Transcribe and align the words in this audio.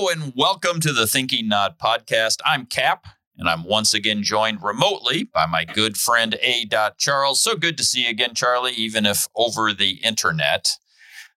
Hello 0.00 0.08
and 0.08 0.32
welcome 0.34 0.80
to 0.80 0.94
the 0.94 1.06
Thinking 1.06 1.46
Knot 1.46 1.78
podcast. 1.78 2.38
I'm 2.46 2.64
Cap, 2.64 3.04
and 3.36 3.46
I'm 3.50 3.64
once 3.64 3.92
again 3.92 4.22
joined 4.22 4.62
remotely 4.62 5.24
by 5.24 5.44
my 5.44 5.66
good 5.66 5.98
friend 5.98 6.38
A. 6.40 6.66
Charles. 6.96 7.42
So 7.42 7.54
good 7.54 7.76
to 7.76 7.84
see 7.84 8.04
you 8.04 8.08
again, 8.08 8.32
Charlie, 8.34 8.72
even 8.72 9.04
if 9.04 9.28
over 9.36 9.74
the 9.74 9.96
internet. 10.02 10.78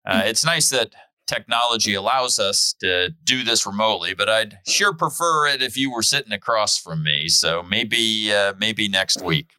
Uh, 0.05 0.21
Hmm. 0.21 0.27
it's 0.29 0.45
nice 0.45 0.69
that 0.69 0.93
technology 1.27 1.93
allows 1.93 2.39
us 2.39 2.73
to 2.79 3.09
do 3.25 3.43
this 3.43 3.65
remotely, 3.65 4.13
but 4.13 4.29
I'd 4.29 4.59
sure 4.65 4.93
prefer 4.93 5.45
it 5.47 5.61
if 5.61 5.75
you 5.75 5.91
were 5.91 6.01
sitting 6.01 6.31
across 6.31 6.77
from 6.77 7.03
me. 7.03 7.27
So 7.27 7.63
maybe, 7.63 8.33
uh, 8.33 8.53
maybe 8.57 8.87
next 8.87 9.21
week. 9.21 9.49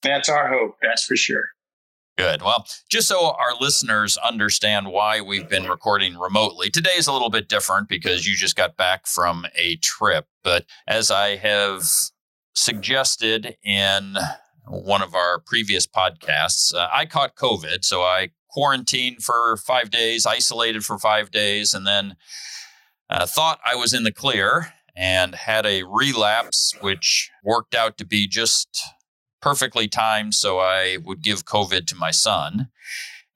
That's 0.00 0.30
our 0.30 0.48
hope. 0.48 0.78
That's 0.80 1.04
for 1.04 1.14
sure. 1.14 1.50
Good. 2.16 2.42
Well, 2.42 2.64
just 2.88 3.08
so 3.08 3.32
our 3.32 3.56
listeners 3.60 4.16
understand 4.18 4.86
why 4.86 5.20
we've 5.20 5.48
been 5.48 5.64
recording 5.68 6.16
remotely, 6.16 6.70
today 6.70 6.92
is 6.96 7.08
a 7.08 7.12
little 7.12 7.30
bit 7.30 7.48
different 7.48 7.88
because 7.88 8.24
you 8.24 8.36
just 8.36 8.54
got 8.54 8.76
back 8.76 9.08
from 9.08 9.46
a 9.56 9.76
trip. 9.76 10.28
But 10.44 10.64
as 10.86 11.10
I 11.10 11.34
have 11.36 11.82
suggested 12.54 13.56
in 13.64 14.16
one 14.68 15.02
of 15.02 15.16
our 15.16 15.40
previous 15.40 15.88
podcasts, 15.88 16.72
uh, 16.72 16.88
I 16.92 17.04
caught 17.04 17.34
COVID. 17.34 17.84
So 17.84 18.02
I 18.02 18.30
quarantined 18.48 19.24
for 19.24 19.56
five 19.56 19.90
days, 19.90 20.24
isolated 20.24 20.84
for 20.84 21.00
five 21.00 21.32
days, 21.32 21.74
and 21.74 21.84
then 21.84 22.14
uh, 23.10 23.26
thought 23.26 23.58
I 23.64 23.74
was 23.74 23.92
in 23.92 24.04
the 24.04 24.12
clear 24.12 24.72
and 24.94 25.34
had 25.34 25.66
a 25.66 25.82
relapse, 25.82 26.74
which 26.80 27.32
worked 27.42 27.74
out 27.74 27.98
to 27.98 28.06
be 28.06 28.28
just 28.28 28.80
perfectly 29.44 29.86
timed 29.86 30.32
so 30.32 30.58
I 30.58 30.96
would 31.04 31.20
give 31.20 31.44
COVID 31.44 31.86
to 31.88 31.94
my 31.94 32.10
son. 32.10 32.70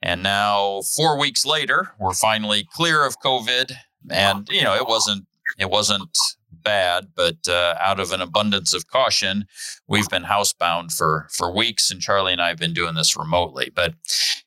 And 0.01 0.23
now 0.23 0.81
4 0.97 1.19
weeks 1.19 1.45
later, 1.45 1.93
we're 2.01 2.15
finally 2.15 2.67
clear 2.73 3.05
of 3.05 3.21
COVID 3.21 3.73
and 4.11 4.49
you 4.51 4.63
know, 4.63 4.75
it 4.75 4.87
wasn't 4.89 5.27
it 5.59 5.69
wasn't 5.69 6.17
bad, 6.51 7.09
but 7.15 7.37
uh, 7.47 7.75
out 7.79 8.01
of 8.01 8.13
an 8.13 8.23
abundance 8.23 8.73
of 8.73 8.87
caution, 8.87 9.45
we've 9.87 10.09
been 10.09 10.25
housebound 10.25 10.97
for 10.97 11.29
for 11.31 11.55
weeks 11.55 11.91
and 11.91 12.01
Charlie 12.01 12.33
and 12.33 12.41
I 12.41 12.49
have 12.49 12.59
been 12.59 12.73
doing 12.73 12.95
this 12.95 13.15
remotely. 13.15 13.71
But 13.75 13.93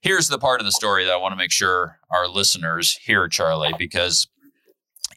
here's 0.01 0.29
the 0.29 0.39
part 0.39 0.61
of 0.61 0.65
the 0.65 0.71
story 0.71 1.05
that 1.05 1.13
I 1.13 1.17
want 1.17 1.33
to 1.33 1.43
make 1.43 1.51
sure 1.51 1.99
our 2.09 2.27
listeners 2.27 2.97
hear 3.03 3.27
Charlie 3.27 3.75
because 3.77 4.27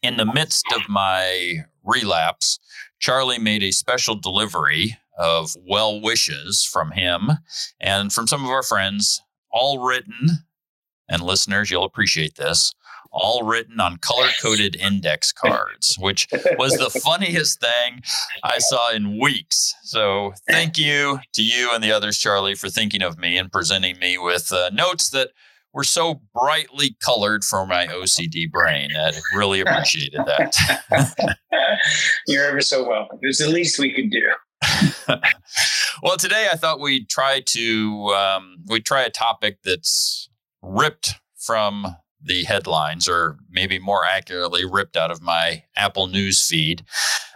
in 0.03 0.19
the 0.19 0.27
midst 0.27 0.67
of 0.77 0.83
my 0.91 1.65
relapse, 1.83 2.59
Charlie 2.99 3.39
made 3.39 3.63
a 3.63 3.71
special 3.71 4.15
delivery 4.15 4.99
of 5.19 5.51
well 5.69 6.01
wishes 6.01 6.65
from 6.65 6.93
him 6.93 7.31
and 7.81 8.13
from 8.13 8.27
some 8.27 8.45
of 8.45 8.51
our 8.51 8.63
friends, 8.63 9.21
all 9.51 9.85
written, 9.85 10.29
and 11.09 11.23
listeners, 11.23 11.71
you'll 11.71 11.85
appreciate 11.85 12.37
this, 12.37 12.75
all 13.13 13.45
written 13.45 13.79
on 13.79 13.97
color 13.99 14.29
coded 14.43 14.75
index 14.77 15.33
cards, 15.33 15.97
which 15.99 16.27
was 16.59 16.73
the 16.73 16.91
funniest 17.05 17.61
thing 17.61 18.03
I 18.43 18.59
saw 18.59 18.91
in 18.91 19.21
weeks. 19.21 19.75
So 19.85 20.33
thank 20.49 20.77
you 20.77 21.21
to 21.35 21.43
you 21.43 21.71
and 21.73 21.83
the 21.83 21.93
others, 21.93 22.19
Charlie, 22.19 22.57
for 22.57 22.69
thinking 22.69 23.03
of 23.03 23.19
me 23.19 23.37
and 23.39 23.53
presenting 23.53 23.99
me 23.99 24.19
with 24.19 24.53
uh, 24.53 24.71
notes 24.73 25.11
that 25.11 25.31
were 25.73 25.85
so 25.85 26.21
brightly 26.33 26.97
colored 27.05 27.45
for 27.45 27.67
my 27.67 27.87
OCD 27.87 28.51
brain. 28.51 28.91
I 28.97 29.13
really 29.35 29.61
appreciated 29.61 30.21
that. 30.27 31.37
You're 32.27 32.47
ever 32.47 32.61
so 32.61 32.89
welcome. 32.89 33.19
It's 33.23 33.39
the 33.39 33.49
least 33.49 33.79
we 33.79 33.93
could 33.93 34.11
do. 34.11 34.23
well, 36.03 36.17
today 36.17 36.49
I 36.53 36.57
thought 36.57 36.81
we'd 36.81 37.09
try 37.09 37.41
to 37.41 38.09
um, 38.09 38.57
we'd 38.67 38.85
try 38.85 39.03
a 39.03 39.11
topic 39.11 39.59
that's 39.65 40.29
ripped 40.63 41.15
from 41.37 41.97
the 42.23 42.45
headlines, 42.45 43.09
or 43.09 43.37
maybe 43.51 43.79
more 43.79 44.05
accurately, 44.05 44.65
ripped 44.65 44.97
out 44.97 45.11
of 45.11 45.21
my 45.21 45.65
Apple 45.77 46.07
News 46.07 46.47
feed. 46.47 46.85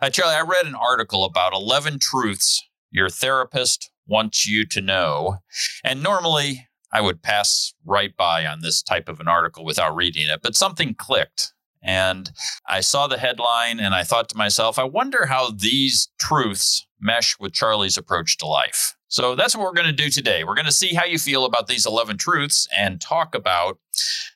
Uh, 0.00 0.08
Charlie, 0.08 0.34
I 0.34 0.40
read 0.40 0.66
an 0.66 0.74
article 0.74 1.24
about 1.24 1.52
11 1.52 1.98
truths 1.98 2.64
your 2.90 3.10
therapist 3.10 3.90
wants 4.06 4.46
you 4.46 4.64
to 4.66 4.80
know, 4.80 5.38
and 5.84 6.02
normally 6.02 6.68
I 6.90 7.02
would 7.02 7.22
pass 7.22 7.74
right 7.84 8.16
by 8.16 8.46
on 8.46 8.60
this 8.62 8.82
type 8.82 9.08
of 9.08 9.20
an 9.20 9.28
article 9.28 9.64
without 9.64 9.94
reading 9.94 10.26
it, 10.28 10.40
but 10.42 10.56
something 10.56 10.94
clicked. 10.94 11.52
And 11.82 12.30
I 12.66 12.80
saw 12.80 13.06
the 13.06 13.18
headline 13.18 13.78
and 13.78 13.94
I 13.94 14.02
thought 14.02 14.28
to 14.30 14.36
myself, 14.36 14.78
I 14.78 14.84
wonder 14.84 15.26
how 15.26 15.50
these 15.50 16.08
truths 16.18 16.87
mesh 17.00 17.38
with 17.38 17.52
Charlie's 17.52 17.96
approach 17.96 18.36
to 18.38 18.46
life. 18.46 18.94
So 19.08 19.34
that's 19.34 19.56
what 19.56 19.64
we're 19.64 19.72
going 19.72 19.86
to 19.86 19.92
do 19.92 20.10
today. 20.10 20.44
We're 20.44 20.54
going 20.54 20.66
to 20.66 20.72
see 20.72 20.94
how 20.94 21.04
you 21.04 21.18
feel 21.18 21.44
about 21.44 21.66
these 21.66 21.86
11 21.86 22.18
truths 22.18 22.68
and 22.76 23.00
talk 23.00 23.34
about 23.34 23.78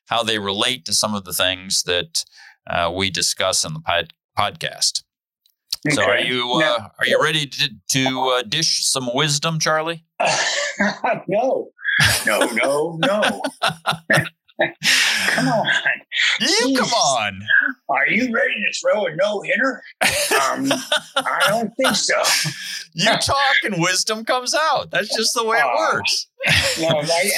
how 0.06 0.22
they 0.22 0.38
relate 0.38 0.84
to 0.86 0.94
some 0.94 1.14
of 1.14 1.24
the 1.24 1.32
things 1.32 1.82
that 1.82 2.24
uh, 2.68 2.90
we 2.94 3.10
discuss 3.10 3.64
in 3.64 3.74
the 3.74 3.80
pod- 3.80 4.14
podcast. 4.38 5.02
So 5.90 6.02
are 6.02 6.16
Okay. 6.16 6.28
you 6.28 6.58
Now- 6.60 6.76
uh, 6.76 6.88
are 7.00 7.06
you 7.06 7.20
ready 7.22 7.46
to, 7.46 7.70
to 7.90 8.20
uh, 8.38 8.42
dish 8.42 8.86
some 8.86 9.10
wisdom, 9.12 9.58
Charlie? 9.58 10.04
no, 11.28 11.70
no, 12.26 12.46
no, 12.54 12.98
no. 13.04 13.42
Come 15.30 15.48
on. 15.48 15.66
You 16.40 16.76
come 16.78 16.90
on. 16.92 17.40
Are 17.92 18.08
you 18.08 18.34
ready 18.34 18.54
to 18.54 18.78
throw 18.80 19.06
a 19.06 19.14
no 19.16 19.42
hitter? 19.42 19.82
Um, 20.02 20.72
I 21.16 21.44
don't 21.48 21.72
think 21.76 21.94
so. 21.94 22.14
You 22.94 23.10
talk 23.16 23.54
and 23.64 23.76
wisdom 23.78 24.22
comes 24.22 24.54
out. 24.54 24.90
That's 24.90 25.16
just 25.16 25.32
the 25.34 25.44
way 25.46 25.56
it 25.56 25.78
works. 25.78 26.26
No, 26.80 26.88
I, 26.88 27.30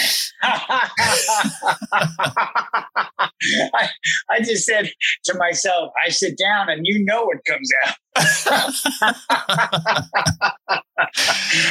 I, 3.74 3.88
I 4.30 4.38
just 4.38 4.64
said 4.64 4.90
to 5.24 5.36
myself, 5.36 5.92
I 6.04 6.08
sit 6.08 6.38
down 6.38 6.70
and 6.70 6.80
you 6.84 7.04
know 7.04 7.24
what 7.24 7.44
comes 7.44 7.70
out. 7.84 7.94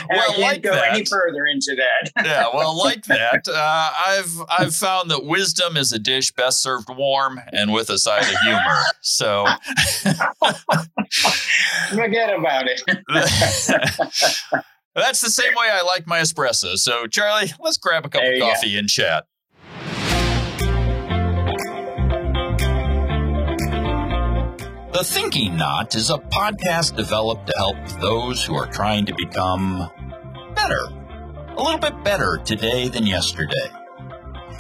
Well, 0.10 0.22
I 0.22 0.26
can't 0.28 0.40
like 0.40 0.62
go 0.62 0.74
any 0.74 1.06
further 1.06 1.46
into 1.46 1.76
that. 1.76 2.12
yeah, 2.26 2.48
well, 2.54 2.78
like 2.78 3.06
that, 3.06 3.48
uh, 3.48 3.92
I've 4.06 4.42
I've 4.50 4.76
found 4.76 5.10
that 5.12 5.24
wisdom 5.26 5.78
is 5.78 5.94
a 5.94 6.00
dish 6.00 6.32
best 6.32 6.62
served 6.62 6.90
warm 6.90 7.40
and 7.52 7.72
with 7.74 7.90
a 7.90 7.98
side 7.98 8.24
of 8.24 8.40
humor. 8.42 8.84
So 9.02 9.46
Forget 11.90 12.38
about 12.38 12.66
it. 12.68 12.82
That's 15.02 15.22
the 15.22 15.30
same 15.30 15.54
way 15.56 15.70
I 15.72 15.82
like 15.84 16.06
my 16.08 16.20
espresso. 16.20 16.78
So 16.78 17.08
Charlie, 17.08 17.52
let's 17.60 17.78
grab 17.78 18.06
a 18.06 18.10
cup 18.10 18.22
There 18.22 18.32
of 18.32 18.36
you 18.38 18.42
go. 18.42 18.50
coffee 18.54 18.78
and 18.78 18.88
chat. 18.90 19.26
The 24.94 25.04
Thinking 25.04 25.58
Knot 25.58 25.96
is 25.96 26.10
a 26.12 26.18
podcast 26.18 26.96
developed 26.96 27.48
to 27.48 27.54
help 27.58 27.78
those 28.00 28.44
who 28.46 28.56
are 28.56 28.68
trying 28.68 29.06
to 29.08 29.16
become 29.16 29.90
better, 30.56 30.80
a 31.58 31.62
little 31.62 31.80
bit 31.80 32.04
better 32.04 32.38
today 32.46 32.88
than 32.88 33.06
yesterday. 33.08 33.54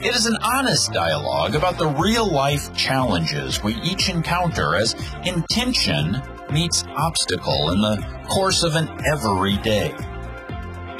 It 0.01 0.15
is 0.15 0.25
an 0.25 0.35
honest 0.43 0.91
dialogue 0.91 1.55
about 1.55 1.77
the 1.77 1.87
real 1.87 2.27
life 2.29 2.75
challenges 2.75 3.63
we 3.63 3.75
each 3.75 4.09
encounter 4.09 4.75
as 4.75 4.95
intention 5.23 6.21
meets 6.51 6.83
obstacle 6.97 7.71
in 7.71 7.81
the 7.81 8.25
course 8.29 8.63
of 8.63 8.75
an 8.75 8.89
everyday. 9.05 9.93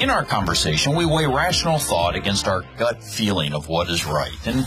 In 0.04 0.10
our 0.10 0.22
conversation, 0.22 0.94
we 0.94 1.06
weigh 1.06 1.24
rational 1.24 1.78
thought 1.78 2.14
against 2.14 2.46
our 2.46 2.62
gut 2.76 3.02
feeling 3.02 3.54
of 3.54 3.70
what 3.70 3.88
is 3.88 4.04
right, 4.04 4.36
and 4.44 4.66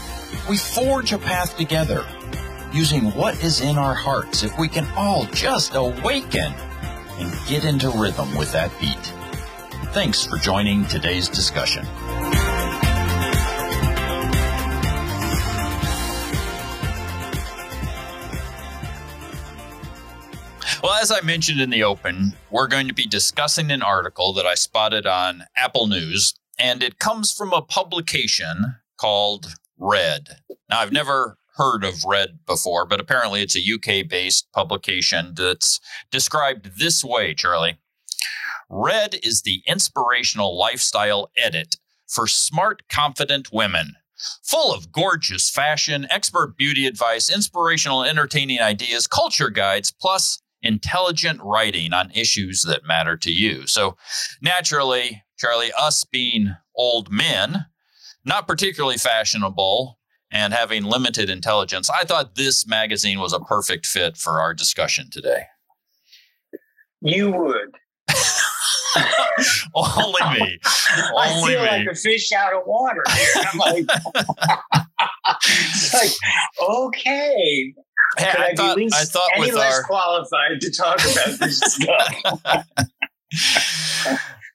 we 0.49 0.57
forge 0.57 1.13
a 1.13 1.19
path 1.19 1.55
together 1.57 2.03
using 2.73 3.11
what 3.11 3.43
is 3.43 3.61
in 3.61 3.77
our 3.77 3.93
hearts 3.93 4.41
if 4.41 4.57
we 4.57 4.67
can 4.67 4.87
all 4.95 5.25
just 5.25 5.75
awaken 5.75 6.51
and 7.19 7.47
get 7.47 7.65
into 7.65 7.91
rhythm 7.91 8.35
with 8.35 8.51
that 8.51 8.71
beat. 8.81 9.13
Thanks 9.93 10.25
for 10.25 10.38
joining 10.38 10.88
today's 10.88 11.29
discussion. 11.29 11.85
As 20.99 21.11
I 21.11 21.21
mentioned 21.21 21.61
in 21.61 21.69
the 21.69 21.83
open, 21.83 22.33
we're 22.49 22.67
going 22.67 22.88
to 22.88 22.94
be 22.94 23.05
discussing 23.05 23.69
an 23.69 23.83
article 23.83 24.33
that 24.33 24.47
I 24.47 24.55
spotted 24.55 25.05
on 25.05 25.44
Apple 25.55 25.85
News, 25.85 26.33
and 26.57 26.81
it 26.81 26.97
comes 26.97 27.31
from 27.31 27.53
a 27.53 27.61
publication 27.61 28.77
called 28.99 29.53
Red. 29.77 30.39
Now, 30.69 30.79
I've 30.79 30.91
never 30.91 31.38
heard 31.55 31.83
of 31.83 32.03
Red 32.03 32.39
before, 32.47 32.88
but 32.88 32.99
apparently 32.99 33.44
it's 33.44 33.55
a 33.55 33.59
UK 33.59 34.09
based 34.09 34.51
publication 34.53 35.33
that's 35.35 35.79
described 36.09 36.79
this 36.79 37.03
way, 37.03 37.35
Charlie. 37.35 37.77
Red 38.67 39.17
is 39.21 39.43
the 39.43 39.61
inspirational 39.67 40.57
lifestyle 40.57 41.29
edit 41.38 41.77
for 42.07 42.25
smart, 42.25 42.81
confident 42.89 43.53
women. 43.53 43.93
Full 44.41 44.73
of 44.73 44.91
gorgeous 44.91 45.47
fashion, 45.47 46.07
expert 46.09 46.57
beauty 46.57 46.88
advice, 46.88 47.29
inspirational, 47.29 48.03
entertaining 48.03 48.59
ideas, 48.59 49.05
culture 49.05 49.51
guides, 49.51 49.91
plus 49.91 50.41
intelligent 50.67 51.39
writing 51.41 51.93
on 51.93 52.11
issues 52.11 52.63
that 52.63 52.85
matter 52.85 53.15
to 53.17 53.31
you. 53.31 53.65
So, 53.67 53.95
naturally, 54.41 55.23
Charlie, 55.37 55.71
us 55.77 56.03
being 56.03 56.55
old 56.75 57.11
men, 57.11 57.65
not 58.25 58.47
particularly 58.47 58.97
fashionable, 58.97 59.97
and 60.29 60.53
having 60.53 60.83
limited 60.83 61.29
intelligence, 61.29 61.89
I 61.89 62.03
thought 62.03 62.35
this 62.35 62.67
magazine 62.67 63.19
was 63.19 63.31
a 63.31 63.39
perfect 63.39 63.85
fit 63.85 64.17
for 64.17 64.41
our 64.41 64.53
discussion 64.53 65.09
today. 65.09 65.43
You 67.01 67.31
would. 67.31 67.75
Only 69.75 70.39
me. 70.39 70.59
Only 71.13 71.17
I 71.17 71.43
feel 71.47 71.61
me. 71.61 71.67
like 71.67 71.87
a 71.87 71.95
fish 71.95 72.31
out 72.31 72.53
of 72.53 72.63
water 72.65 73.03
here. 73.15 73.43
I'm 73.53 73.59
like, 73.59 73.85
like, 75.93 76.11
okay. 76.61 77.73
Hey, 78.18 78.25
I 78.38 78.45
I, 78.51 78.56
thought, 78.56 78.77
I 78.80 79.06
thought 79.06 79.30
any 79.36 79.51
less 79.51 79.75
our 79.75 79.83
qualified 79.83 80.62
to 80.62 80.71
talk 80.71 81.00
about 81.00 81.39
this 81.39 81.59
stuff? 81.74 82.65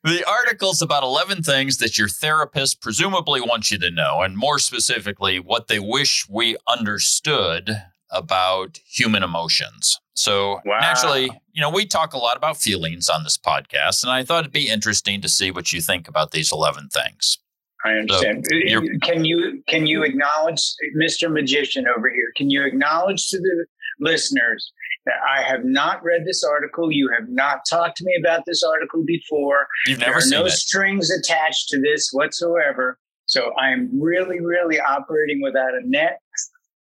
the 0.04 0.24
article's 0.28 0.82
about 0.82 1.02
11 1.02 1.42
things 1.42 1.76
that 1.78 1.98
your 1.98 2.08
therapist 2.08 2.80
presumably 2.80 3.40
wants 3.40 3.70
you 3.70 3.78
to 3.78 3.90
know, 3.90 4.20
and 4.22 4.36
more 4.36 4.58
specifically, 4.58 5.38
what 5.38 5.68
they 5.68 5.78
wish 5.78 6.26
we 6.28 6.56
understood 6.68 7.70
about 8.10 8.78
human 8.86 9.22
emotions. 9.22 9.98
So 10.14 10.60
Wow. 10.64 10.78
naturally, 10.80 11.30
you 11.52 11.62
know, 11.62 11.70
we 11.70 11.86
talk 11.86 12.12
a 12.12 12.18
lot 12.18 12.36
about 12.36 12.58
feelings 12.58 13.08
on 13.08 13.22
this 13.24 13.38
podcast, 13.38 14.02
and 14.02 14.12
I 14.12 14.24
thought 14.24 14.40
it'd 14.40 14.52
be 14.52 14.68
interesting 14.68 15.20
to 15.22 15.28
see 15.28 15.50
what 15.50 15.72
you 15.72 15.80
think 15.80 16.08
about 16.08 16.32
these 16.32 16.52
11 16.52 16.88
things. 16.88 17.38
I 17.84 17.92
understand. 17.92 18.44
Uh, 18.52 18.56
you're- 18.56 18.88
uh, 19.02 19.06
can 19.06 19.24
you 19.24 19.62
can 19.66 19.86
you 19.86 20.02
acknowledge, 20.04 20.58
uh, 20.58 20.98
Mr. 21.02 21.32
Magician 21.32 21.86
over 21.88 22.08
here? 22.08 22.32
Can 22.36 22.50
you 22.50 22.64
acknowledge 22.64 23.28
to 23.28 23.38
the 23.38 23.66
listeners 24.00 24.72
that 25.06 25.16
I 25.28 25.42
have 25.42 25.64
not 25.64 26.02
read 26.04 26.24
this 26.24 26.44
article? 26.44 26.92
You 26.92 27.10
have 27.18 27.28
not 27.28 27.60
talked 27.68 27.96
to 27.98 28.04
me 28.04 28.16
about 28.20 28.44
this 28.46 28.62
article 28.62 29.02
before. 29.04 29.66
You've 29.86 29.98
never 29.98 30.20
There 30.20 30.26
are 30.26 30.42
no 30.42 30.46
it. 30.46 30.50
strings 30.52 31.10
attached 31.10 31.68
to 31.70 31.80
this 31.80 32.10
whatsoever. 32.12 32.98
So 33.26 33.52
I 33.58 33.70
am 33.70 33.88
really, 34.00 34.40
really 34.40 34.78
operating 34.80 35.40
without 35.42 35.74
a 35.74 35.80
net. 35.84 36.18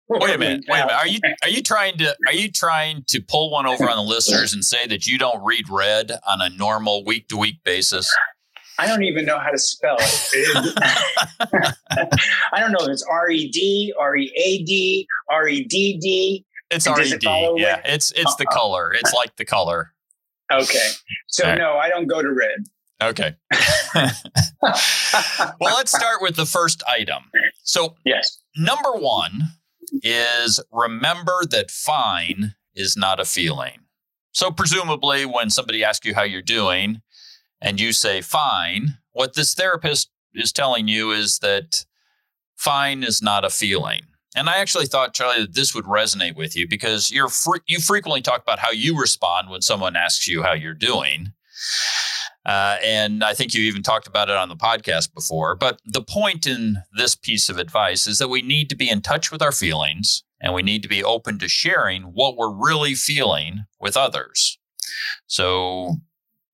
Wait 0.07 0.33
a 0.33 0.37
minute. 0.39 0.63
Wait 0.67 0.79
a 0.79 0.85
minute. 0.87 0.91
Are 0.99 1.07
you 1.07 1.19
are 1.43 1.49
you 1.49 1.61
trying 1.61 1.97
to 1.99 2.15
are 2.27 2.33
you 2.33 2.51
trying 2.51 3.03
to 3.09 3.21
pull 3.21 3.51
one 3.51 3.67
over 3.67 3.87
on 3.87 3.95
the 3.95 4.01
listeners 4.09 4.53
and 4.53 4.65
say 4.65 4.87
that 4.87 5.05
you 5.05 5.19
don't 5.19 5.43
read 5.45 5.69
red 5.69 6.11
on 6.27 6.41
a 6.41 6.49
normal 6.49 7.05
week 7.05 7.27
to 7.27 7.37
week 7.37 7.57
basis? 7.63 8.11
I 8.79 8.87
don't 8.87 9.03
even 9.03 9.25
know 9.25 9.37
how 9.39 9.49
to 9.51 9.57
spell 9.57 9.97
it. 9.99 10.77
I 12.53 12.59
don't 12.59 12.71
know 12.71 12.79
if 12.81 12.87
it's 12.89 13.03
R 13.09 13.29
E 13.29 13.49
D, 13.49 13.93
R 13.99 14.15
E 14.15 14.31
A 14.35 14.63
D, 14.63 15.05
R 15.29 15.47
E 15.49 15.63
D 15.65 15.97
D. 15.99 16.45
It's 16.71 16.87
RED. 16.87 16.99
it 17.13 17.23
follow 17.23 17.57
Yeah, 17.57 17.81
it's 17.83 18.11
it's 18.11 18.35
the 18.35 18.45
Uh-uh. 18.47 18.55
color. 18.57 18.93
It's 18.93 19.13
like 19.13 19.35
the 19.35 19.45
color. 19.45 19.93
Okay. 20.51 20.89
So 21.27 21.45
right. 21.45 21.57
no, 21.57 21.73
I 21.77 21.89
don't 21.89 22.07
go 22.07 22.21
to 22.21 22.29
red. 22.31 22.65
Okay. 23.01 23.35
well, 24.61 25.75
let's 25.75 25.91
start 25.95 26.21
with 26.21 26.35
the 26.35 26.45
first 26.45 26.83
item. 26.87 27.23
So, 27.63 27.95
Yes. 28.05 28.41
number 28.57 28.91
one 28.91 29.43
is 30.03 30.59
remember 30.71 31.45
that 31.49 31.71
fine 31.71 32.55
is 32.75 32.97
not 32.97 33.19
a 33.19 33.25
feeling. 33.25 33.79
So, 34.33 34.51
presumably, 34.51 35.25
when 35.25 35.49
somebody 35.49 35.83
asks 35.83 36.05
you 36.05 36.13
how 36.13 36.23
you're 36.23 36.41
doing 36.41 37.01
and 37.61 37.79
you 37.79 37.93
say 37.93 38.21
fine, 38.21 38.97
what 39.11 39.33
this 39.33 39.53
therapist 39.53 40.09
is 40.33 40.51
telling 40.51 40.87
you 40.87 41.11
is 41.11 41.39
that 41.39 41.85
fine 42.55 43.03
is 43.03 43.21
not 43.21 43.45
a 43.45 43.49
feeling. 43.49 44.01
And 44.35 44.47
I 44.47 44.57
actually 44.57 44.85
thought, 44.85 45.13
Charlie, 45.13 45.41
that 45.41 45.55
this 45.55 45.73
would 45.73 45.85
resonate 45.85 46.35
with 46.35 46.55
you 46.55 46.67
because 46.67 47.11
you're 47.11 47.29
fre- 47.29 47.57
you 47.67 47.79
frequently 47.79 48.21
talk 48.21 48.41
about 48.41 48.59
how 48.59 48.71
you 48.71 48.99
respond 48.99 49.49
when 49.49 49.61
someone 49.61 49.95
asks 49.95 50.27
you 50.27 50.43
how 50.43 50.53
you're 50.53 50.73
doing. 50.75 51.33
Uh, 52.45 52.77
and 52.83 53.23
I 53.23 53.33
think 53.33 53.53
you 53.53 53.61
even 53.63 53.83
talked 53.83 54.07
about 54.07 54.29
it 54.29 54.35
on 54.35 54.49
the 54.49 54.55
podcast 54.55 55.13
before. 55.13 55.55
But 55.55 55.79
the 55.85 56.01
point 56.01 56.47
in 56.47 56.77
this 56.95 57.15
piece 57.15 57.49
of 57.49 57.57
advice 57.57 58.07
is 58.07 58.17
that 58.19 58.29
we 58.29 58.41
need 58.41 58.69
to 58.69 58.75
be 58.75 58.89
in 58.89 59.01
touch 59.01 59.31
with 59.31 59.41
our 59.41 59.51
feelings 59.51 60.23
and 60.41 60.53
we 60.53 60.61
need 60.61 60.83
to 60.83 60.89
be 60.89 61.03
open 61.03 61.37
to 61.39 61.49
sharing 61.49 62.03
what 62.03 62.37
we're 62.37 62.53
really 62.53 62.95
feeling 62.95 63.65
with 63.79 63.97
others. 63.97 64.57
So 65.27 65.97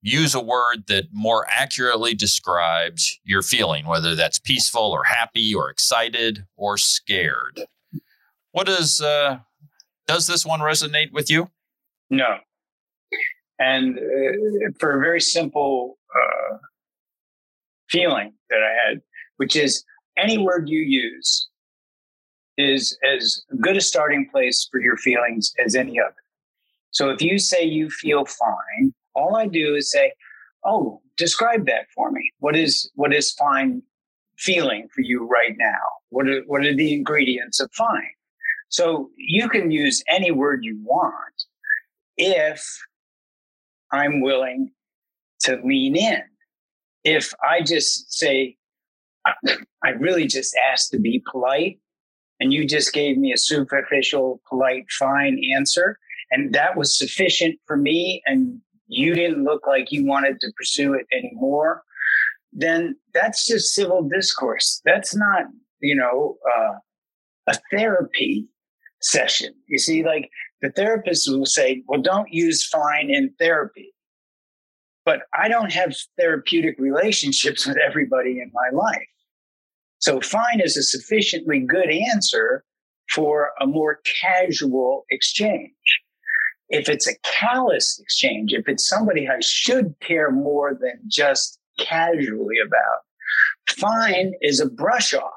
use 0.06 0.36
a 0.36 0.40
word 0.40 0.86
that 0.88 1.06
more 1.12 1.48
accurately 1.50 2.14
describes 2.14 3.20
your 3.24 3.42
feeling, 3.42 3.88
whether 3.88 4.14
that's 4.14 4.38
peaceful 4.38 4.92
or 4.92 5.04
happy 5.04 5.54
or 5.54 5.72
excited 5.72 6.46
or 6.56 6.78
scared. 6.78 7.62
What 8.52 8.70
is, 8.70 9.02
uh, 9.02 9.40
does 10.08 10.28
this 10.28 10.46
one 10.46 10.60
resonate 10.60 11.12
with 11.12 11.32
you? 11.32 11.50
No. 12.12 12.38
And 13.58 13.98
uh, 13.98 14.72
for 14.80 14.96
a 14.96 15.00
very 15.00 15.20
simple 15.20 15.98
uh, 16.14 16.58
feeling 17.90 18.34
that 18.52 18.60
I 18.60 18.88
had, 18.88 19.02
which 19.38 19.56
is 19.56 19.84
any 20.18 20.38
word 20.38 20.70
you 20.70 20.82
use 20.82 21.50
is 22.60 22.96
as 23.12 23.42
good 23.60 23.76
a 23.76 23.82
starting 23.82 24.30
place 24.30 24.68
for 24.72 24.80
your 24.80 24.98
feelings 24.98 25.52
as 25.66 25.74
any 25.74 26.00
other. 26.00 26.14
So 26.92 27.10
if 27.10 27.24
you 27.24 27.40
say 27.40 27.64
you 27.64 27.90
feel 27.90 28.24
fine, 28.26 28.94
all 29.16 29.36
I 29.36 29.48
do 29.48 29.76
is 29.76 29.92
say, 29.92 30.14
"Oh, 30.64 31.02
describe 31.18 31.66
that 31.68 31.88
for 31.96 32.12
me. 32.12 32.32
What 32.40 32.56
is 32.56 32.90
what 32.96 33.14
is 33.14 33.32
fine 33.34 33.82
feeling 34.38 34.88
for 34.94 35.02
you 35.02 35.26
right 35.26 35.56
now? 35.58 35.84
What 36.10 36.28
are 36.28 36.42
what 36.48 36.66
are 36.66 36.76
the 36.76 36.94
ingredients 36.94 37.60
of 37.60 37.72
fine?" 37.74 38.14
So 38.70 39.10
you 39.18 39.48
can 39.50 39.72
use 39.72 40.04
any 40.10 40.32
word 40.32 40.64
you 40.64 40.78
want 40.84 41.44
if 42.18 42.66
I'm 43.92 44.22
willing 44.22 44.72
to 45.42 45.62
lean 45.64 45.96
in. 45.96 46.24
If 47.04 47.34
I 47.48 47.62
just 47.62 48.12
say, 48.12 48.58
I- 49.26 49.90
really 50.00 50.26
just 50.26 50.56
asked 50.72 50.92
to 50.92 51.00
be 51.00 51.24
polite, 51.32 51.80
and 52.40 52.52
you 52.52 52.68
just 52.68 52.92
gave 52.94 53.18
me 53.18 53.32
a 53.32 53.38
superficial, 53.38 54.42
polite, 54.50 54.86
fine 54.92 55.40
answer, 55.56 56.00
and 56.32 56.54
that 56.54 56.76
was 56.76 56.98
sufficient 56.98 57.60
for 57.66 57.78
me, 57.78 58.22
and 58.26 58.60
you 58.88 59.16
didn't 59.16 59.44
look 59.44 59.66
like 59.68 59.92
you 59.92 60.06
wanted 60.06 60.40
to 60.42 60.52
pursue 60.58 60.94
it 60.94 61.06
anymore, 61.12 61.84
then 62.54 62.96
that's 63.14 63.46
just 63.46 63.74
civil 63.74 64.08
discourse. 64.08 64.82
That's 64.86 65.16
not, 65.16 65.44
you 65.82 65.96
know, 65.96 66.38
uh, 66.58 66.74
a 67.48 67.56
therapy 67.72 68.48
session. 69.02 69.54
You 69.68 69.78
see, 69.78 70.04
like 70.04 70.30
the 70.62 70.72
therapist 70.72 71.30
will 71.30 71.46
say, 71.46 71.84
well, 71.88 72.02
don't 72.02 72.32
use 72.32 72.68
fine 72.68 73.10
in 73.10 73.34
therapy. 73.40 73.94
But 75.04 75.22
I 75.40 75.48
don't 75.48 75.72
have 75.72 75.96
therapeutic 76.18 76.76
relationships 76.80 77.68
with 77.68 77.78
everybody 77.78 78.40
in 78.42 78.52
my 78.54 78.76
life. 78.76 79.08
So 80.00 80.20
fine 80.22 80.62
is 80.64 80.78
a 80.78 80.84
sufficiently 80.84 81.60
good 81.60 81.90
answer 81.90 82.64
for 83.14 83.52
a 83.62 83.68
more 83.68 84.00
casual 84.22 85.06
exchange. 85.10 85.72
If 86.70 86.90
it's 86.90 87.08
a 87.08 87.18
callous 87.24 88.00
exchange, 88.00 88.54
if 88.54 88.68
it's 88.68 88.88
somebody 88.88 89.28
I 89.30 89.40
should 89.42 89.96
care 90.00 90.32
more 90.32 90.74
than 90.74 91.00
just 91.08 91.60
casually 91.80 92.58
about, 92.66 93.02
fine 93.70 94.34
is 94.42 94.60
a 94.60 94.70
brush 94.70 95.14
off 95.14 95.32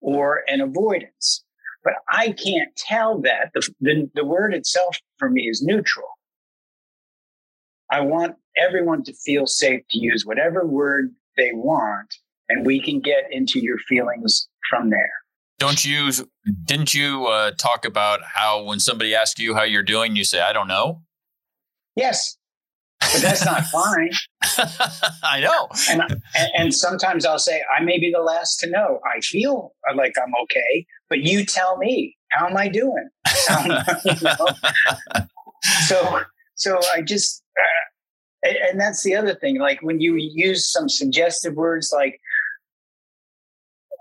or 0.00 0.42
an 0.48 0.60
avoidance. 0.60 1.44
But 1.84 1.94
I 2.10 2.32
can't 2.32 2.74
tell 2.76 3.20
that. 3.22 3.50
The, 3.54 3.68
the, 3.80 4.10
the 4.14 4.24
word 4.24 4.54
itself 4.54 4.96
for 5.18 5.30
me 5.30 5.48
is 5.48 5.62
neutral. 5.62 6.08
I 7.90 8.00
want 8.00 8.36
everyone 8.56 9.02
to 9.04 9.12
feel 9.12 9.46
safe 9.46 9.82
to 9.90 9.98
use 9.98 10.24
whatever 10.24 10.66
word 10.66 11.12
they 11.36 11.50
want, 11.52 12.14
and 12.48 12.66
we 12.66 12.80
can 12.80 13.00
get 13.00 13.24
into 13.30 13.60
your 13.60 13.78
feelings 13.78 14.48
from 14.68 14.90
there. 14.90 15.12
Don't 15.60 15.84
you, 15.84 16.10
didn't 16.64 16.94
you 16.94 17.26
uh, 17.26 17.50
talk 17.58 17.84
about 17.84 18.20
how 18.24 18.64
when 18.64 18.80
somebody 18.80 19.14
asks 19.14 19.38
you 19.38 19.54
how 19.54 19.62
you're 19.62 19.82
doing, 19.82 20.16
you 20.16 20.24
say, 20.24 20.40
I 20.40 20.54
don't 20.54 20.68
know? 20.68 21.02
Yes, 21.94 22.38
but 23.00 23.20
that's 23.20 23.44
not 23.44 23.64
fine. 23.66 24.10
I 25.22 25.40
know. 25.40 25.68
And, 25.90 26.00
and 26.34 26.50
and 26.56 26.74
sometimes 26.74 27.26
I'll 27.26 27.38
say, 27.38 27.62
I 27.78 27.82
may 27.84 27.98
be 27.98 28.10
the 28.10 28.22
last 28.22 28.58
to 28.60 28.70
know. 28.70 29.00
I 29.04 29.20
feel 29.20 29.74
like 29.94 30.14
I'm 30.16 30.32
okay, 30.44 30.86
but 31.10 31.18
you 31.20 31.44
tell 31.44 31.76
me, 31.76 32.16
how 32.30 32.46
am 32.48 32.56
I 32.56 32.68
doing? 32.68 33.10
How 33.46 33.58
am 33.64 33.70
I- 33.72 34.00
you 34.04 34.16
know? 34.22 34.48
so 35.86 36.20
so 36.54 36.80
i 36.94 37.02
just 37.02 37.42
uh, 37.60 38.48
and, 38.48 38.56
and 38.70 38.80
that's 38.80 39.02
the 39.02 39.14
other 39.14 39.34
thing 39.34 39.58
like 39.58 39.82
when 39.82 40.00
you 40.00 40.14
use 40.16 40.72
some 40.72 40.88
suggestive 40.88 41.52
words 41.54 41.92
like 41.94 42.18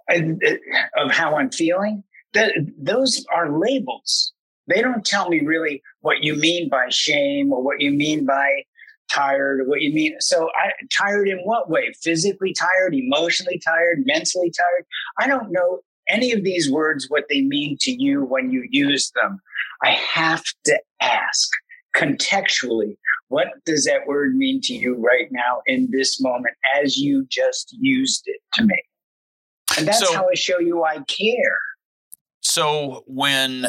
of 0.10 1.12
how 1.12 1.38
i'm 1.38 1.51
feeling 1.51 2.04
that 2.34 2.54
those 2.78 3.25
are 3.34 3.58
labels. 3.58 4.34
They 4.68 4.82
don't 4.82 5.06
tell 5.06 5.30
me 5.30 5.42
really 5.42 5.82
what 6.01 6.24
you 6.24 6.36
mean 6.36 6.70
by 6.70 6.88
shame 6.89 7.51
or 7.51 7.63
what 7.63 7.82
you 7.82 7.92
mean 7.92 8.25
by 8.25 8.63
tired 9.12 9.62
or 9.62 9.66
what 9.66 9.82
you 9.82 9.92
mean. 9.92 10.16
So 10.20 10.50
i 10.56 10.72
tired 10.96 11.28
in 11.28 11.39
what 11.39 11.70
way? 11.70 11.92
Physically 12.04 12.54
tired 12.54 12.94
emotionally 12.94 13.60
tired 13.66 14.04
mentally 14.06 14.51
tired? 14.51 14.86
I 15.20 15.28
don't 15.28 15.51
know 15.51 15.80
any 16.08 16.32
of 16.32 16.44
these 16.44 16.72
words 16.72 17.08
what 17.10 17.25
they 17.30 17.42
mean 17.42 17.78
to 17.82 17.92
you 17.92 18.24
when 18.24 18.51
you 18.51 18.68
use 18.70 19.12
them. 19.16 19.39
I 19.84 19.92
have 19.92 20.44
to 20.66 20.80
ask 21.01 21.50
contextually 21.96 22.98
what 23.30 23.48
does 23.66 23.86
that 23.86 24.06
word 24.08 24.36
mean 24.36 24.60
to 24.62 24.74
you 24.74 24.96
right 24.96 25.28
now 25.32 25.62
in 25.66 25.89
this 25.92 26.22
moment 26.22 26.56
as 26.80 26.98
you 26.98 27.25
just 27.30 27.75
used 27.80 28.24
it 28.25 28.39
to 28.54 28.63
me 28.63 28.80
and 29.78 29.88
that's 29.88 30.00
So- 30.00 30.14
how 30.14 30.28
i 30.30 30.36
show 30.36 30.60
you 30.60 30.84
i 30.84 31.00
care 31.08 31.60
so 32.42 33.04
when 33.06 33.66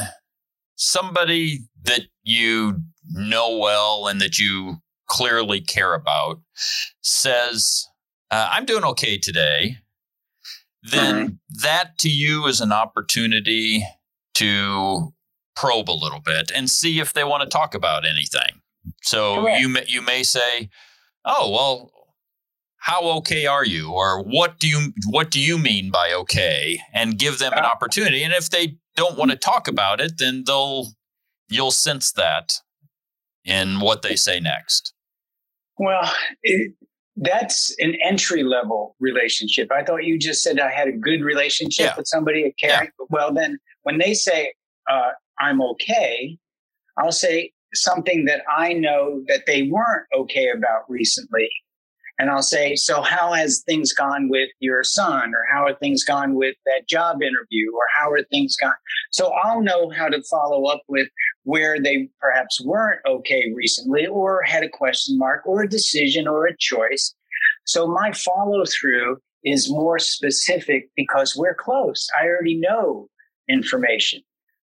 somebody 0.77 1.61
that 1.83 2.03
you 2.23 2.81
know 3.11 3.59
well 3.59 4.07
and 4.07 4.21
that 4.21 4.39
you 4.39 4.77
clearly 5.07 5.61
care 5.61 5.93
about 5.93 6.41
says, 7.03 7.87
uh, 8.31 8.49
I'm 8.51 8.65
doing 8.65 8.85
okay 8.85 9.19
today, 9.19 9.79
then 10.83 11.15
mm-hmm. 11.15 11.35
that 11.63 11.99
to 11.99 12.09
you 12.09 12.47
is 12.47 12.61
an 12.61 12.73
opportunity 12.73 13.85
to 14.35 15.13
probe 15.57 15.91
a 15.91 15.93
little 15.93 16.21
bit 16.21 16.51
and 16.55 16.71
see 16.71 17.01
if 17.01 17.13
they 17.13 17.25
want 17.25 17.43
to 17.43 17.49
talk 17.49 17.75
about 17.75 18.07
anything. 18.07 18.63
So 19.03 19.43
Correct. 19.43 19.61
you 19.61 19.69
may, 19.69 19.85
you 19.89 20.01
may 20.01 20.23
say, 20.23 20.71
"Oh, 21.25 21.51
well, 21.51 21.93
how 22.81 23.03
okay 23.19 23.47
are 23.47 23.65
you?" 23.65 23.91
or 23.93 24.23
"What 24.23 24.59
do 24.59 24.69
you 24.69 24.93
what 25.07 25.31
do 25.31 25.41
you 25.41 25.59
mean 25.59 25.91
by 25.91 26.13
okay?" 26.13 26.81
and 26.93 27.19
give 27.19 27.39
them 27.39 27.53
an 27.53 27.65
opportunity. 27.65 28.23
And 28.23 28.33
if 28.33 28.51
they 28.51 28.77
don't 28.97 29.19
want 29.19 29.31
to 29.31 29.37
talk 29.37 29.69
about 29.69 30.01
it, 30.01 30.19
then 30.19 30.45
they'll 30.47 30.89
you'll 31.49 31.71
sense 31.71 32.13
that 32.13 32.55
in 33.45 33.81
what 33.81 34.03
they 34.03 34.17
say 34.17 34.41
next. 34.41 34.93
Well, 35.79 36.13
it, 36.43 36.75
that's 37.17 37.75
an 37.79 37.95
entry 38.03 38.43
level 38.43 38.97
relationship. 39.01 39.71
I 39.73 39.83
thought 39.83 40.05
you 40.05 40.19
just 40.19 40.43
said 40.43 40.59
I 40.59 40.71
had 40.71 40.89
a 40.89 40.93
good 40.93 41.23
relationship 41.23 41.87
yeah. 41.87 41.97
with 41.97 42.07
somebody 42.07 42.45
at 42.45 42.53
caring. 42.59 42.91
Yeah. 42.99 43.07
Well, 43.11 43.33
then 43.33 43.59
when 43.83 43.99
they 43.99 44.15
say 44.15 44.53
uh, 44.91 45.11
I'm 45.39 45.61
okay, 45.63 46.39
I'll 46.99 47.13
say 47.13 47.53
something 47.75 48.25
that 48.27 48.43
I 48.51 48.73
know 48.73 49.23
that 49.29 49.45
they 49.47 49.63
weren't 49.63 50.07
okay 50.15 50.51
about 50.51 50.83
recently. 50.89 51.51
And 52.21 52.29
I'll 52.29 52.43
say, 52.43 52.77
So, 52.77 53.01
how 53.01 53.33
has 53.33 53.63
things 53.67 53.95
gone 53.95 54.29
with 54.29 54.51
your 54.61 54.85
son? 54.85 55.33
Or 55.35 55.47
how 55.51 55.67
have 55.67 55.79
things 55.79 56.05
gone 56.05 56.35
with 56.35 56.55
that 56.67 56.87
job 56.87 57.23
interview? 57.23 57.73
Or 57.75 57.85
how 57.97 58.11
are 58.11 58.23
things 58.25 58.57
gone? 58.61 58.75
So, 59.11 59.33
I'll 59.43 59.63
know 59.63 59.89
how 59.89 60.07
to 60.09 60.23
follow 60.31 60.67
up 60.67 60.83
with 60.87 61.09
where 61.45 61.81
they 61.81 62.11
perhaps 62.21 62.61
weren't 62.61 63.01
okay 63.07 63.51
recently, 63.57 64.07
or 64.07 64.43
had 64.45 64.63
a 64.63 64.69
question 64.69 65.17
mark, 65.17 65.47
or 65.47 65.63
a 65.63 65.69
decision, 65.69 66.29
or 66.29 66.47
a 66.47 66.57
choice. 66.59 67.15
So, 67.65 67.89
my 67.89 68.13
follow 68.13 68.65
through 68.67 69.17
is 69.43 69.71
more 69.71 69.99
specific 69.99 70.91
because 70.97 71.35
we're 71.35 71.55
close. 71.55 72.07
I 72.21 72.27
already 72.27 72.57
know 72.57 73.09
information. 73.49 74.21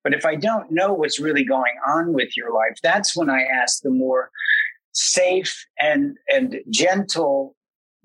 But 0.05 0.15
if 0.15 0.25
I 0.25 0.37
don't 0.37 0.71
know 0.71 0.93
what's 0.95 1.19
really 1.19 1.45
going 1.45 1.75
on 1.87 2.13
with 2.13 2.37
your 2.37 2.55
life, 2.55 2.79
that's 2.81 3.17
when 3.17 3.29
I 3.29 3.43
ask 3.43 3.83
the 3.83 3.91
more 3.91 4.31
safe 4.93 5.65
and 5.79 6.17
and 6.29 6.57
gentle 6.71 7.55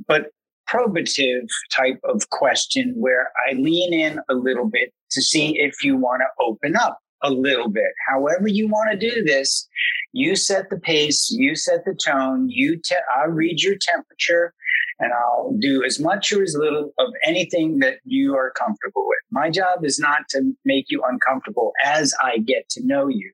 but 0.08 0.28
probative 0.70 1.48
type 1.76 2.00
of 2.04 2.30
question 2.30 2.94
where 2.98 3.32
I 3.48 3.54
lean 3.54 3.94
in 3.94 4.20
a 4.30 4.34
little 4.34 4.70
bit 4.70 4.92
to 5.12 5.22
see 5.22 5.60
if 5.60 5.84
you 5.84 5.96
want 5.96 6.22
to 6.22 6.44
open 6.44 6.76
up 6.76 7.00
a 7.22 7.30
little 7.30 7.70
bit. 7.70 7.92
However 8.10 8.48
you 8.48 8.68
want 8.68 8.92
to 8.92 8.98
do 8.98 9.24
this, 9.24 9.68
you 10.14 10.36
set 10.36 10.70
the 10.70 10.80
pace, 10.80 11.30
you 11.32 11.56
set 11.56 11.86
the 11.86 11.96
tone, 11.96 12.50
you 12.50 12.78
te- 12.78 12.96
I'll 13.16 13.30
read 13.30 13.62
your 13.62 13.76
temperature 13.80 14.54
and 15.00 15.12
I'll 15.14 15.56
do 15.60 15.84
as 15.84 16.00
much 16.00 16.32
or 16.32 16.44
as 16.44 16.56
little 16.58 16.92
of 17.00 17.14
anything 17.24 17.80
that 17.80 17.98
you 18.06 18.36
are 18.36 18.52
comfortable 18.52 19.06
with. 19.08 19.20
My 19.32 19.50
job 19.50 19.84
is 19.84 20.00
not 20.00 20.22
to 20.30 20.54
make 20.64 20.86
you 20.90 21.04
uncomfortable 21.08 21.74
as 21.84 22.14
I 22.22 22.38
get 22.40 22.70
to 22.70 22.86
know 22.86 23.08
you. 23.08 23.32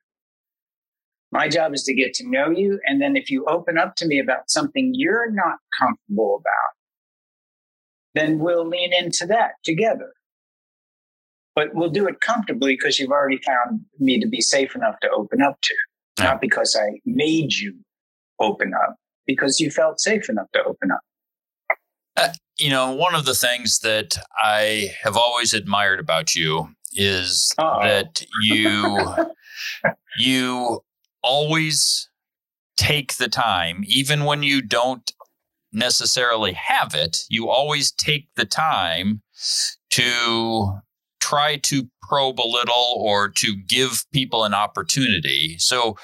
My 1.31 1.47
job 1.47 1.73
is 1.73 1.83
to 1.83 1.93
get 1.93 2.13
to 2.15 2.29
know 2.29 2.49
you. 2.49 2.79
And 2.85 3.01
then 3.01 3.15
if 3.15 3.29
you 3.29 3.45
open 3.45 3.77
up 3.77 3.95
to 3.97 4.05
me 4.05 4.19
about 4.19 4.49
something 4.49 4.91
you're 4.93 5.31
not 5.31 5.57
comfortable 5.79 6.41
about, 6.41 6.71
then 8.13 8.39
we'll 8.39 8.67
lean 8.67 8.91
into 8.93 9.25
that 9.27 9.51
together. 9.63 10.11
But 11.55 11.73
we'll 11.73 11.89
do 11.89 12.07
it 12.07 12.19
comfortably 12.19 12.75
because 12.75 12.99
you've 12.99 13.11
already 13.11 13.39
found 13.45 13.81
me 13.99 14.19
to 14.19 14.27
be 14.27 14.41
safe 14.41 14.75
enough 14.75 14.99
to 15.01 15.09
open 15.09 15.41
up 15.41 15.59
to, 15.61 15.75
yeah. 16.17 16.25
not 16.25 16.41
because 16.41 16.77
I 16.79 16.99
made 17.05 17.53
you 17.53 17.75
open 18.39 18.73
up, 18.73 18.95
because 19.25 19.59
you 19.59 19.69
felt 19.69 19.99
safe 19.99 20.29
enough 20.29 20.47
to 20.53 20.63
open 20.63 20.91
up. 20.91 21.01
Uh, 22.17 22.29
you 22.57 22.69
know, 22.69 22.91
one 22.91 23.15
of 23.15 23.25
the 23.25 23.33
things 23.33 23.79
that 23.79 24.17
I 24.41 24.91
have 25.03 25.15
always 25.15 25.53
admired 25.53 25.99
about 25.99 26.35
you 26.35 26.69
is 26.93 27.51
Uh-oh. 27.57 27.83
that 27.83 28.25
you 28.41 29.15
you 30.17 30.81
always 31.23 32.09
take 32.77 33.17
the 33.17 33.27
time, 33.27 33.83
even 33.85 34.25
when 34.25 34.43
you 34.43 34.61
don't 34.61 35.11
necessarily 35.71 36.53
have 36.53 36.93
it, 36.93 37.19
you 37.29 37.49
always 37.49 37.91
take 37.91 38.27
the 38.35 38.45
time 38.45 39.21
to 39.91 40.79
try 41.19 41.57
to 41.57 41.87
probe 42.01 42.39
a 42.39 42.47
little 42.47 42.95
or 42.97 43.29
to 43.29 43.55
give 43.67 44.03
people 44.11 44.43
an 44.43 44.53
opportunity. 44.53 45.55
So, 45.59 45.95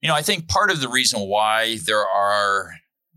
you 0.00 0.08
know, 0.08 0.14
I 0.14 0.22
think 0.22 0.48
part 0.48 0.70
of 0.70 0.80
the 0.80 0.88
reason 0.88 1.20
why 1.20 1.78
there 1.86 2.06
are 2.06 2.74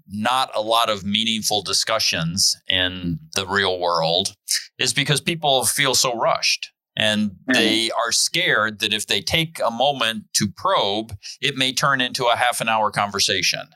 not 0.08 0.50
a 0.55 0.62
lot 0.62 0.89
of 0.89 1.05
meaningful 1.05 1.62
discussions 1.62 2.55
in 2.67 3.20
the 3.36 3.46
real 3.46 3.79
world 3.79 4.36
is 4.79 4.93
because 4.93 5.22
people 5.22 5.65
feel 5.65 5.93
so 5.93 6.17
rushed. 6.17 6.71
And 6.95 7.31
mm-hmm. 7.31 7.53
they 7.53 7.91
are 7.91 8.12
scared 8.12 8.79
that 8.79 8.93
if 8.93 9.07
they 9.07 9.21
take 9.21 9.60
a 9.65 9.71
moment 9.71 10.25
to 10.33 10.48
probe, 10.48 11.13
it 11.41 11.55
may 11.55 11.74
turn 11.74 12.01
into 12.01 12.25
a 12.25 12.36
half 12.36 12.62
an 12.62 12.69
hour 12.69 12.91
conversation. 12.91 13.67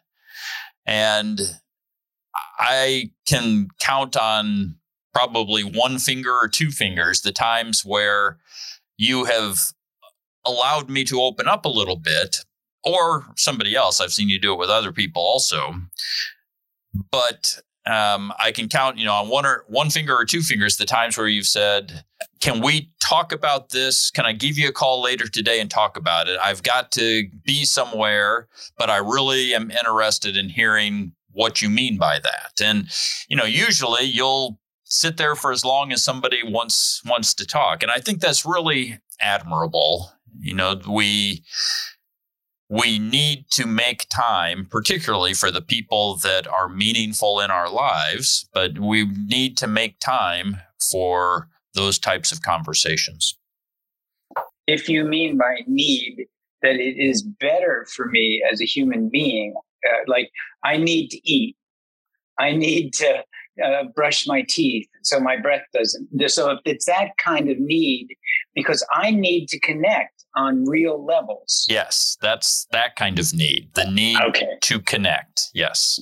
And 0.86 1.40
I 2.60 3.12
can 3.28 3.70
count 3.80 4.18
on 4.18 4.76
probably 5.14 5.64
one 5.64 5.98
finger 5.98 6.34
or 6.34 6.50
two 6.50 6.72
fingers 6.72 7.22
the 7.22 7.32
times 7.32 7.84
where 7.86 8.38
you 8.98 9.26
have 9.26 9.60
allowed 10.46 10.90
me 10.90 11.04
to 11.06 11.22
open 11.22 11.48
up 11.48 11.66
a 11.66 11.70
little 11.70 11.96
bit, 11.96 12.38
or 12.84 13.26
somebody 13.36 13.76
else. 13.76 14.00
I've 14.00 14.14
seen 14.14 14.30
you 14.30 14.40
do 14.40 14.54
it 14.54 14.60
with 14.60 14.70
other 14.70 14.92
people 14.92 15.22
also. 15.22 15.74
But 17.12 17.60
um, 17.88 18.34
I 18.40 18.52
can 18.52 18.68
count, 18.68 18.98
you 18.98 19.06
know, 19.06 19.14
on 19.14 19.30
one 19.30 19.46
or 19.46 19.64
one 19.68 19.90
finger 19.90 20.16
or 20.16 20.26
two 20.26 20.42
fingers 20.42 20.78
the 20.78 20.86
times 20.86 21.18
where 21.18 21.28
you've 21.28 21.46
said, 21.46 22.04
"Can 22.40 22.62
we 22.62 22.92
talk 23.00 23.32
about 23.32 23.70
this? 23.70 24.10
Can 24.10 24.26
I 24.26 24.34
give 24.34 24.58
you 24.58 24.70
a 24.70 24.72
call 24.72 25.02
later 25.02 25.28
today 25.28 25.60
and 25.60 25.70
talk 25.70 25.96
about 25.96 26.28
it? 26.28 26.40
I've 26.42 26.64
got 26.64 26.92
to 26.94 27.28
be 27.44 27.64
somewhere, 27.64 28.48
but 28.78 28.90
I 28.90 28.98
really 28.98 29.54
am 29.54 29.70
interested 29.70 30.36
in 30.36 30.50
hearing 30.50 31.14
what 31.32 31.62
you 31.62 31.70
mean 31.70 31.98
by 31.98 32.20
that." 32.20 32.60
And 32.62 32.88
you 33.28 33.36
know, 33.36 33.46
usually 33.46 34.06
you'll 34.06 34.60
sit 34.86 35.18
there 35.18 35.36
for 35.36 35.52
as 35.52 35.64
long 35.64 35.92
as 35.92 36.04
somebody 36.04 36.42
wants 36.44 37.04
wants 37.06 37.36
to 37.36 37.46
talk, 37.46 37.84
and 37.84 37.92
I 37.92 38.00
think 38.00 38.20
that's 38.20 38.46
really 38.46 39.00
admirable. 39.20 40.12
You 40.40 40.56
know, 40.56 40.82
we 40.88 41.44
we 42.70 42.98
need 42.98 43.46
to 43.52 43.68
make 43.68 44.08
time, 44.10 44.68
particularly 44.70 45.34
for 45.34 45.52
the 45.52 45.62
people 45.62 46.18
that 46.24 46.48
are 46.48 46.68
meaningful 46.68 47.40
in 47.40 47.52
our 47.52 47.70
lives, 47.70 48.50
but 48.54 48.80
we 48.80 49.06
need 49.06 49.58
to 49.58 49.68
make 49.68 50.00
time 50.00 50.58
for 50.92 51.48
those 51.76 52.00
types 52.00 52.32
of 52.32 52.42
conversations. 52.42 53.38
If 54.68 54.90
you 54.90 55.04
mean 55.04 55.38
by 55.38 55.62
need 55.68 56.26
that 56.64 56.76
it 56.76 56.98
is 56.98 57.22
better 57.22 57.86
for 57.96 58.08
me 58.08 58.44
as 58.52 58.62
a 58.62 58.66
human 58.66 59.10
being, 59.10 59.54
uh, 59.88 59.98
like 60.08 60.32
I 60.64 60.78
need 60.78 61.10
to 61.10 61.20
eat, 61.24 61.56
I 62.40 62.54
need 62.54 62.94
to 62.94 63.24
uh, 63.64 63.84
brush 63.96 64.26
my 64.26 64.42
teeth 64.42 64.88
so 65.04 65.20
my 65.20 65.38
breath 65.38 65.66
doesn't. 65.74 66.10
So 66.30 66.50
if 66.52 66.60
it's 66.66 66.86
that 66.86 67.12
kind 67.18 67.50
of 67.50 67.60
need, 67.60 68.08
because 68.56 68.86
I 68.92 69.12
need 69.12 69.48
to 69.50 69.60
connect 69.60 70.26
on 70.36 70.66
real 70.66 71.04
levels. 71.04 71.66
Yes, 71.70 72.18
that's 72.22 72.68
that 72.72 72.96
kind 72.96 73.20
of 73.20 73.34
need. 73.34 73.70
The 73.74 73.90
need 73.92 74.20
okay. 74.22 74.58
to 74.62 74.80
connect. 74.80 75.50
Yes. 75.54 76.00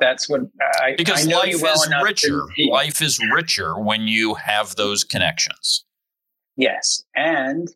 That's 0.00 0.28
what 0.28 0.40
I 0.80 0.94
because 0.96 1.28
I 1.28 1.30
life 1.30 1.62
well 1.62 1.74
is 1.74 1.92
richer. 2.02 2.42
Life 2.70 3.02
is 3.02 3.20
richer 3.34 3.78
when 3.78 4.08
you 4.08 4.34
have 4.34 4.76
those 4.76 5.04
connections. 5.04 5.84
Yes, 6.56 7.02
and 7.14 7.68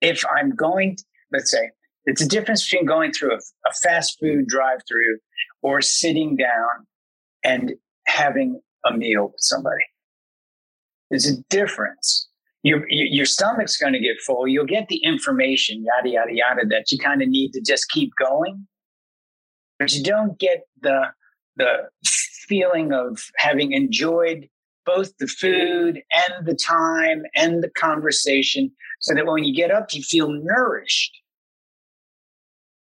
if 0.00 0.24
I'm 0.34 0.54
going, 0.54 0.96
to, 0.96 1.04
let's 1.32 1.50
say, 1.50 1.70
it's 2.04 2.22
a 2.22 2.28
difference 2.28 2.64
between 2.64 2.86
going 2.86 3.12
through 3.12 3.32
a, 3.32 3.38
a 3.38 3.72
fast 3.82 4.18
food 4.20 4.46
drive-through 4.46 5.18
or 5.62 5.80
sitting 5.80 6.36
down 6.36 6.86
and 7.44 7.72
having 8.06 8.60
a 8.86 8.96
meal 8.96 9.26
with 9.26 9.40
somebody. 9.40 9.84
There's 11.10 11.26
a 11.26 11.42
difference 11.50 12.28
your 12.62 12.86
your 12.88 13.26
stomach's 13.26 13.76
going 13.76 13.92
to 13.94 13.98
get 13.98 14.20
full. 14.20 14.46
You'll 14.46 14.66
get 14.66 14.88
the 14.88 15.02
information, 15.02 15.84
yada 15.84 16.10
yada 16.10 16.34
yada, 16.34 16.66
that 16.68 16.92
you 16.92 16.98
kind 16.98 17.22
of 17.22 17.28
need 17.28 17.52
to 17.52 17.60
just 17.60 17.88
keep 17.88 18.12
going, 18.18 18.66
but 19.78 19.92
you 19.92 20.02
don't 20.02 20.38
get 20.38 20.64
the 20.82 21.06
the 21.56 21.88
feeling 22.48 22.92
of 22.92 23.18
having 23.36 23.72
enjoyed 23.72 24.48
both 24.84 25.16
the 25.18 25.26
food 25.26 26.02
and 26.12 26.46
the 26.46 26.54
time 26.54 27.22
and 27.34 27.62
the 27.62 27.70
conversation, 27.70 28.70
so 29.00 29.14
that 29.14 29.26
when 29.26 29.44
you 29.44 29.54
get 29.54 29.70
up, 29.70 29.94
you 29.94 30.02
feel 30.02 30.28
nourished. 30.30 31.16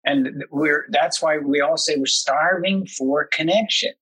And 0.05 0.43
we're 0.51 0.87
that's 0.89 1.21
why 1.21 1.37
we 1.37 1.61
all 1.61 1.77
say 1.77 1.95
we're 1.97 2.05
starving 2.05 2.85
for 2.85 3.27
connection. 3.27 3.93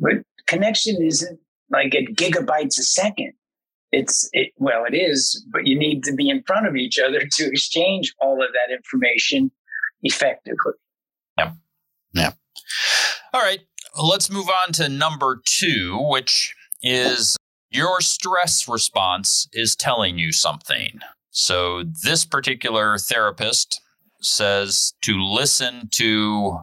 But 0.00 0.22
connection 0.46 1.00
isn't 1.02 1.38
like 1.70 1.94
at 1.94 2.14
gigabytes 2.16 2.78
a 2.78 2.84
second 2.84 3.32
it's 3.92 4.28
it, 4.32 4.52
well, 4.56 4.84
it 4.84 4.94
is, 4.94 5.44
but 5.52 5.66
you 5.66 5.78
need 5.78 6.04
to 6.04 6.12
be 6.12 6.28
in 6.28 6.42
front 6.46 6.66
of 6.66 6.76
each 6.76 6.98
other 6.98 7.20
to 7.20 7.44
exchange 7.46 8.14
all 8.20 8.42
of 8.42 8.50
that 8.52 8.74
information 8.74 9.50
effectively. 10.02 10.72
Yeah. 11.38 11.52
Yeah. 12.12 12.32
All 13.32 13.40
right. 13.40 13.60
Let's 14.00 14.30
move 14.30 14.48
on 14.48 14.72
to 14.74 14.88
number 14.88 15.40
two, 15.44 15.98
which 16.10 16.54
is 16.82 17.36
your 17.70 18.00
stress 18.00 18.68
response 18.68 19.48
is 19.52 19.74
telling 19.74 20.18
you 20.18 20.32
something. 20.32 21.00
So, 21.30 21.84
this 22.02 22.24
particular 22.24 22.98
therapist 22.98 23.80
says 24.20 24.94
to 25.02 25.22
listen 25.22 25.88
to 25.92 26.58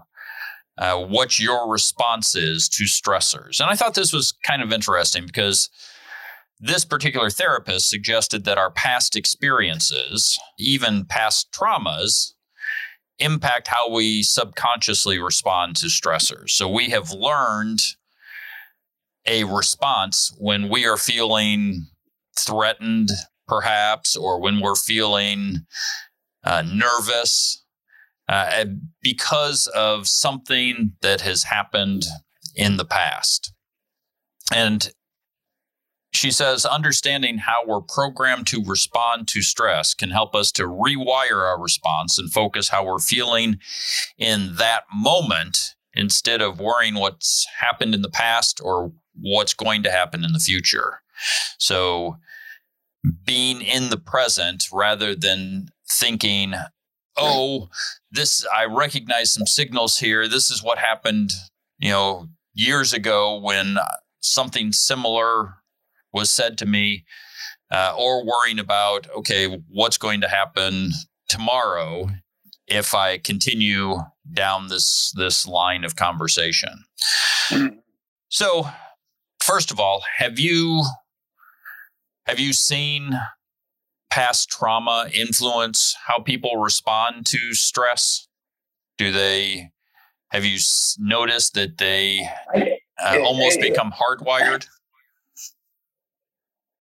uh, 0.77 0.97
what 0.97 1.39
your 1.39 1.69
response 1.69 2.35
is 2.35 2.67
to 2.69 2.83
stressors. 2.83 3.59
And 3.59 3.69
I 3.69 3.75
thought 3.75 3.93
this 3.93 4.11
was 4.11 4.33
kind 4.43 4.61
of 4.61 4.73
interesting 4.73 5.25
because 5.25 5.69
this 6.59 6.85
particular 6.85 7.29
therapist 7.29 7.89
suggested 7.89 8.45
that 8.45 8.57
our 8.57 8.71
past 8.71 9.15
experiences, 9.15 10.39
even 10.57 11.05
past 11.05 11.51
traumas, 11.51 12.33
impact 13.19 13.67
how 13.67 13.89
we 13.89 14.23
subconsciously 14.23 15.19
respond 15.19 15.75
to 15.77 15.87
stressors. 15.87 16.51
So 16.51 16.69
we 16.69 16.89
have 16.89 17.11
learned 17.11 17.79
a 19.25 19.43
response 19.45 20.33
when 20.37 20.69
we 20.69 20.85
are 20.85 20.97
feeling 20.97 21.87
threatened, 22.37 23.09
perhaps, 23.47 24.15
or 24.15 24.39
when 24.39 24.59
we're 24.59 24.75
feeling 24.75 25.65
uh, 26.43 26.61
nervous 26.61 27.63
uh, 28.27 28.65
because 29.01 29.67
of 29.67 30.07
something 30.07 30.93
that 31.01 31.21
has 31.21 31.43
happened 31.43 32.05
in 32.55 32.77
the 32.77 32.85
past. 32.85 33.53
And 34.53 34.91
she 36.15 36.31
says, 36.31 36.65
understanding 36.65 37.39
how 37.39 37.65
we're 37.65 37.81
programmed 37.81 38.47
to 38.47 38.63
respond 38.63 39.27
to 39.29 39.41
stress 39.41 39.93
can 39.93 40.09
help 40.09 40.35
us 40.35 40.51
to 40.53 40.63
rewire 40.63 41.43
our 41.43 41.59
response 41.59 42.17
and 42.17 42.31
focus 42.31 42.69
how 42.69 42.85
we're 42.85 42.99
feeling 42.99 43.59
in 44.17 44.55
that 44.57 44.83
moment 44.93 45.75
instead 45.93 46.41
of 46.41 46.59
worrying 46.59 46.95
what's 46.95 47.45
happened 47.59 47.93
in 47.93 48.01
the 48.01 48.09
past 48.09 48.59
or 48.63 48.91
what's 49.13 49.53
going 49.53 49.83
to 49.83 49.91
happen 49.91 50.23
in 50.23 50.33
the 50.33 50.39
future. 50.39 51.01
So, 51.57 52.17
being 53.23 53.61
in 53.61 53.89
the 53.89 53.97
present 53.97 54.65
rather 54.73 55.15
than 55.15 55.67
thinking, 55.89 56.55
oh, 57.17 57.69
this, 58.11 58.45
I 58.53 58.65
recognize 58.65 59.31
some 59.31 59.45
signals 59.45 59.99
here. 59.99 60.27
This 60.27 60.49
is 60.49 60.63
what 60.63 60.79
happened, 60.79 61.31
you 61.77 61.91
know, 61.91 62.29
years 62.53 62.93
ago 62.93 63.39
when 63.39 63.77
something 64.21 64.71
similar 64.71 65.55
was 66.15 66.31
said 66.31 66.57
to 66.57 66.65
me, 66.65 67.05
uh, 67.71 67.93
or 67.97 68.25
worrying 68.25 68.57
about, 68.57 69.07
okay, 69.15 69.61
what's 69.67 69.97
going 69.97 70.21
to 70.21 70.27
happen 70.27 70.91
tomorrow 71.27 72.09
if 72.67 72.95
I 72.95 73.17
continue 73.19 73.97
down 74.31 74.69
this 74.69 75.13
this 75.15 75.45
line 75.45 75.83
of 75.83 75.95
conversation. 75.95 76.85
So, 78.29 78.67
first 79.43 79.71
of 79.71 79.79
all, 79.79 80.03
have 80.17 80.39
you 80.39 80.83
have 82.25 82.39
you 82.39 82.53
seen 82.53 83.19
past 84.09 84.49
trauma 84.49 85.09
influence 85.13 85.95
how 86.07 86.19
people 86.19 86.57
respond 86.57 87.25
to 87.27 87.53
stress? 87.53 88.27
Do 88.97 89.11
they 89.11 89.69
have 90.31 90.45
you 90.45 90.59
noticed 90.97 91.53
that 91.53 91.77
they 91.77 92.27
uh, 92.55 93.19
almost 93.19 93.59
become 93.59 93.91
hardwired? 93.91 94.65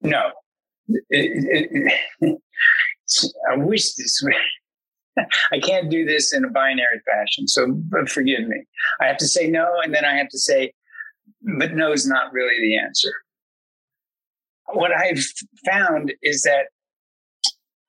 No. 0.07 0.31
I 3.51 3.57
wish 3.57 3.95
this 3.95 4.23
I 5.53 5.59
can't 5.61 5.91
do 5.91 6.05
this 6.05 6.33
in 6.35 6.45
a 6.45 6.51
binary 6.51 7.01
fashion, 7.07 7.49
so 7.49 7.81
forgive 8.09 8.47
me. 8.47 8.65
I 9.01 9.07
have 9.07 9.17
to 9.19 9.27
say 9.27 9.49
no, 9.49 9.81
and 9.83 9.95
then 9.95 10.05
I 10.05 10.17
have 10.17 10.29
to 10.29 10.39
say, 10.39 10.73
but 11.59 11.75
no 11.75 11.93
is 11.93 12.07
not 12.07 12.33
really 12.33 12.61
the 12.61 12.79
answer. 12.79 13.13
What 14.73 14.93
I've 14.93 15.25
found 15.65 16.13
is 16.23 16.43
that 16.43 16.67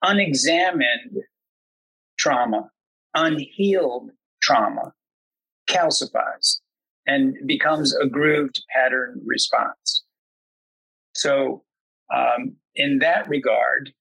unexamined 0.02 1.18
trauma, 2.18 2.70
unhealed 3.14 4.10
trauma, 4.40 4.92
calcifies 5.68 6.60
and 7.08 7.34
becomes 7.46 7.96
a 7.96 8.06
grooved 8.06 8.62
pattern 8.72 9.20
response. 9.24 10.04
So, 11.14 11.64
um, 12.14 12.56
in 12.74 12.98
that 12.98 13.28
regard, 13.28 13.92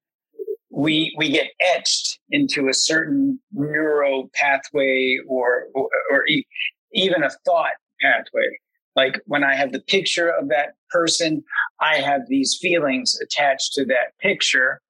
we 0.69 1.13
we 1.17 1.29
get 1.29 1.47
etched 1.59 2.19
into 2.29 2.67
a 2.69 2.73
certain 2.73 3.39
neuro 3.51 4.29
pathway 4.33 5.17
or 5.27 5.67
or, 5.73 5.89
or 6.11 6.27
e- 6.27 6.45
even 6.93 7.23
a 7.23 7.29
thought 7.45 7.73
pathway. 8.01 8.47
Like 8.95 9.19
when 9.25 9.43
I 9.43 9.55
have 9.55 9.71
the 9.71 9.81
picture 9.81 10.29
of 10.29 10.49
that 10.49 10.73
person, 10.89 11.43
I 11.79 11.97
have 11.97 12.21
these 12.27 12.57
feelings 12.59 13.17
attached 13.21 13.73
to 13.73 13.85
that 13.85 14.17
picture. 14.19 14.81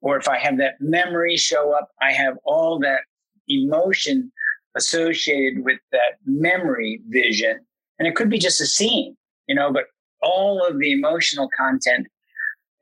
Or 0.00 0.16
if 0.16 0.28
I 0.28 0.38
have 0.38 0.58
that 0.58 0.80
memory 0.80 1.36
show 1.36 1.72
up, 1.72 1.90
I 2.00 2.12
have 2.12 2.34
all 2.44 2.78
that 2.80 3.00
emotion 3.48 4.32
associated 4.76 5.64
with 5.64 5.78
that 5.92 6.18
memory 6.24 7.00
vision. 7.08 7.58
And 7.98 8.06
it 8.06 8.14
could 8.14 8.30
be 8.30 8.38
just 8.38 8.60
a 8.60 8.66
scene, 8.66 9.16
you 9.48 9.54
know, 9.54 9.72
but 9.72 9.84
all 10.22 10.64
of 10.64 10.78
the 10.78 10.92
emotional 10.92 11.48
content 11.56 12.06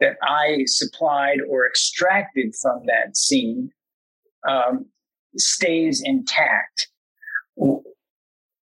that 0.01 0.17
I 0.23 0.65
supplied 0.67 1.39
or 1.49 1.67
extracted 1.67 2.55
from 2.61 2.83
that 2.87 3.17
scene 3.17 3.71
um, 4.47 4.87
stays 5.37 6.03
intact 6.05 6.89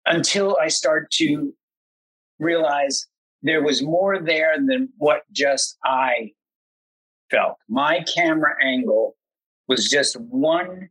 until 0.06 0.58
I 0.62 0.68
start 0.68 1.12
to 1.12 1.54
realize 2.40 3.06
there 3.42 3.64
was 3.64 3.82
more 3.82 4.20
there 4.20 4.56
than 4.58 4.90
what 4.98 5.22
just 5.32 5.78
I 5.86 6.32
felt. 7.32 7.58
My 7.70 8.04
camera 8.14 8.56
angle 8.62 9.16
was 9.68 9.90
just 9.90 10.20
one 10.20 10.90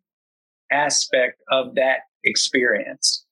aspect 0.71 1.41
of 1.51 1.75
that 1.75 2.01
experience. 2.25 3.25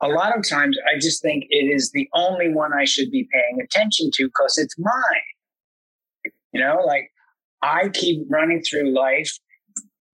A 0.00 0.08
lot 0.08 0.36
of 0.36 0.48
times 0.48 0.78
I 0.88 0.98
just 0.98 1.22
think 1.22 1.44
it 1.50 1.74
is 1.74 1.90
the 1.90 2.08
only 2.14 2.52
one 2.52 2.72
I 2.72 2.84
should 2.84 3.10
be 3.10 3.28
paying 3.32 3.60
attention 3.60 4.10
to 4.14 4.26
because 4.26 4.56
it's 4.56 4.78
mine. 4.78 4.92
You 6.58 6.64
know, 6.64 6.82
like 6.84 7.12
I 7.62 7.88
keep 7.88 8.26
running 8.28 8.62
through 8.62 8.92
life 8.92 9.32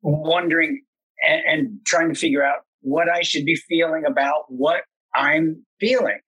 wondering 0.02 0.82
and, 1.26 1.42
and 1.46 1.78
trying 1.86 2.12
to 2.12 2.18
figure 2.18 2.44
out 2.44 2.58
what 2.82 3.08
I 3.08 3.22
should 3.22 3.46
be 3.46 3.54
feeling 3.54 4.04
about 4.06 4.44
what 4.48 4.82
I'm 5.14 5.64
feeling. 5.80 6.18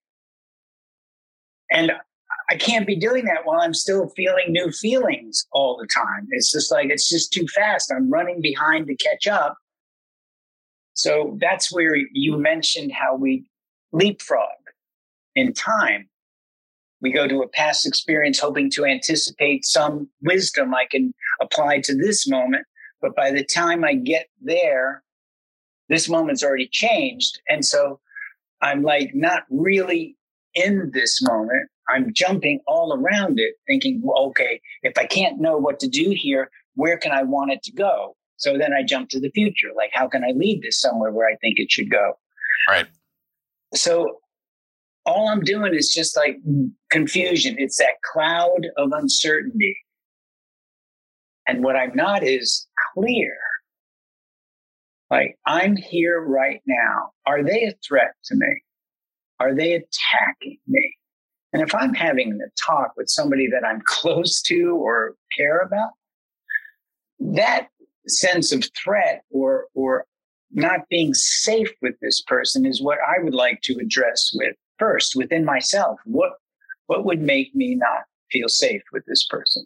And 1.69 1.91
I 2.49 2.55
can't 2.55 2.87
be 2.87 2.95
doing 2.95 3.25
that 3.25 3.41
while 3.45 3.61
I'm 3.61 3.75
still 3.75 4.09
feeling 4.15 4.45
new 4.47 4.71
feelings 4.71 5.45
all 5.51 5.77
the 5.77 5.85
time. 5.85 6.27
It's 6.31 6.51
just 6.51 6.71
like, 6.71 6.89
it's 6.89 7.07
just 7.07 7.31
too 7.31 7.45
fast. 7.53 7.93
I'm 7.95 8.09
running 8.09 8.41
behind 8.41 8.87
to 8.87 8.95
catch 8.95 9.27
up. 9.27 9.55
So 10.93 11.37
that's 11.39 11.71
where 11.71 11.95
you 11.95 12.39
mentioned 12.39 12.91
how 12.91 13.15
we 13.15 13.45
leapfrog 13.91 14.47
in 15.35 15.53
time 15.53 16.09
we 17.01 17.11
go 17.11 17.27
to 17.27 17.41
a 17.41 17.47
past 17.47 17.85
experience 17.85 18.39
hoping 18.39 18.69
to 18.71 18.85
anticipate 18.85 19.65
some 19.65 20.09
wisdom 20.21 20.73
I 20.73 20.85
can 20.89 21.13
apply 21.41 21.81
to 21.81 21.95
this 21.95 22.27
moment. 22.27 22.65
But 23.01 23.15
by 23.15 23.31
the 23.31 23.43
time 23.43 23.83
I 23.83 23.93
get 23.93 24.27
there, 24.41 25.03
this 25.89 26.09
moment's 26.09 26.43
already 26.43 26.67
changed. 26.71 27.39
And 27.47 27.63
so 27.63 27.99
I'm 28.61 28.81
like 28.81 29.11
not 29.13 29.43
really 29.49 30.17
in 30.55 30.91
this 30.93 31.21
moment. 31.21 31.69
I'm 31.89 32.11
jumping 32.13 32.59
all 32.67 32.93
around 32.93 33.39
it, 33.39 33.53
thinking, 33.67 34.01
well, 34.03 34.25
okay, 34.27 34.59
if 34.81 34.97
I 34.97 35.05
can't 35.05 35.39
know 35.39 35.57
what 35.57 35.79
to 35.79 35.87
do 35.87 36.09
here, 36.09 36.49
where 36.75 36.97
can 36.97 37.11
I 37.11 37.23
want 37.23 37.51
it 37.51 37.63
to 37.63 37.71
go? 37.71 38.15
So 38.37 38.57
then 38.57 38.73
I 38.73 38.83
jump 38.83 39.09
to 39.09 39.19
the 39.19 39.31
future. 39.31 39.69
Like, 39.75 39.91
how 39.93 40.07
can 40.07 40.23
I 40.23 40.31
lead 40.35 40.61
this 40.61 40.81
somewhere 40.81 41.11
where 41.11 41.27
I 41.27 41.35
think 41.37 41.59
it 41.59 41.71
should 41.71 41.89
go? 41.89 42.13
Right. 42.69 42.87
So 43.73 44.19
all 45.07 45.29
I'm 45.29 45.39
doing 45.39 45.73
is 45.73 45.89
just 45.89 46.15
like 46.17 46.37
confusion. 46.91 47.55
It's 47.57 47.77
that 47.77 48.01
cloud 48.03 48.67
of 48.75 48.91
uncertainty. 48.91 49.77
And 51.47 51.63
what 51.63 51.77
I'm 51.77 51.95
not 51.95 52.23
is 52.23 52.67
clear. 52.93 53.37
Like, 55.09 55.37
I'm 55.45 55.77
here 55.77 56.19
right 56.19 56.61
now. 56.67 57.11
Are 57.25 57.41
they 57.41 57.63
a 57.63 57.73
threat 57.87 58.11
to 58.25 58.35
me? 58.35 58.61
Are 59.39 59.55
they 59.55 59.73
attacking 59.73 60.57
me? 60.67 60.93
And 61.53 61.61
if 61.61 61.73
I'm 61.73 61.93
having 61.93 62.33
a 62.33 62.49
talk 62.61 62.91
with 62.97 63.07
somebody 63.09 63.47
that 63.49 63.65
I'm 63.65 63.81
close 63.85 64.41
to 64.43 64.75
or 64.75 65.15
care 65.37 65.59
about, 65.59 65.91
that 67.19 67.69
sense 68.07 68.51
of 68.51 68.65
threat 68.83 69.23
or, 69.31 69.67
or 69.73 70.05
not 70.51 70.81
being 70.89 71.13
safe 71.13 71.71
with 71.81 71.95
this 72.01 72.21
person 72.21 72.65
is 72.65 72.81
what 72.81 72.97
I 72.99 73.23
would 73.23 73.33
like 73.33 73.61
to 73.63 73.77
address 73.81 74.31
with 74.33 74.55
first 74.79 75.15
within 75.15 75.45
myself. 75.45 75.99
What 76.05 76.33
what 76.87 77.05
would 77.05 77.21
make 77.21 77.53
me 77.53 77.75
not 77.75 78.03
feel 78.31 78.47
safe 78.47 78.83
with 78.91 79.03
this 79.05 79.25
person? 79.29 79.65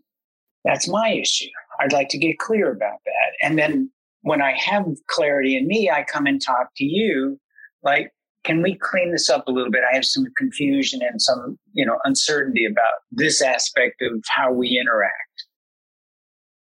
That's 0.63 0.87
my 0.87 1.09
issue. 1.09 1.49
I'd 1.79 1.93
like 1.93 2.09
to 2.09 2.17
get 2.17 2.39
clear 2.39 2.71
about 2.71 2.99
that. 3.05 3.45
And 3.47 3.57
then 3.57 3.91
when 4.21 4.41
I 4.41 4.55
have 4.57 4.85
clarity 5.07 5.57
in 5.57 5.67
me, 5.67 5.89
I 5.89 6.03
come 6.03 6.25
and 6.25 6.41
talk 6.41 6.69
to 6.77 6.85
you 6.85 7.39
like, 7.83 8.11
can 8.43 8.61
we 8.61 8.75
clean 8.75 9.11
this 9.11 9.29
up 9.29 9.47
a 9.47 9.51
little 9.51 9.71
bit? 9.71 9.81
I 9.89 9.95
have 9.95 10.05
some 10.05 10.25
confusion 10.37 11.01
and 11.01 11.21
some, 11.21 11.57
you 11.73 11.85
know, 11.85 11.97
uncertainty 12.03 12.65
about 12.65 12.93
this 13.11 13.41
aspect 13.41 14.01
of 14.01 14.23
how 14.27 14.51
we 14.51 14.79
interact. 14.79 15.45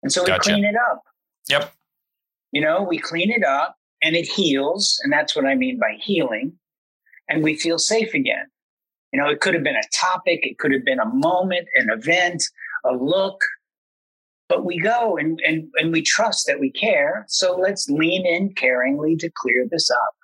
And 0.01 0.11
so 0.11 0.21
we 0.23 0.27
gotcha. 0.27 0.51
clean 0.51 0.65
it 0.65 0.75
up. 0.75 1.01
Yep. 1.49 1.73
You 2.51 2.61
know, 2.61 2.83
we 2.83 2.99
clean 2.99 3.31
it 3.31 3.43
up 3.43 3.75
and 4.01 4.15
it 4.15 4.27
heals. 4.27 4.99
And 5.03 5.11
that's 5.11 5.35
what 5.35 5.45
I 5.45 5.55
mean 5.55 5.79
by 5.79 5.97
healing. 5.99 6.53
And 7.29 7.43
we 7.43 7.55
feel 7.55 7.77
safe 7.77 8.13
again. 8.13 8.45
You 9.11 9.21
know, 9.21 9.29
it 9.29 9.41
could 9.41 9.53
have 9.53 9.63
been 9.63 9.75
a 9.75 9.95
topic, 9.95 10.39
it 10.43 10.57
could 10.57 10.71
have 10.71 10.83
been 10.83 10.99
a 10.99 11.05
moment, 11.05 11.67
an 11.75 11.89
event, 11.91 12.43
a 12.83 12.93
look, 12.93 13.39
but 14.49 14.65
we 14.65 14.79
go 14.79 15.17
and, 15.17 15.39
and, 15.45 15.69
and 15.75 15.91
we 15.91 16.01
trust 16.01 16.45
that 16.47 16.59
we 16.59 16.71
care. 16.71 17.25
So 17.27 17.55
let's 17.55 17.87
lean 17.89 18.25
in 18.25 18.53
caringly 18.53 19.17
to 19.19 19.29
clear 19.35 19.65
this 19.69 19.89
up. 19.89 20.15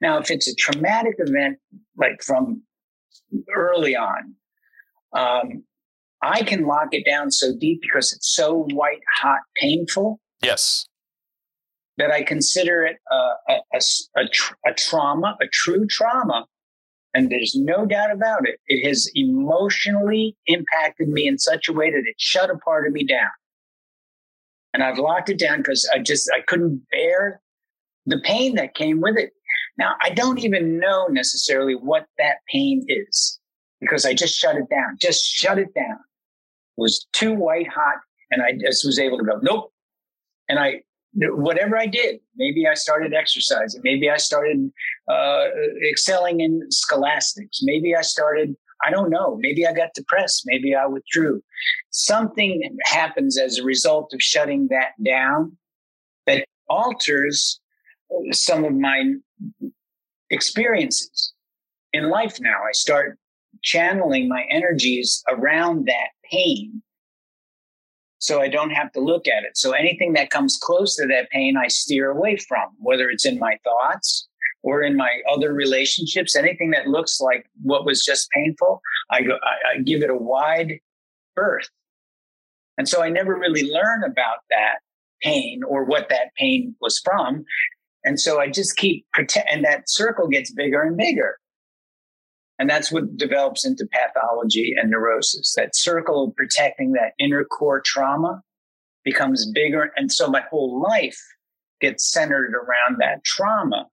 Now, 0.00 0.18
if 0.18 0.30
it's 0.30 0.48
a 0.48 0.54
traumatic 0.54 1.14
event, 1.18 1.58
like 1.96 2.22
from 2.22 2.62
early 3.54 3.96
on, 3.96 4.34
um, 5.16 5.64
I 6.22 6.42
can 6.42 6.66
lock 6.66 6.88
it 6.92 7.04
down 7.04 7.30
so 7.30 7.52
deep 7.58 7.80
because 7.82 8.12
it's 8.12 8.34
so 8.34 8.66
white 8.72 9.00
hot 9.20 9.40
painful. 9.60 10.20
Yes. 10.42 10.86
That 11.96 12.10
I 12.10 12.22
consider 12.22 12.84
it 12.84 12.96
a, 13.10 13.52
a, 13.52 13.54
a, 13.74 13.80
a, 14.16 14.28
tr- 14.28 14.54
a 14.66 14.74
trauma, 14.74 15.36
a 15.40 15.46
true 15.52 15.86
trauma. 15.86 16.46
And 17.14 17.30
there's 17.30 17.54
no 17.54 17.86
doubt 17.86 18.10
about 18.10 18.48
it. 18.48 18.58
It 18.66 18.84
has 18.88 19.08
emotionally 19.14 20.36
impacted 20.46 21.08
me 21.08 21.28
in 21.28 21.38
such 21.38 21.68
a 21.68 21.72
way 21.72 21.90
that 21.90 22.02
it 22.04 22.16
shut 22.18 22.50
a 22.50 22.56
part 22.56 22.88
of 22.88 22.92
me 22.92 23.04
down. 23.04 23.30
And 24.72 24.82
I've 24.82 24.98
locked 24.98 25.30
it 25.30 25.38
down 25.38 25.58
because 25.58 25.88
I 25.94 26.00
just, 26.00 26.28
I 26.34 26.40
couldn't 26.40 26.82
bear 26.90 27.40
the 28.06 28.18
pain 28.24 28.56
that 28.56 28.74
came 28.74 29.00
with 29.00 29.16
it. 29.16 29.30
Now, 29.78 29.94
I 30.02 30.10
don't 30.10 30.40
even 30.40 30.80
know 30.80 31.06
necessarily 31.06 31.74
what 31.74 32.06
that 32.18 32.38
pain 32.52 32.84
is 32.88 33.38
because 33.80 34.04
I 34.04 34.14
just 34.14 34.36
shut 34.36 34.56
it 34.56 34.68
down, 34.68 34.96
just 35.00 35.24
shut 35.24 35.58
it 35.58 35.72
down. 35.74 35.98
It 36.76 36.80
was 36.80 37.06
too 37.12 37.34
white 37.34 37.68
hot. 37.68 37.98
And 38.30 38.42
I 38.42 38.52
just 38.52 38.84
was 38.84 38.98
able 38.98 39.18
to 39.18 39.24
go, 39.24 39.38
nope. 39.42 39.72
And 40.48 40.58
I, 40.58 40.82
whatever 41.16 41.78
I 41.78 41.86
did, 41.86 42.20
maybe 42.36 42.66
I 42.66 42.74
started 42.74 43.14
exercising, 43.14 43.80
maybe 43.84 44.10
I 44.10 44.16
started 44.16 44.70
uh, 45.08 45.44
excelling 45.88 46.40
in 46.40 46.62
scholastics, 46.70 47.60
maybe 47.62 47.94
I 47.94 48.02
started, 48.02 48.56
I 48.84 48.90
don't 48.90 49.10
know, 49.10 49.36
maybe 49.40 49.66
I 49.66 49.72
got 49.72 49.94
depressed, 49.94 50.42
maybe 50.46 50.74
I 50.74 50.86
withdrew. 50.86 51.42
Something 51.90 52.76
happens 52.84 53.38
as 53.38 53.58
a 53.58 53.64
result 53.64 54.12
of 54.12 54.20
shutting 54.20 54.68
that 54.70 54.92
down 55.04 55.56
that 56.26 56.44
alters 56.68 57.60
some 58.32 58.64
of 58.64 58.74
my 58.74 59.12
experiences 60.30 61.32
in 61.92 62.10
life 62.10 62.40
now. 62.40 62.56
I 62.68 62.72
start 62.72 63.18
channeling 63.62 64.28
my 64.28 64.44
energies 64.50 65.22
around 65.28 65.86
that 65.86 66.08
pain 66.30 66.82
so 68.24 68.40
I 68.40 68.48
don't 68.48 68.70
have 68.70 68.90
to 68.92 69.00
look 69.00 69.28
at 69.28 69.44
it. 69.44 69.54
So 69.58 69.72
anything 69.72 70.14
that 70.14 70.30
comes 70.30 70.56
close 70.56 70.96
to 70.96 71.06
that 71.08 71.28
pain, 71.28 71.58
I 71.58 71.68
steer 71.68 72.10
away 72.10 72.38
from, 72.38 72.70
whether 72.78 73.10
it's 73.10 73.26
in 73.26 73.38
my 73.38 73.58
thoughts 73.64 74.26
or 74.62 74.80
in 74.80 74.96
my 74.96 75.20
other 75.30 75.52
relationships, 75.52 76.34
anything 76.34 76.70
that 76.70 76.88
looks 76.88 77.20
like 77.20 77.44
what 77.62 77.84
was 77.84 78.02
just 78.02 78.30
painful, 78.30 78.80
I 79.10 79.20
go, 79.20 79.34
I, 79.42 79.74
I 79.74 79.82
give 79.82 80.02
it 80.02 80.08
a 80.08 80.16
wide 80.16 80.78
berth. 81.36 81.68
And 82.78 82.88
so 82.88 83.02
I 83.02 83.10
never 83.10 83.36
really 83.38 83.70
learn 83.70 84.02
about 84.04 84.38
that 84.48 84.76
pain 85.22 85.60
or 85.62 85.84
what 85.84 86.08
that 86.08 86.34
pain 86.38 86.74
was 86.80 86.98
from. 87.00 87.44
And 88.04 88.18
so 88.18 88.40
I 88.40 88.48
just 88.48 88.76
keep 88.76 89.04
pretend, 89.12 89.46
and 89.50 89.64
that 89.66 89.90
circle 89.90 90.28
gets 90.28 90.50
bigger 90.50 90.80
and 90.80 90.96
bigger. 90.96 91.38
And 92.58 92.70
that's 92.70 92.92
what 92.92 93.16
develops 93.16 93.66
into 93.66 93.86
pathology 93.92 94.74
and 94.80 94.90
neurosis. 94.90 95.54
That 95.56 95.74
circle 95.74 96.24
of 96.24 96.36
protecting 96.36 96.92
that 96.92 97.12
inner 97.18 97.44
core 97.44 97.82
trauma 97.84 98.42
becomes 99.04 99.50
bigger. 99.50 99.92
And 99.96 100.10
so 100.10 100.28
my 100.28 100.42
whole 100.50 100.80
life 100.80 101.20
gets 101.80 102.10
centered 102.10 102.54
around 102.54 103.00
that 103.00 103.24
trauma 103.24 103.86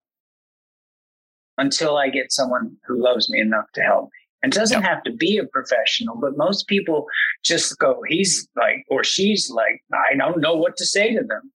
until 1.58 1.98
I 1.98 2.10
get 2.10 2.32
someone 2.32 2.78
who 2.88 3.02
loves 3.02 3.30
me 3.30 3.40
enough 3.40 3.66
to 3.74 3.82
help 3.82 4.06
me. 4.06 4.10
And 4.44 4.52
doesn't 4.52 4.82
have 4.82 5.04
to 5.04 5.12
be 5.12 5.38
a 5.38 5.46
professional, 5.46 6.16
but 6.20 6.36
most 6.36 6.68
people 6.68 7.06
just 7.46 7.78
go, 7.78 8.02
he's 8.08 8.48
like, 8.56 8.84
or 8.90 9.04
she's 9.04 9.52
like, 9.52 9.84
I 9.94 10.16
don't 10.16 10.42
know 10.42 10.56
what 10.56 10.78
to 10.78 10.86
say 10.86 11.14
to 11.14 11.22
them. 11.22 11.52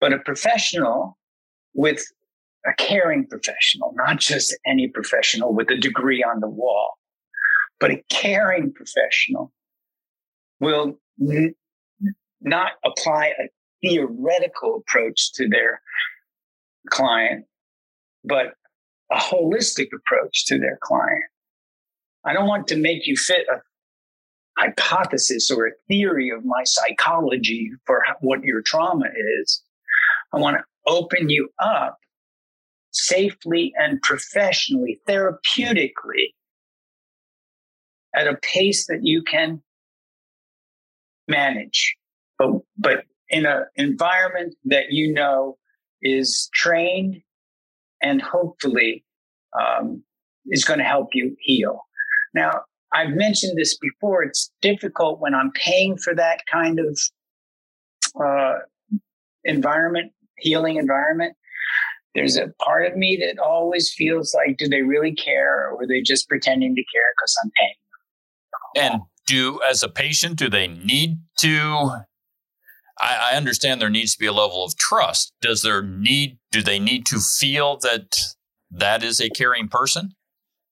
But 0.00 0.14
a 0.14 0.18
professional 0.18 1.18
with 1.74 2.02
a 2.66 2.72
caring 2.74 3.26
professional, 3.26 3.92
not 3.96 4.18
just 4.18 4.56
any 4.66 4.88
professional 4.88 5.52
with 5.54 5.70
a 5.70 5.76
degree 5.76 6.22
on 6.22 6.40
the 6.40 6.48
wall, 6.48 6.92
but 7.80 7.90
a 7.90 8.02
caring 8.08 8.72
professional 8.72 9.52
will 10.60 10.98
n- 11.20 11.54
not 12.40 12.72
apply 12.84 13.32
a 13.38 13.48
theoretical 13.82 14.76
approach 14.76 15.32
to 15.34 15.48
their 15.48 15.80
client, 16.90 17.46
but 18.24 18.54
a 19.10 19.16
holistic 19.16 19.88
approach 19.94 20.46
to 20.46 20.58
their 20.58 20.78
client. 20.80 21.24
I 22.24 22.32
don't 22.32 22.46
want 22.46 22.68
to 22.68 22.76
make 22.76 23.06
you 23.06 23.16
fit 23.16 23.46
a 23.52 23.60
hypothesis 24.56 25.50
or 25.50 25.66
a 25.66 25.72
theory 25.88 26.30
of 26.30 26.44
my 26.44 26.62
psychology 26.64 27.70
for 27.84 28.02
what 28.20 28.44
your 28.44 28.62
trauma 28.62 29.06
is. 29.40 29.62
I 30.32 30.38
want 30.38 30.58
to 30.58 30.64
open 30.86 31.28
you 31.28 31.48
up 31.58 31.98
safely 32.92 33.72
and 33.76 34.00
professionally, 34.02 35.00
therapeutically, 35.08 36.34
at 38.14 38.26
a 38.26 38.36
pace 38.36 38.86
that 38.86 39.00
you 39.02 39.22
can 39.22 39.62
manage, 41.28 41.96
but, 42.38 42.50
but 42.76 43.04
in 43.30 43.46
an 43.46 43.64
environment 43.76 44.54
that 44.66 44.90
you 44.92 45.12
know 45.12 45.56
is 46.02 46.50
trained 46.52 47.22
and 48.02 48.20
hopefully 48.20 49.04
um, 49.58 50.02
is 50.46 50.64
going 50.64 50.78
to 50.78 50.84
help 50.84 51.10
you 51.14 51.34
heal. 51.40 51.80
Now, 52.34 52.62
I've 52.92 53.10
mentioned 53.10 53.56
this 53.56 53.78
before. 53.78 54.22
It's 54.22 54.52
difficult 54.60 55.20
when 55.20 55.34
I'm 55.34 55.50
paying 55.52 55.96
for 55.96 56.14
that 56.14 56.42
kind 56.50 56.78
of 56.78 57.00
uh, 58.22 58.58
environment, 59.44 60.12
healing 60.36 60.76
environment, 60.76 61.34
there's 62.14 62.36
a 62.36 62.48
part 62.62 62.86
of 62.86 62.96
me 62.96 63.16
that 63.20 63.42
always 63.42 63.92
feels 63.92 64.34
like, 64.34 64.58
do 64.58 64.68
they 64.68 64.82
really 64.82 65.14
care 65.14 65.70
or 65.70 65.82
are 65.82 65.86
they 65.86 66.02
just 66.02 66.28
pretending 66.28 66.74
to 66.74 66.82
care 66.94 67.12
because 67.16 67.36
I'm 67.42 67.50
paying? 67.56 67.74
And 68.92 69.02
do, 69.26 69.60
as 69.68 69.82
a 69.82 69.88
patient, 69.88 70.36
do 70.36 70.48
they 70.48 70.66
need 70.66 71.18
to? 71.38 72.04
I, 73.00 73.30
I 73.32 73.36
understand 73.36 73.80
there 73.80 73.90
needs 73.90 74.12
to 74.12 74.18
be 74.18 74.26
a 74.26 74.32
level 74.32 74.64
of 74.64 74.76
trust. 74.76 75.32
Does 75.40 75.62
there 75.62 75.82
need, 75.82 76.38
do 76.50 76.62
they 76.62 76.78
need 76.78 77.06
to 77.06 77.18
feel 77.18 77.78
that 77.78 78.18
that 78.70 79.02
is 79.02 79.20
a 79.20 79.30
caring 79.30 79.68
person? 79.68 80.14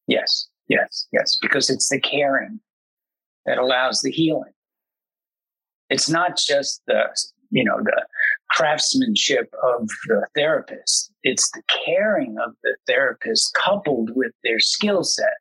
Yes, 0.06 0.48
yes, 0.68 1.06
yes, 1.12 1.38
because 1.40 1.70
it's 1.70 1.88
the 1.88 2.00
caring 2.00 2.60
that 3.46 3.58
allows 3.58 4.00
the 4.00 4.10
healing. 4.10 4.52
It's 5.88 6.08
not 6.08 6.36
just 6.36 6.82
the, 6.86 7.04
you 7.50 7.64
know, 7.64 7.78
the 7.82 8.06
craftsmanship 8.50 9.52
of 9.62 9.88
the 10.06 10.26
therapist. 10.34 11.12
It's 11.22 11.50
the 11.52 11.62
caring 11.84 12.36
of 12.44 12.52
the 12.62 12.76
therapist 12.86 13.54
coupled 13.54 14.10
with 14.14 14.32
their 14.44 14.60
skill 14.60 15.04
set. 15.04 15.34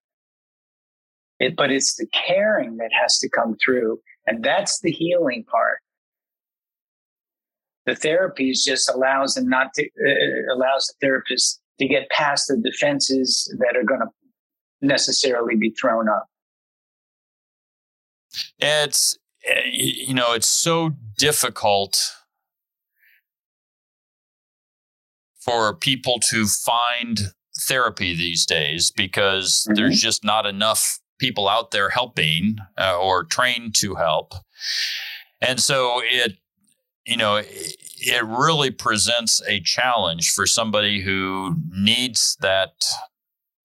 It, 1.39 1.55
but 1.55 1.71
it's 1.71 1.95
the 1.95 2.07
caring 2.07 2.77
that 2.77 2.91
has 2.99 3.17
to 3.19 3.29
come 3.29 3.55
through. 3.63 3.99
And 4.27 4.43
that's 4.43 4.81
the 4.81 4.91
healing 4.91 5.45
part. 5.49 5.79
The 7.85 7.95
therapy 7.95 8.51
just 8.53 8.89
allows 8.89 9.33
them 9.33 9.49
not 9.49 9.73
to, 9.75 9.83
uh, 9.85 10.53
allows 10.53 10.87
the 10.87 11.05
therapist 11.05 11.61
to 11.79 11.87
get 11.87 12.09
past 12.09 12.47
the 12.47 12.57
defenses 12.57 13.51
that 13.59 13.77
are 13.77 13.85
going 13.85 14.01
to 14.01 14.07
necessarily 14.81 15.55
be 15.55 15.71
thrown 15.71 16.07
up. 16.09 16.27
It's, 18.59 19.17
eh, 19.45 19.61
you 19.71 20.13
know, 20.13 20.33
it's 20.33 20.47
so 20.47 20.91
difficult 21.17 22.18
for 25.43 25.75
people 25.75 26.19
to 26.29 26.45
find 26.45 27.19
therapy 27.67 28.15
these 28.15 28.45
days 28.45 28.91
because 28.91 29.65
mm-hmm. 29.65 29.75
there's 29.75 30.01
just 30.01 30.23
not 30.23 30.45
enough 30.45 30.99
people 31.19 31.47
out 31.47 31.71
there 31.71 31.89
helping 31.89 32.57
uh, 32.77 32.97
or 32.97 33.23
trained 33.23 33.75
to 33.75 33.95
help. 33.95 34.33
And 35.41 35.59
so 35.59 36.01
it, 36.03 36.37
you 37.05 37.17
know, 37.17 37.37
it, 37.37 37.75
it 37.97 38.23
really 38.25 38.71
presents 38.71 39.41
a 39.47 39.59
challenge 39.61 40.31
for 40.31 40.45
somebody 40.45 41.01
who 41.01 41.55
needs 41.71 42.37
that 42.41 42.71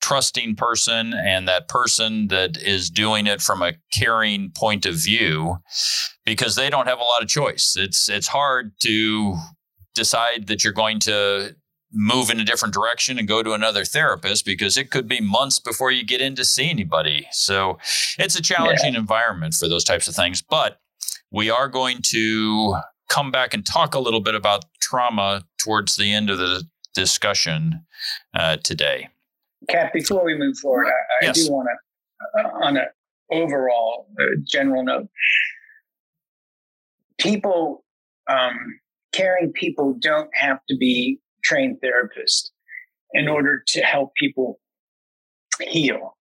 trusting 0.00 0.54
person 0.54 1.14
and 1.14 1.48
that 1.48 1.66
person 1.66 2.28
that 2.28 2.60
is 2.60 2.90
doing 2.90 3.26
it 3.26 3.40
from 3.40 3.62
a 3.62 3.72
caring 3.92 4.50
point 4.50 4.84
of 4.84 4.94
view 4.96 5.56
because 6.26 6.56
they 6.56 6.68
don't 6.68 6.88
have 6.88 6.98
a 6.98 7.04
lot 7.04 7.22
of 7.22 7.28
choice. 7.28 7.74
It's 7.74 8.08
it's 8.08 8.28
hard 8.28 8.72
to 8.80 9.36
decide 9.94 10.48
that 10.48 10.62
you're 10.62 10.74
going 10.74 10.98
to 11.00 11.56
move 11.94 12.28
in 12.28 12.40
a 12.40 12.44
different 12.44 12.74
direction 12.74 13.18
and 13.18 13.28
go 13.28 13.42
to 13.42 13.52
another 13.52 13.84
therapist 13.84 14.44
because 14.44 14.76
it 14.76 14.90
could 14.90 15.08
be 15.08 15.20
months 15.20 15.58
before 15.58 15.90
you 15.90 16.04
get 16.04 16.20
in 16.20 16.34
to 16.34 16.44
see 16.44 16.68
anybody. 16.68 17.26
So 17.30 17.78
it's 18.18 18.36
a 18.36 18.42
challenging 18.42 18.94
yeah. 18.94 19.00
environment 19.00 19.54
for 19.54 19.68
those 19.68 19.84
types 19.84 20.08
of 20.08 20.14
things. 20.14 20.42
But 20.42 20.80
we 21.30 21.50
are 21.50 21.68
going 21.68 21.98
to 22.06 22.76
come 23.08 23.30
back 23.30 23.54
and 23.54 23.64
talk 23.64 23.94
a 23.94 24.00
little 24.00 24.20
bit 24.20 24.34
about 24.34 24.64
trauma 24.80 25.44
towards 25.58 25.96
the 25.96 26.12
end 26.12 26.30
of 26.30 26.38
the 26.38 26.64
discussion 26.94 27.84
uh, 28.34 28.56
today. 28.58 29.08
Cap, 29.68 29.92
before 29.92 30.24
we 30.24 30.36
move 30.36 30.58
forward, 30.58 30.86
I, 30.86 30.90
I 30.90 31.26
yes. 31.26 31.46
do 31.46 31.52
want 31.52 31.68
to, 31.68 32.40
uh, 32.40 32.48
on 32.66 32.76
an 32.76 32.86
overall 33.30 34.06
uh, 34.20 34.24
general 34.44 34.84
note, 34.84 35.08
people, 37.18 37.84
um, 38.28 38.78
caring 39.12 39.52
people 39.52 39.96
don't 40.00 40.30
have 40.34 40.58
to 40.68 40.76
be 40.76 41.18
trained 41.44 41.78
therapists 41.82 42.50
in 43.12 43.28
order 43.28 43.62
to 43.68 43.80
help 43.82 44.14
people 44.14 44.58
heal. 45.60 46.16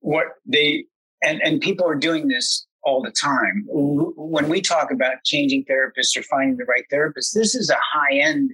What 0.00 0.26
they, 0.44 0.86
and, 1.22 1.40
and 1.42 1.60
people 1.60 1.86
are 1.86 1.94
doing 1.94 2.28
this 2.28 2.66
all 2.82 3.02
the 3.02 3.12
time. 3.12 3.64
When 3.68 4.48
we 4.48 4.60
talk 4.60 4.90
about 4.90 5.22
changing 5.24 5.64
therapists 5.64 6.16
or 6.16 6.22
finding 6.24 6.56
the 6.56 6.64
right 6.64 6.84
therapist, 6.90 7.34
this 7.34 7.54
is 7.54 7.70
a 7.70 7.78
high 7.80 8.16
end 8.16 8.50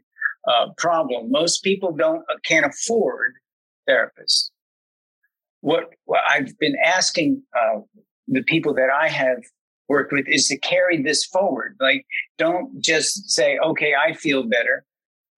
uh, 0.47 0.69
problem. 0.77 1.31
Most 1.31 1.63
people 1.63 1.93
don't 1.93 2.21
uh, 2.31 2.37
can't 2.45 2.67
afford 2.67 3.35
therapists. 3.89 4.51
What, 5.61 5.91
what 6.05 6.21
I've 6.29 6.57
been 6.59 6.77
asking 6.85 7.43
uh, 7.57 7.81
the 8.29 8.43
people 8.43 8.75
that 8.75 8.91
I 8.91 9.09
have 9.09 9.39
worked 9.89 10.13
with 10.13 10.27
is 10.29 10.47
to 10.49 10.59
carry 10.59 11.03
this 11.03 11.25
forward. 11.25 11.77
Like, 11.81 12.05
don't 12.37 12.81
just 12.81 13.31
say, 13.31 13.59
"Okay, 13.59 13.95
I 13.95 14.13
feel 14.13 14.45
better," 14.45 14.85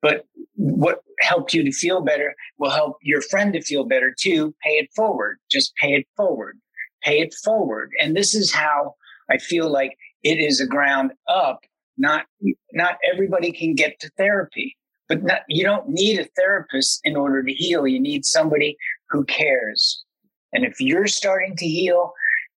but 0.02 0.26
what 0.54 1.02
helped 1.20 1.52
you 1.54 1.62
to 1.64 1.72
feel 1.72 2.00
better 2.00 2.34
will 2.58 2.70
help 2.70 2.96
your 3.02 3.22
friend 3.22 3.52
to 3.52 3.62
feel 3.62 3.84
better 3.84 4.14
too. 4.18 4.54
Pay 4.62 4.72
it 4.72 4.88
forward. 4.94 5.38
Just 5.50 5.74
pay 5.76 5.94
it 5.94 6.06
forward. 6.16 6.58
Pay 7.02 7.20
it 7.20 7.34
forward. 7.44 7.90
And 8.00 8.16
this 8.16 8.34
is 8.34 8.52
how 8.52 8.94
I 9.30 9.38
feel 9.38 9.70
like 9.70 9.96
it 10.22 10.38
is 10.38 10.60
a 10.60 10.66
ground 10.66 11.12
up. 11.28 11.60
Not 11.98 12.26
not 12.72 12.96
everybody 13.12 13.52
can 13.52 13.74
get 13.74 14.00
to 14.00 14.10
therapy 14.16 14.76
but 15.10 15.24
not, 15.24 15.40
you 15.48 15.64
don't 15.64 15.88
need 15.88 16.20
a 16.20 16.28
therapist 16.36 17.00
in 17.02 17.16
order 17.16 17.42
to 17.42 17.52
heal. 17.52 17.84
You 17.84 18.00
need 18.00 18.24
somebody 18.24 18.78
who 19.10 19.24
cares. 19.24 20.04
And 20.52 20.64
if 20.64 20.80
you're 20.80 21.08
starting 21.08 21.56
to 21.56 21.66
heal, 21.66 22.12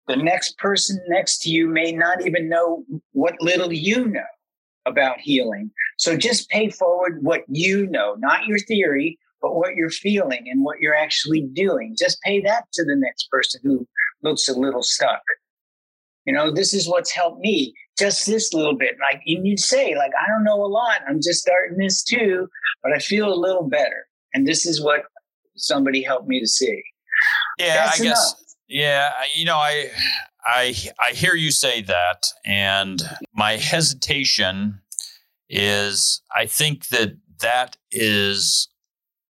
the 0.07 0.17
next 0.17 0.59
person 0.59 1.01
next 1.09 1.39
to 1.43 1.51
you 1.51 1.67
may 1.67 1.93
not 1.93 2.27
even 2.27 2.51
know 2.51 2.85
what 3.13 3.41
little 3.41 3.73
you 3.73 4.07
know 4.07 4.21
about 4.87 5.21
healing. 5.21 5.71
So 5.99 6.17
just 6.17 6.49
pay 6.49 6.71
forward 6.71 7.23
what 7.23 7.43
you 7.49 7.87
know, 7.87 8.17
not 8.19 8.47
your 8.47 8.59
theory, 8.59 9.19
but 9.41 9.55
what 9.55 9.75
you're 9.75 9.91
feeling 9.91 10.49
and 10.51 10.65
what 10.65 10.81
you're 10.81 10.95
actually 10.97 11.43
doing. 11.53 11.97
Just 11.99 12.21
pay 12.23 12.41
that 12.43 12.65
to 12.75 12.85
the 12.85 12.97
next 12.97 13.29
person 13.31 13.61
who 13.65 13.87
looks 14.23 14.49
a 14.49 14.59
little 14.59 14.83
stuck. 14.83 15.23
You 16.25 16.33
know, 16.33 16.53
this 16.53 16.73
is 16.73 16.89
what's 16.89 17.11
helped 17.11 17.41
me 17.41 17.75
just 17.99 18.27
this 18.27 18.55
little 18.55 18.77
bit. 18.77 18.97
Like 19.01 19.23
and 19.27 19.47
you'd 19.47 19.59
say, 19.59 19.97
like, 19.97 20.13
I 20.21 20.29
don't 20.29 20.45
know 20.45 20.65
a 20.65 20.67
lot. 20.67 21.01
I'm 21.09 21.21
just 21.21 21.41
starting 21.41 21.79
this 21.79 22.03
too, 22.03 22.49
but 22.83 22.93
I 22.93 22.99
feel 22.99 23.33
a 23.33 23.35
little 23.35 23.69
better. 23.69 24.07
And 24.35 24.47
this 24.47 24.65
is 24.65 24.83
what 24.83 25.03
somebody 25.57 26.03
helped 26.03 26.29
me 26.29 26.41
to 26.41 26.47
see. 26.47 26.83
Yeah, 27.59 27.85
That's 27.87 28.01
I 28.01 28.05
enough. 28.05 28.17
guess. 28.17 28.35
Yeah, 28.69 29.11
you 29.35 29.45
know, 29.45 29.57
I 29.57 29.91
I 30.45 30.75
I 30.99 31.13
hear 31.13 31.35
you 31.35 31.51
say 31.51 31.83
that, 31.83 32.27
and 32.45 33.03
my 33.35 33.57
hesitation 33.57 34.81
is 35.49 36.23
I 36.35 36.47
think 36.47 36.89
that 36.89 37.17
that 37.41 37.77
is 37.91 38.69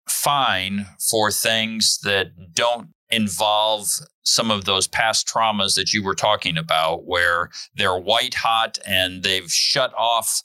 fine 0.08 0.86
for 1.10 1.32
things 1.32 2.00
that 2.04 2.54
don't 2.54 2.90
involve 3.10 3.88
some 4.24 4.52
of 4.52 4.66
those 4.66 4.88
past 4.88 5.28
traumas 5.28 5.76
that 5.76 5.94
you 5.94 6.04
were 6.04 6.16
talking 6.16 6.58
about, 6.58 7.06
where 7.06 7.50
they're 7.76 7.98
white 7.98 8.36
hot 8.36 8.78
and 8.86 9.24
they've 9.24 9.52
shut 9.52 9.94
off 9.98 10.44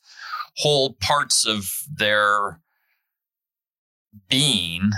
whole 0.57 0.95
parts 0.95 1.47
of 1.47 1.71
their 1.95 2.61
being 4.29 4.91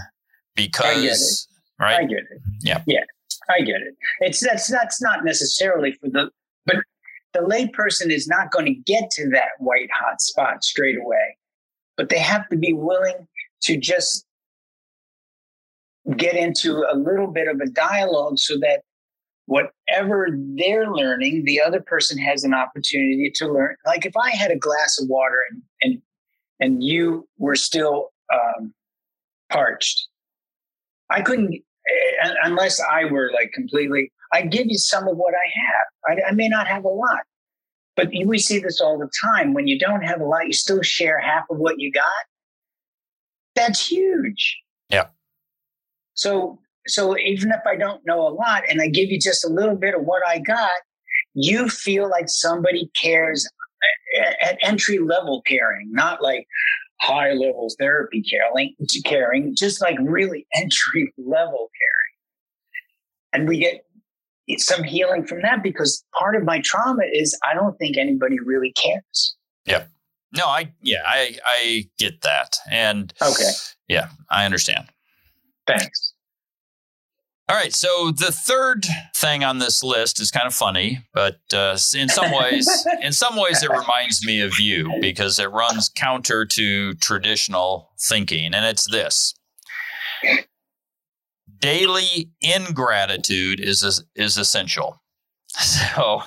because 0.54 1.48
right. 1.78 2.00
I 2.00 2.04
get 2.04 2.18
it. 2.18 2.40
Yeah. 2.60 2.82
Yeah. 2.86 3.04
I 3.48 3.60
get 3.60 3.80
it. 3.80 3.94
It's 4.20 4.40
that's 4.40 4.68
that's 4.68 5.00
not 5.00 5.24
necessarily 5.24 5.92
for 5.92 6.08
the 6.08 6.30
but 6.66 6.76
the 7.32 7.40
layperson 7.40 8.10
is 8.10 8.28
not 8.28 8.50
going 8.50 8.66
to 8.66 8.74
get 8.74 9.10
to 9.12 9.28
that 9.30 9.50
white 9.58 9.90
hot 9.92 10.20
spot 10.20 10.64
straight 10.64 10.98
away. 10.98 11.36
But 11.96 12.08
they 12.08 12.18
have 12.18 12.48
to 12.50 12.56
be 12.56 12.72
willing 12.72 13.26
to 13.62 13.76
just 13.76 14.24
get 16.16 16.36
into 16.36 16.84
a 16.90 16.96
little 16.96 17.26
bit 17.26 17.48
of 17.48 17.60
a 17.60 17.66
dialogue 17.66 18.38
so 18.38 18.54
that 18.60 18.82
whatever 19.46 20.28
they're 20.56 20.90
learning, 20.90 21.44
the 21.44 21.60
other 21.60 21.80
person 21.80 22.18
has 22.18 22.44
an 22.44 22.54
opportunity 22.54 23.30
to 23.34 23.50
learn. 23.50 23.76
Like 23.86 24.06
if 24.06 24.16
I 24.16 24.30
had 24.30 24.50
a 24.50 24.58
glass 24.58 25.00
of 25.00 25.08
water 25.08 25.38
and 25.50 25.62
and 25.82 26.02
and 26.60 26.84
you 26.84 27.26
were 27.38 27.56
still 27.56 28.10
um, 28.32 28.74
parched, 29.50 30.08
I 31.10 31.22
couldn't 31.22 31.62
unless 32.42 32.80
I 32.80 33.04
were 33.06 33.30
like 33.34 33.52
completely. 33.52 34.12
I 34.32 34.42
give 34.42 34.66
you 34.66 34.78
some 34.78 35.08
of 35.08 35.16
what 35.16 35.34
I 35.34 36.16
have. 36.16 36.18
I, 36.18 36.28
I 36.28 36.32
may 36.32 36.48
not 36.48 36.66
have 36.66 36.84
a 36.84 36.88
lot, 36.88 37.20
but 37.96 38.08
we 38.26 38.38
see 38.38 38.58
this 38.58 38.80
all 38.80 38.98
the 38.98 39.10
time. 39.36 39.54
When 39.54 39.66
you 39.66 39.78
don't 39.78 40.02
have 40.02 40.20
a 40.20 40.24
lot, 40.24 40.46
you 40.46 40.52
still 40.52 40.82
share 40.82 41.18
half 41.18 41.44
of 41.50 41.58
what 41.58 41.78
you 41.78 41.90
got. 41.90 42.04
That's 43.54 43.88
huge. 43.88 44.58
Yeah. 44.90 45.06
So 46.14 46.58
so 46.86 47.16
even 47.18 47.50
if 47.50 47.60
I 47.66 47.76
don't 47.76 48.04
know 48.06 48.26
a 48.26 48.30
lot 48.30 48.64
and 48.68 48.80
I 48.80 48.88
give 48.88 49.10
you 49.10 49.18
just 49.20 49.44
a 49.44 49.48
little 49.48 49.76
bit 49.76 49.94
of 49.94 50.02
what 50.02 50.22
I 50.26 50.38
got, 50.38 50.70
you 51.34 51.68
feel 51.68 52.08
like 52.08 52.28
somebody 52.28 52.90
cares 52.94 53.48
at 54.42 54.58
entry 54.62 54.98
level 54.98 55.42
caring, 55.42 55.92
not 55.92 56.22
like 56.22 56.46
high 57.00 57.32
level 57.32 57.68
therapy 57.78 58.22
caring, 58.22 58.74
caring, 59.04 59.54
just 59.56 59.80
like 59.80 59.96
really 60.00 60.46
entry 60.54 61.12
level 61.16 61.70
caring. 61.78 63.32
And 63.32 63.48
we 63.48 63.58
get 63.58 63.84
some 64.58 64.82
healing 64.82 65.26
from 65.26 65.42
that 65.42 65.62
because 65.62 66.04
part 66.18 66.34
of 66.34 66.44
my 66.44 66.60
trauma 66.60 67.02
is 67.12 67.38
I 67.44 67.54
don't 67.54 67.76
think 67.78 67.96
anybody 67.96 68.38
really 68.40 68.72
cares. 68.72 69.36
Yeah. 69.66 69.84
No, 70.36 70.46
I 70.46 70.72
yeah, 70.82 71.02
I 71.06 71.38
I 71.44 71.88
get 71.98 72.20
that. 72.22 72.56
And 72.70 73.12
okay. 73.22 73.50
Yeah, 73.88 74.08
I 74.30 74.44
understand. 74.44 74.86
Thanks. 75.66 76.14
All 77.48 77.56
right. 77.56 77.72
So 77.72 78.10
the 78.10 78.30
third 78.30 78.84
thing 79.16 79.42
on 79.42 79.58
this 79.58 79.82
list 79.82 80.20
is 80.20 80.30
kind 80.30 80.46
of 80.46 80.52
funny, 80.52 81.00
but 81.14 81.40
uh, 81.52 81.78
in 81.96 82.08
some 82.08 82.30
ways, 82.30 82.86
in 83.02 83.12
some 83.12 83.36
ways, 83.36 83.62
it 83.62 83.70
reminds 83.70 84.24
me 84.24 84.40
of 84.40 84.58
you 84.60 84.92
because 85.00 85.38
it 85.38 85.50
runs 85.50 85.88
counter 85.88 86.44
to 86.44 86.92
traditional 86.94 87.90
thinking, 87.98 88.52
and 88.52 88.66
it's 88.66 88.90
this: 88.90 89.34
daily 91.58 92.30
ingratitude 92.42 93.60
is 93.60 94.02
is 94.14 94.36
essential. 94.36 95.00
So 95.50 96.22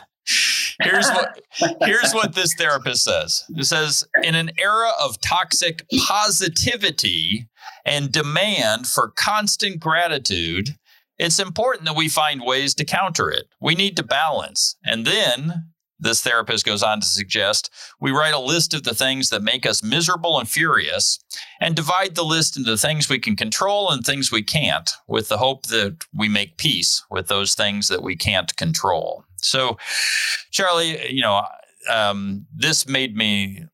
here's 0.82 1.10
what 1.10 1.40
here's 1.82 2.12
what 2.14 2.36
this 2.36 2.54
therapist 2.56 3.04
says. 3.04 3.44
It 3.50 3.66
says 3.66 4.06
in 4.24 4.36
an 4.36 4.52
era 4.58 4.92
of 5.00 5.22
toxic 5.22 5.86
positivity 6.08 7.48
and 7.86 8.12
demand 8.12 8.88
for 8.88 9.12
constant 9.16 9.80
gratitude, 9.80 10.76
it's 11.22 11.40
important 11.40 11.86
that 11.86 11.96
we 11.96 12.10
find 12.10 12.42
ways 12.42 12.74
to 12.76 12.84
counter 12.84 13.30
it. 13.30 13.46
We 13.62 13.76
need 13.76 13.96
to 13.98 14.04
balance. 14.04 14.76
And 14.84 15.06
then 15.06 15.72
this 16.00 16.24
therapist 16.24 16.66
goes 16.66 16.82
on 16.82 17.00
to 17.00 17.06
suggest 17.06 17.70
we 18.00 18.10
write 18.10 18.34
a 18.34 18.40
list 18.40 18.74
of 18.74 18.82
the 18.82 18.96
things 18.96 19.30
that 19.30 19.44
make 19.44 19.68
us 19.68 19.84
miserable 19.84 20.40
and 20.40 20.50
furious 20.50 21.20
and 21.60 21.76
divide 21.76 22.16
the 22.16 22.24
list 22.24 22.58
into 22.58 22.76
things 22.76 23.08
we 23.08 23.20
can 23.20 23.36
control 23.36 23.92
and 23.92 24.04
things 24.04 24.32
we 24.32 24.42
can't, 24.42 24.90
with 25.08 25.30
the 25.30 25.38
hope 25.38 25.68
that 25.68 26.04
we 26.12 26.28
make 26.28 26.58
peace 26.58 27.06
with 27.12 27.28
those 27.28 27.54
things 27.54 27.88
that 27.88 28.02
we 28.02 28.16
can't 28.16 28.58
control. 28.58 29.24
So, 29.38 29.78
Charlie, 30.50 31.14
you 31.14 31.22
know, 31.22 31.46
um, 31.88 32.48
this 32.52 32.88
made 32.88 33.16
me 33.16 33.66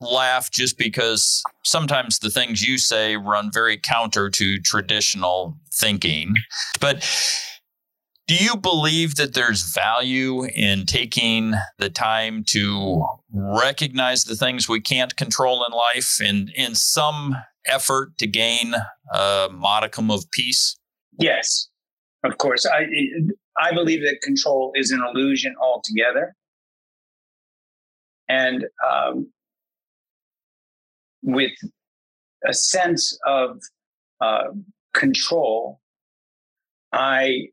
laugh 0.00 0.50
just 0.50 0.76
because 0.78 1.42
sometimes 1.64 2.18
the 2.18 2.30
things 2.30 2.66
you 2.66 2.78
say 2.78 3.16
run 3.16 3.50
very 3.52 3.76
counter 3.76 4.28
to 4.30 4.60
traditional 4.60 5.56
thinking. 5.72 6.34
But 6.80 7.02
do 8.26 8.36
you 8.36 8.56
believe 8.56 9.16
that 9.16 9.34
there's 9.34 9.74
value 9.74 10.44
in 10.44 10.86
taking 10.86 11.54
the 11.78 11.90
time 11.90 12.42
to 12.44 13.04
recognize 13.30 14.24
the 14.24 14.36
things 14.36 14.68
we 14.68 14.80
can't 14.80 15.14
control 15.16 15.64
in 15.64 15.72
life 15.72 16.20
and 16.22 16.50
in 16.56 16.74
some 16.74 17.36
effort 17.66 18.16
to 18.18 18.26
gain 18.26 18.74
a 19.12 19.48
modicum 19.52 20.10
of 20.10 20.30
peace? 20.30 20.76
Yes, 21.18 21.68
of 22.24 22.38
course. 22.38 22.66
I 22.66 22.86
I 23.58 23.72
believe 23.72 24.00
that 24.00 24.18
control 24.22 24.72
is 24.74 24.90
an 24.90 25.00
illusion 25.06 25.54
altogether, 25.60 26.34
and 28.28 28.64
um, 28.90 29.30
with 31.24 31.52
a 32.46 32.52
sense 32.52 33.18
of 33.26 33.58
uh, 34.20 34.44
control, 34.92 35.80
I 36.92 37.48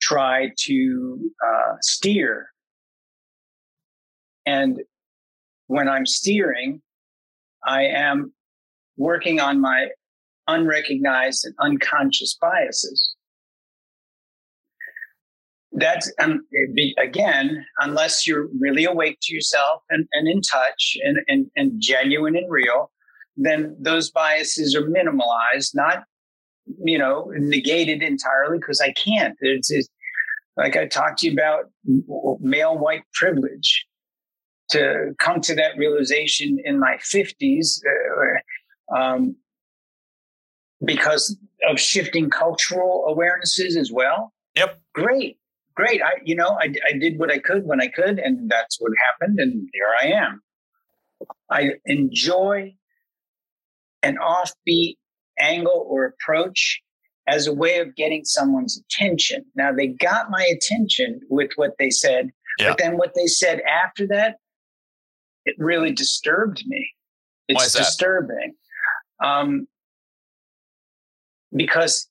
try 0.00 0.52
to 0.56 1.30
uh, 1.44 1.72
steer. 1.80 2.50
And 4.46 4.80
when 5.66 5.88
I'm 5.88 6.06
steering, 6.06 6.80
I 7.66 7.84
am 7.84 8.32
working 8.96 9.40
on 9.40 9.60
my 9.60 9.88
unrecognized 10.46 11.44
and 11.44 11.54
unconscious 11.60 12.36
biases. 12.40 13.14
That's 15.72 16.10
um, 16.18 16.40
again, 16.98 17.64
unless 17.78 18.26
you're 18.26 18.48
really 18.58 18.84
awake 18.84 19.18
to 19.22 19.34
yourself 19.34 19.82
and, 19.90 20.08
and 20.12 20.26
in 20.26 20.40
touch 20.40 20.96
and, 21.04 21.18
and, 21.28 21.50
and 21.56 21.72
genuine 21.78 22.36
and 22.36 22.50
real, 22.50 22.90
then 23.38 23.76
those 23.78 24.10
biases 24.10 24.74
are 24.74 24.82
minimalized, 24.82 25.74
not 25.74 26.04
you 26.84 26.98
know 26.98 27.30
negated 27.36 28.02
entirely 28.02 28.58
because 28.58 28.80
I 28.80 28.92
can't. 28.92 29.36
It's, 29.40 29.70
it's 29.70 29.88
like 30.56 30.76
I 30.76 30.86
talked 30.86 31.20
to 31.20 31.26
you 31.26 31.32
about 31.32 31.70
male 32.40 32.76
white 32.76 33.02
privilege. 33.14 33.86
To 34.72 35.14
come 35.18 35.40
to 35.40 35.54
that 35.54 35.78
realization 35.78 36.58
in 36.62 36.78
my 36.78 36.98
fifties, 37.00 37.82
uh, 37.88 38.94
um, 38.94 39.34
because 40.84 41.38
of 41.66 41.80
shifting 41.80 42.28
cultural 42.28 43.06
awarenesses 43.08 43.76
as 43.76 43.90
well. 43.90 44.34
Yep. 44.56 44.78
Great, 44.94 45.38
great. 45.74 46.02
I, 46.02 46.18
you 46.22 46.34
know, 46.34 46.58
I, 46.60 46.74
I 46.86 46.98
did 46.98 47.18
what 47.18 47.32
I 47.32 47.38
could 47.38 47.64
when 47.64 47.80
I 47.80 47.88
could, 47.88 48.18
and 48.18 48.50
that's 48.50 48.78
what 48.78 48.92
happened, 49.10 49.40
and 49.40 49.68
here 49.72 49.88
I 50.02 50.06
am. 50.08 50.42
I 51.50 51.70
enjoy 51.86 52.74
an 54.02 54.16
offbeat 54.16 54.96
angle 55.38 55.86
or 55.88 56.04
approach 56.04 56.80
as 57.26 57.46
a 57.46 57.52
way 57.52 57.78
of 57.78 57.94
getting 57.94 58.24
someone's 58.24 58.80
attention. 58.80 59.44
Now, 59.54 59.72
they 59.72 59.88
got 59.88 60.30
my 60.30 60.44
attention 60.44 61.20
with 61.28 61.50
what 61.56 61.72
they 61.78 61.90
said, 61.90 62.30
yeah. 62.58 62.70
but 62.70 62.78
then 62.78 62.96
what 62.96 63.12
they 63.14 63.26
said 63.26 63.60
after 63.60 64.06
that, 64.08 64.36
it 65.44 65.54
really 65.58 65.92
disturbed 65.92 66.64
me. 66.66 66.90
It's 67.48 67.72
disturbing. 67.72 68.54
Um, 69.22 69.66
because 71.54 72.08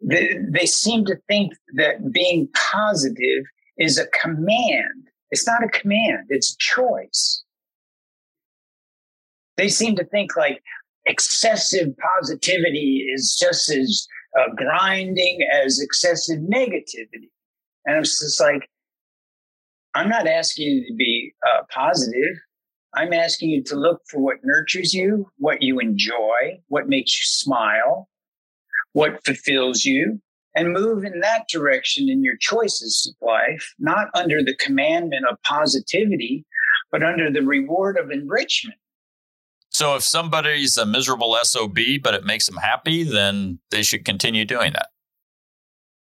they, 0.00 0.38
they 0.48 0.66
seem 0.66 1.04
to 1.06 1.16
think 1.28 1.52
that 1.74 2.12
being 2.12 2.48
positive 2.72 3.44
is 3.78 3.98
a 3.98 4.06
command. 4.06 5.08
It's 5.30 5.46
not 5.46 5.64
a 5.64 5.68
command, 5.68 6.26
it's 6.28 6.52
a 6.52 6.56
choice. 6.58 7.44
They 9.56 9.68
seem 9.68 9.96
to 9.96 10.04
think 10.04 10.36
like, 10.36 10.62
excessive 11.10 11.88
positivity 12.18 13.06
is 13.12 13.36
just 13.38 13.68
as 13.70 14.06
uh, 14.38 14.54
grinding 14.54 15.40
as 15.52 15.80
excessive 15.80 16.38
negativity. 16.38 17.30
And 17.84 17.98
it's 17.98 18.20
just 18.20 18.40
like, 18.40 18.68
I'm 19.94 20.08
not 20.08 20.28
asking 20.28 20.68
you 20.68 20.86
to 20.86 20.94
be 20.94 21.34
uh, 21.48 21.62
positive. 21.70 22.36
I'm 22.94 23.12
asking 23.12 23.50
you 23.50 23.62
to 23.64 23.76
look 23.76 24.02
for 24.08 24.20
what 24.20 24.36
nurtures 24.44 24.94
you, 24.94 25.26
what 25.38 25.62
you 25.62 25.80
enjoy, 25.80 26.60
what 26.68 26.88
makes 26.88 27.12
you 27.18 27.24
smile, 27.24 28.08
what 28.92 29.24
fulfills 29.24 29.84
you, 29.84 30.20
and 30.54 30.72
move 30.72 31.04
in 31.04 31.20
that 31.20 31.48
direction 31.48 32.08
in 32.08 32.22
your 32.22 32.36
choices 32.40 33.12
of 33.12 33.26
life, 33.26 33.74
not 33.78 34.08
under 34.14 34.42
the 34.42 34.56
commandment 34.56 35.24
of 35.30 35.42
positivity, 35.42 36.44
but 36.90 37.02
under 37.02 37.30
the 37.30 37.42
reward 37.42 37.96
of 37.96 38.10
enrichment. 38.10 38.78
So 39.80 39.96
if 39.96 40.02
somebody's 40.02 40.76
a 40.76 40.84
miserable 40.84 41.38
SOB, 41.42 41.78
but 42.02 42.12
it 42.12 42.22
makes 42.22 42.44
them 42.44 42.58
happy, 42.58 43.02
then 43.02 43.60
they 43.70 43.82
should 43.82 44.04
continue 44.04 44.44
doing 44.44 44.74
that. 44.74 44.88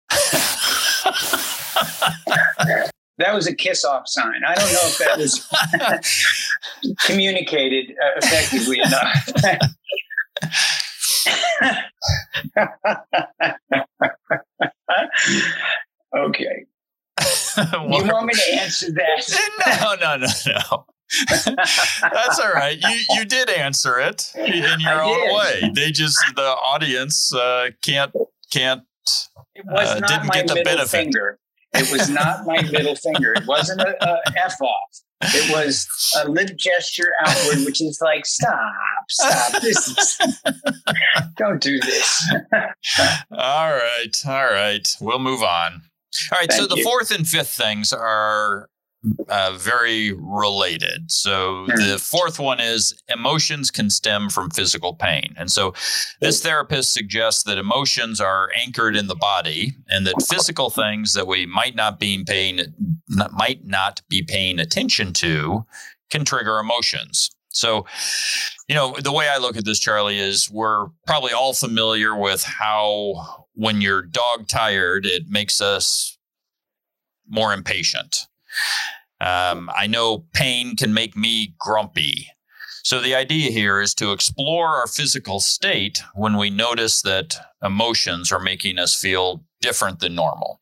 that 3.19 3.35
was 3.35 3.45
a 3.45 3.53
kiss 3.53 3.85
off 3.85 4.07
sign. 4.07 4.41
I 4.47 4.55
don't 4.55 4.73
know 4.73 4.79
if 4.81 4.97
that 4.97 5.19
was 5.19 5.47
communicated 7.05 7.91
uh, 7.91 8.17
effectively 8.17 8.79
enough. 8.79 9.29
okay. 16.17 16.65
you 17.59 18.07
want 18.11 18.25
me 18.25 18.33
to 18.33 18.53
answer 18.59 18.91
that? 18.91 19.23
no, 19.81 19.93
no, 20.01 20.17
no, 20.17 20.27
no. 20.47 20.87
That's 21.29 22.39
all 22.39 22.53
right. 22.53 22.79
You 22.79 22.99
you 23.09 23.25
did 23.25 23.49
answer 23.49 23.99
it 23.99 24.31
in 24.35 24.79
your 24.79 25.01
own 25.01 25.35
way. 25.35 25.71
They 25.73 25.91
just 25.91 26.17
the 26.35 26.41
audience 26.41 27.33
uh, 27.33 27.71
can't 27.81 28.13
can't 28.51 28.83
it 29.55 29.65
was 29.65 29.89
uh, 29.89 29.99
not 29.99 30.07
didn't 30.07 30.27
my 30.27 30.33
get 30.35 30.47
the 30.47 30.55
middle 30.55 30.75
benefit. 30.75 30.89
Finger. 30.89 31.39
It 31.73 31.91
was 31.91 32.09
not 32.09 32.45
my 32.45 32.61
middle 32.63 32.95
finger. 32.95 33.33
It 33.33 33.47
wasn't 33.47 33.81
a, 33.81 33.95
a 34.05 34.19
f 34.37 34.61
off. 34.61 35.01
It 35.23 35.53
was 35.53 35.87
a 36.23 36.29
lip 36.29 36.57
gesture 36.57 37.11
outward, 37.23 37.63
which 37.63 37.81
is 37.81 37.99
like, 38.01 38.25
stop, 38.25 38.73
stop. 39.09 39.61
This 39.61 39.87
is, 39.87 40.17
don't 41.37 41.61
do 41.61 41.79
this. 41.79 42.33
all 43.31 43.71
right, 43.71 44.25
all 44.25 44.45
right. 44.45 44.87
We'll 44.99 45.19
move 45.19 45.43
on. 45.43 45.73
All 46.31 46.39
right. 46.39 46.49
Thank 46.49 46.53
so 46.53 46.67
the 46.67 46.77
you. 46.77 46.83
fourth 46.83 47.11
and 47.11 47.27
fifth 47.27 47.49
things 47.49 47.93
are 47.93 48.67
uh, 49.29 49.53
very 49.57 50.13
related. 50.13 51.09
So 51.11 51.65
the 51.67 51.97
fourth 51.99 52.39
one 52.39 52.59
is 52.59 52.93
emotions 53.07 53.71
can 53.71 53.89
stem 53.89 54.29
from 54.29 54.51
physical 54.51 54.93
pain. 54.93 55.33
And 55.37 55.51
so 55.51 55.73
this 56.19 56.41
therapist 56.41 56.93
suggests 56.93 57.43
that 57.43 57.57
emotions 57.57 58.21
are 58.21 58.49
anchored 58.55 58.95
in 58.95 59.07
the 59.07 59.15
body 59.15 59.73
and 59.89 60.05
that 60.05 60.23
physical 60.29 60.69
things 60.69 61.13
that 61.13 61.25
we 61.25 61.45
might 61.45 61.75
not 61.75 61.99
be 61.99 62.23
paying 62.23 62.59
might 63.07 63.65
not 63.65 64.01
be 64.07 64.21
paying 64.21 64.59
attention 64.59 65.13
to 65.13 65.65
can 66.11 66.23
trigger 66.23 66.59
emotions. 66.59 67.31
So, 67.49 67.85
you 68.67 68.75
know, 68.75 68.95
the 68.99 69.11
way 69.11 69.27
I 69.27 69.37
look 69.37 69.57
at 69.57 69.65
this, 69.65 69.79
Charlie, 69.79 70.19
is 70.19 70.49
we're 70.49 70.87
probably 71.05 71.33
all 71.33 71.53
familiar 71.53 72.15
with 72.15 72.43
how 72.43 73.45
when 73.53 73.81
you're 73.81 74.03
dog 74.03 74.47
tired, 74.47 75.05
it 75.05 75.23
makes 75.27 75.59
us 75.59 76.17
more 77.27 77.53
impatient 77.53 78.27
um, 79.19 79.69
I 79.75 79.87
know 79.87 80.25
pain 80.33 80.75
can 80.75 80.93
make 80.93 81.15
me 81.15 81.55
grumpy. 81.59 82.27
So 82.83 82.99
the 82.99 83.13
idea 83.13 83.51
here 83.51 83.79
is 83.79 83.93
to 83.95 84.11
explore 84.11 84.67
our 84.67 84.87
physical 84.87 85.39
state 85.39 86.01
when 86.15 86.37
we 86.37 86.49
notice 86.49 87.01
that 87.03 87.37
emotions 87.63 88.31
are 88.31 88.39
making 88.39 88.79
us 88.79 88.99
feel 88.99 89.43
different 89.61 89.99
than 89.99 90.15
normal. 90.15 90.59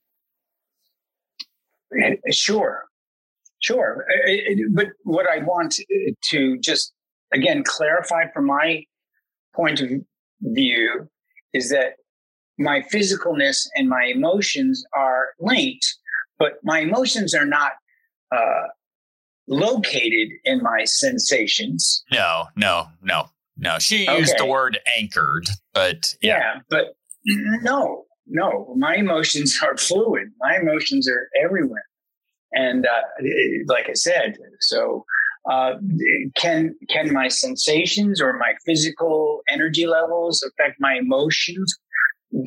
Eh, 2.02 2.16
eh, 2.28 2.32
sure, 2.32 2.86
sure. 3.60 4.06
Eh, 4.28 4.56
but 4.72 4.88
what 5.04 5.28
I 5.30 5.40
want 5.40 5.80
to 6.24 6.60
just 6.60 6.94
again 7.34 7.64
clarify 7.64 8.26
from 8.34 8.46
my 8.46 8.84
point 9.56 9.80
of 9.80 9.90
view 10.42 11.08
is 11.54 11.70
that 11.70 11.94
my 12.58 12.82
physicalness 12.82 13.66
and 13.76 13.88
my 13.88 14.04
emotions 14.04 14.84
are 14.94 15.30
linked 15.40 15.96
but 16.40 16.54
my 16.64 16.80
emotions 16.80 17.36
are 17.36 17.46
not 17.46 17.74
uh, 18.32 18.68
located 19.48 20.30
in 20.44 20.62
my 20.62 20.84
sensations. 20.86 22.04
No, 22.12 22.46
no, 22.56 22.88
no, 23.02 23.30
no. 23.58 23.80
She 23.80 24.08
okay. 24.08 24.20
used 24.20 24.38
the 24.38 24.46
word 24.46 24.80
anchored, 24.98 25.48
but 25.74 26.16
yeah. 26.22 26.38
yeah, 26.38 26.60
but 26.70 26.96
no, 27.26 28.06
no. 28.28 28.74
My 28.78 28.96
emotions 28.96 29.60
are 29.64 29.78
fluid. 29.78 30.30
My 30.40 30.58
emotions 30.58 31.10
are 31.10 31.28
everywhere, 31.44 31.86
and 32.54 32.86
uh, 32.86 33.28
like 33.68 33.90
I 33.90 33.94
said, 33.94 34.38
so. 34.60 35.06
Uh, 35.50 35.76
can 36.36 36.76
can 36.90 37.12
my 37.14 37.30
sensations 37.30 38.22
or 38.22 38.34
my 38.34 38.54
physical 38.66 39.40
energy 39.50 39.88
levels 39.88 40.44
affect 40.44 40.76
my 40.80 40.96
emotions? 40.96 41.74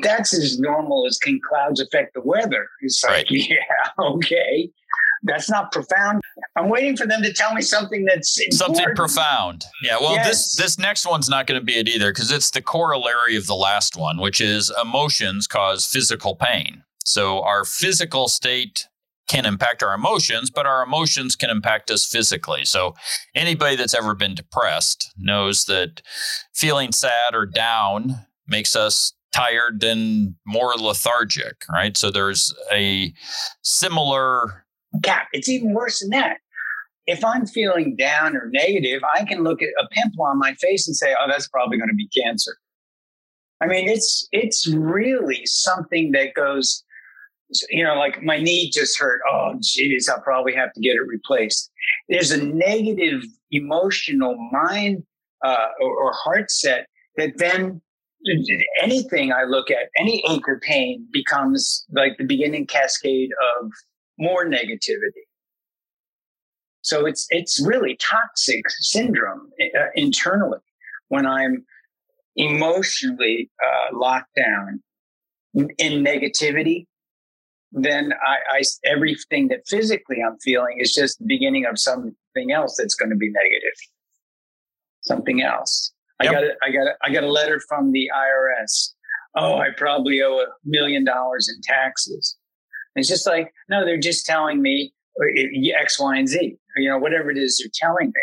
that's 0.03 0.35
as 0.35 0.59
normal 0.59 1.07
as 1.07 1.19
can 1.19 1.41
clouds 1.49 1.81
affect 1.81 2.15
the 2.15 2.21
weather. 2.23 2.69
It's 2.81 3.03
like, 3.03 3.13
right. 3.13 3.27
yeah, 3.31 3.57
okay. 3.99 4.71
That's 5.25 5.49
not 5.49 5.71
profound. 5.71 6.21
I'm 6.57 6.69
waiting 6.69 6.97
for 6.97 7.07
them 7.07 7.23
to 7.23 7.33
tell 7.33 7.55
me 7.55 7.63
something 7.63 8.05
that's 8.05 8.39
important. 8.41 8.77
something 8.77 8.95
profound. 8.97 9.65
Yeah. 9.83 9.99
Well, 10.01 10.15
yes. 10.15 10.27
this 10.27 10.57
this 10.57 10.79
next 10.79 11.07
one's 11.07 11.29
not 11.29 11.47
going 11.47 11.61
to 11.61 11.65
be 11.65 11.79
it 11.79 11.89
either 11.89 12.13
because 12.13 12.33
it's 12.33 12.51
the 12.51 12.63
corollary 12.63 13.37
of 13.37 13.47
the 13.47 13.55
last 13.55 13.97
one, 13.97 14.19
which 14.19 14.41
is 14.41 14.73
emotions 14.83 15.47
cause 15.47 15.87
physical 15.87 16.35
pain. 16.35 16.83
So 17.05 17.43
our 17.43 17.65
physical 17.65 18.29
state 18.29 18.87
can 19.29 19.47
impact 19.47 19.83
our 19.83 19.95
emotions, 19.95 20.51
but 20.51 20.67
our 20.67 20.83
emotions 20.83 21.37
can 21.37 21.51
impact 21.51 21.91
us 21.91 22.05
physically. 22.05 22.65
So 22.65 22.95
anybody 23.35 23.77
that's 23.77 23.95
ever 23.95 24.15
been 24.15 24.35
depressed 24.35 25.13
knows 25.17 25.65
that 25.67 26.03
feeling 26.53 26.93
sad 26.93 27.35
or 27.35 27.47
down 27.47 28.27
makes 28.47 28.77
us 28.77 29.15
tired 29.33 29.83
and 29.83 30.35
more 30.47 30.75
lethargic, 30.75 31.65
right? 31.73 31.97
So 31.97 32.11
there's 32.11 32.55
a 32.71 33.15
similar 33.63 34.62
gap. 35.01 35.29
It's 35.33 35.49
even 35.49 35.75
worse 35.75 36.01
than 36.01 36.11
that. 36.11 36.39
If 37.07 37.25
I'm 37.25 37.47
feeling 37.47 37.97
down 37.97 38.37
or 38.37 38.49
negative, 38.53 39.03
I 39.19 39.25
can 39.25 39.43
look 39.43 39.61
at 39.61 39.71
a 39.81 39.89
pimple 39.89 40.25
on 40.25 40.39
my 40.39 40.55
face 40.55 40.87
and 40.87 40.97
say, 40.97 41.15
"Oh, 41.19 41.27
that's 41.29 41.49
probably 41.49 41.79
going 41.79 41.91
to 41.91 41.97
be 41.97 42.09
cancer." 42.09 42.57
I 43.61 43.67
mean, 43.67 43.89
it's 43.89 44.29
it's 44.33 44.69
really 44.69 45.43
something 45.47 46.13
that 46.13 46.35
goes, 46.35 46.83
you 47.71 47.85
know, 47.85 47.95
like 47.95 48.23
my 48.23 48.39
knee 48.39 48.71
just 48.71 48.99
hurt. 48.99 49.21
Oh, 49.31 49.55
geez, 49.61 50.09
I'll 50.09 50.21
probably 50.21 50.55
have 50.55 50.73
to 50.75 50.81
get 50.81 50.97
it 50.97 51.07
replaced. 51.07 51.71
There's 52.09 52.31
a 52.31 52.45
negative 52.45 53.23
emotional 53.51 54.37
mind 54.51 55.05
uh, 55.45 55.69
or, 55.81 55.91
or 55.91 56.13
heart 56.13 56.51
set 56.51 56.87
that 57.17 57.39
then 57.39 57.81
anything 58.81 59.33
I 59.33 59.45
look 59.45 59.71
at, 59.71 59.91
any 59.99 60.25
ache 60.29 60.49
or 60.49 60.61
pain 60.61 61.07
becomes 61.13 61.85
like 61.93 62.17
the 62.19 62.25
beginning 62.25 62.67
cascade 62.67 63.31
of 63.61 63.71
more 64.23 64.47
negativity. 64.47 65.27
So 66.83 67.07
it's 67.07 67.27
it's 67.31 67.65
really 67.65 67.97
toxic 68.01 68.65
syndrome 68.69 69.51
uh, 69.79 69.87
internally 69.95 70.59
when 71.09 71.27
I'm 71.27 71.65
emotionally 72.37 73.51
uh, 73.65 73.97
locked 73.97 74.35
down 74.37 74.83
in 75.55 76.05
negativity. 76.05 76.87
Then 77.73 78.13
I, 78.13 78.59
I 78.59 78.63
everything 78.85 79.49
that 79.49 79.61
physically 79.67 80.19
I'm 80.27 80.39
feeling 80.39 80.79
is 80.79 80.93
just 80.93 81.19
the 81.19 81.27
beginning 81.27 81.67
of 81.67 81.79
something 81.79 82.53
else 82.53 82.77
that's 82.79 82.95
going 82.95 83.11
to 83.11 83.17
be 83.17 83.31
negative. 83.31 83.79
Something 85.03 85.43
else. 85.43 85.93
I 86.21 86.27
got 86.27 86.45
a, 86.45 86.53
I 86.63 86.71
got 86.71 86.87
a, 86.87 86.93
I 87.03 87.13
got 87.13 87.25
a 87.25 87.31
letter 87.31 87.61
from 87.69 87.93
the 87.93 88.09
IRS. 88.15 88.93
Oh, 89.37 89.57
I 89.57 89.69
probably 89.77 90.21
owe 90.23 90.39
a 90.39 90.47
million 90.65 91.05
dollars 91.05 91.49
in 91.49 91.61
taxes. 91.63 92.37
It's 92.95 93.09
just 93.09 93.27
like, 93.27 93.53
no, 93.69 93.85
they're 93.85 93.99
just 93.99 94.27
telling 94.27 94.61
me 94.61 94.93
uh, 95.21 95.81
X, 95.81 95.99
Y, 96.01 96.17
and 96.17 96.29
Z, 96.29 96.57
or, 96.77 96.83
you 96.83 96.89
know, 96.89 96.99
whatever 96.99 97.31
it 97.31 97.39
is 97.39 97.59
they're 97.59 97.71
telling 97.75 98.09
me. 98.09 98.21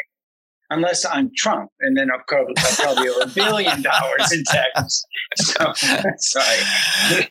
Unless 0.71 1.03
I'm 1.03 1.31
Trump, 1.35 1.71
and 1.79 1.97
then 1.97 2.09
I'll 2.11 2.21
probably, 2.27 2.53
I'll 2.59 2.75
probably 2.75 3.09
owe 3.09 3.21
a 3.21 3.27
billion 3.27 3.81
dollars 3.81 4.31
in 4.31 4.43
taxes. 4.45 5.05
So, 5.35 5.73
sorry. 6.17 6.57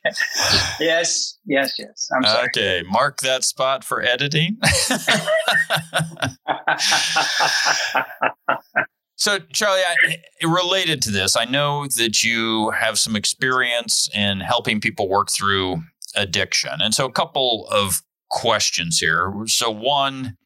yes, 0.80 1.36
yes, 1.45 1.74
yes. 1.78 2.09
I'm 2.16 2.24
sorry. 2.24 2.47
Okay, 2.47 2.82
mark 2.89 3.20
that 3.20 3.45
spot 3.45 3.84
for 3.84 4.03
editing. 4.03 4.57
So, 9.18 9.41
Charlie, 9.53 9.80
I, 9.80 10.47
related 10.47 11.03
to 11.03 11.11
this, 11.11 11.36
I 11.36 11.45
know 11.45 11.89
that 11.97 12.22
you 12.22 12.70
have 12.70 13.01
some 13.01 13.16
experience 13.16 14.09
in 14.14 14.39
helping 14.39 14.80
people 14.80 15.09
work 15.09 15.28
through 15.28 15.82
addiction. 16.18 16.72
And 16.80 16.92
so, 16.92 17.06
a 17.06 17.12
couple 17.12 17.66
of 17.70 18.02
questions 18.28 18.98
here. 18.98 19.32
So, 19.46 19.70
one 19.70 20.36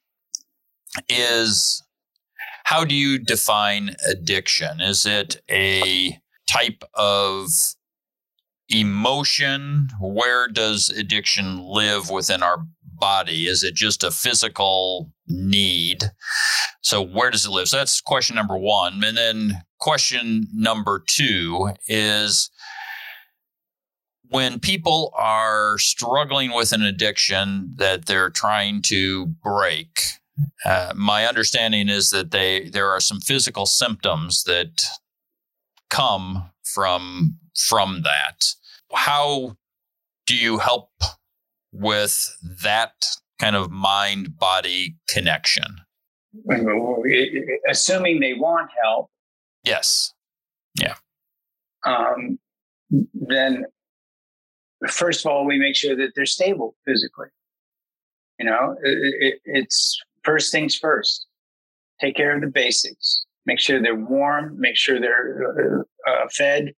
is 1.08 1.82
how 2.64 2.84
do 2.84 2.94
you 2.94 3.18
define 3.18 3.96
addiction? 4.06 4.80
Is 4.80 5.04
it 5.04 5.42
a 5.50 6.18
type 6.48 6.84
of 6.94 7.48
emotion? 8.68 9.88
Where 10.00 10.48
does 10.48 10.90
addiction 10.90 11.58
live 11.58 12.10
within 12.10 12.42
our 12.42 12.58
body? 12.82 13.46
Is 13.48 13.64
it 13.64 13.74
just 13.74 14.04
a 14.04 14.10
physical 14.10 15.10
need? 15.26 16.04
So, 16.82 17.02
where 17.02 17.30
does 17.30 17.46
it 17.46 17.50
live? 17.50 17.68
So, 17.68 17.78
that's 17.78 18.00
question 18.00 18.36
number 18.36 18.58
one. 18.58 19.02
And 19.02 19.16
then, 19.16 19.62
question 19.80 20.46
number 20.52 21.02
two 21.08 21.70
is 21.88 22.50
when 24.32 24.58
people 24.58 25.12
are 25.14 25.78
struggling 25.78 26.52
with 26.52 26.72
an 26.72 26.82
addiction 26.82 27.74
that 27.76 28.06
they're 28.06 28.30
trying 28.30 28.80
to 28.82 29.26
break, 29.26 30.00
uh, 30.64 30.92
my 30.96 31.26
understanding 31.26 31.88
is 31.88 32.10
that 32.10 32.30
they 32.30 32.68
there 32.70 32.90
are 32.90 33.00
some 33.00 33.20
physical 33.20 33.66
symptoms 33.66 34.44
that 34.44 34.84
come 35.90 36.50
from 36.64 37.36
from 37.54 38.02
that. 38.02 38.54
How 38.94 39.56
do 40.26 40.34
you 40.34 40.58
help 40.58 40.90
with 41.72 42.34
that 42.62 43.04
kind 43.38 43.54
of 43.54 43.70
mind 43.70 44.38
body 44.38 44.96
connection? 45.08 45.82
Assuming 47.68 48.20
they 48.20 48.32
want 48.32 48.70
help. 48.82 49.10
Yes. 49.64 50.14
Yeah. 50.80 50.94
Um, 51.84 52.38
then, 53.12 53.66
first 54.88 55.24
of 55.24 55.30
all, 55.30 55.44
we 55.46 55.58
make 55.58 55.76
sure 55.76 55.96
that 55.96 56.12
they're 56.14 56.26
stable 56.26 56.74
physically. 56.86 57.28
You 58.38 58.46
know, 58.46 58.76
it, 58.82 59.14
it, 59.20 59.40
it's 59.44 60.00
first 60.24 60.50
things 60.52 60.74
first. 60.76 61.26
Take 62.00 62.16
care 62.16 62.34
of 62.34 62.40
the 62.40 62.48
basics. 62.48 63.24
Make 63.46 63.60
sure 63.60 63.80
they're 63.80 63.94
warm. 63.94 64.58
Make 64.58 64.76
sure 64.76 65.00
they're 65.00 65.84
uh, 66.08 66.28
fed. 66.30 66.72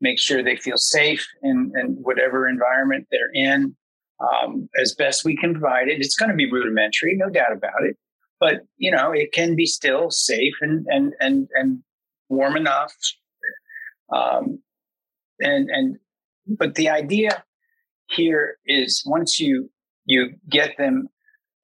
Make 0.00 0.18
sure 0.18 0.42
they 0.42 0.56
feel 0.56 0.76
safe 0.76 1.26
in, 1.42 1.72
in 1.76 1.96
whatever 2.02 2.48
environment 2.48 3.08
they're 3.10 3.32
in 3.34 3.76
um, 4.20 4.68
as 4.80 4.94
best 4.94 5.24
we 5.24 5.36
can 5.36 5.52
provide 5.52 5.88
it. 5.88 6.00
It's 6.00 6.16
going 6.16 6.30
to 6.30 6.36
be 6.36 6.50
rudimentary, 6.50 7.16
no 7.16 7.28
doubt 7.28 7.52
about 7.52 7.82
it, 7.84 7.96
but 8.40 8.60
you 8.76 8.90
know 8.90 9.12
it 9.12 9.32
can 9.32 9.54
be 9.54 9.66
still 9.66 10.10
safe 10.10 10.54
and 10.60 10.86
and 10.88 11.14
and 11.20 11.48
and 11.54 11.82
warm 12.28 12.56
enough. 12.56 12.94
Um, 14.12 14.60
and 15.40 15.68
and 15.70 15.96
but 16.46 16.74
the 16.74 16.88
idea 16.88 17.44
here 18.10 18.58
is 18.66 19.02
once 19.06 19.38
you 19.38 19.70
you 20.04 20.30
get 20.48 20.76
them 20.78 21.08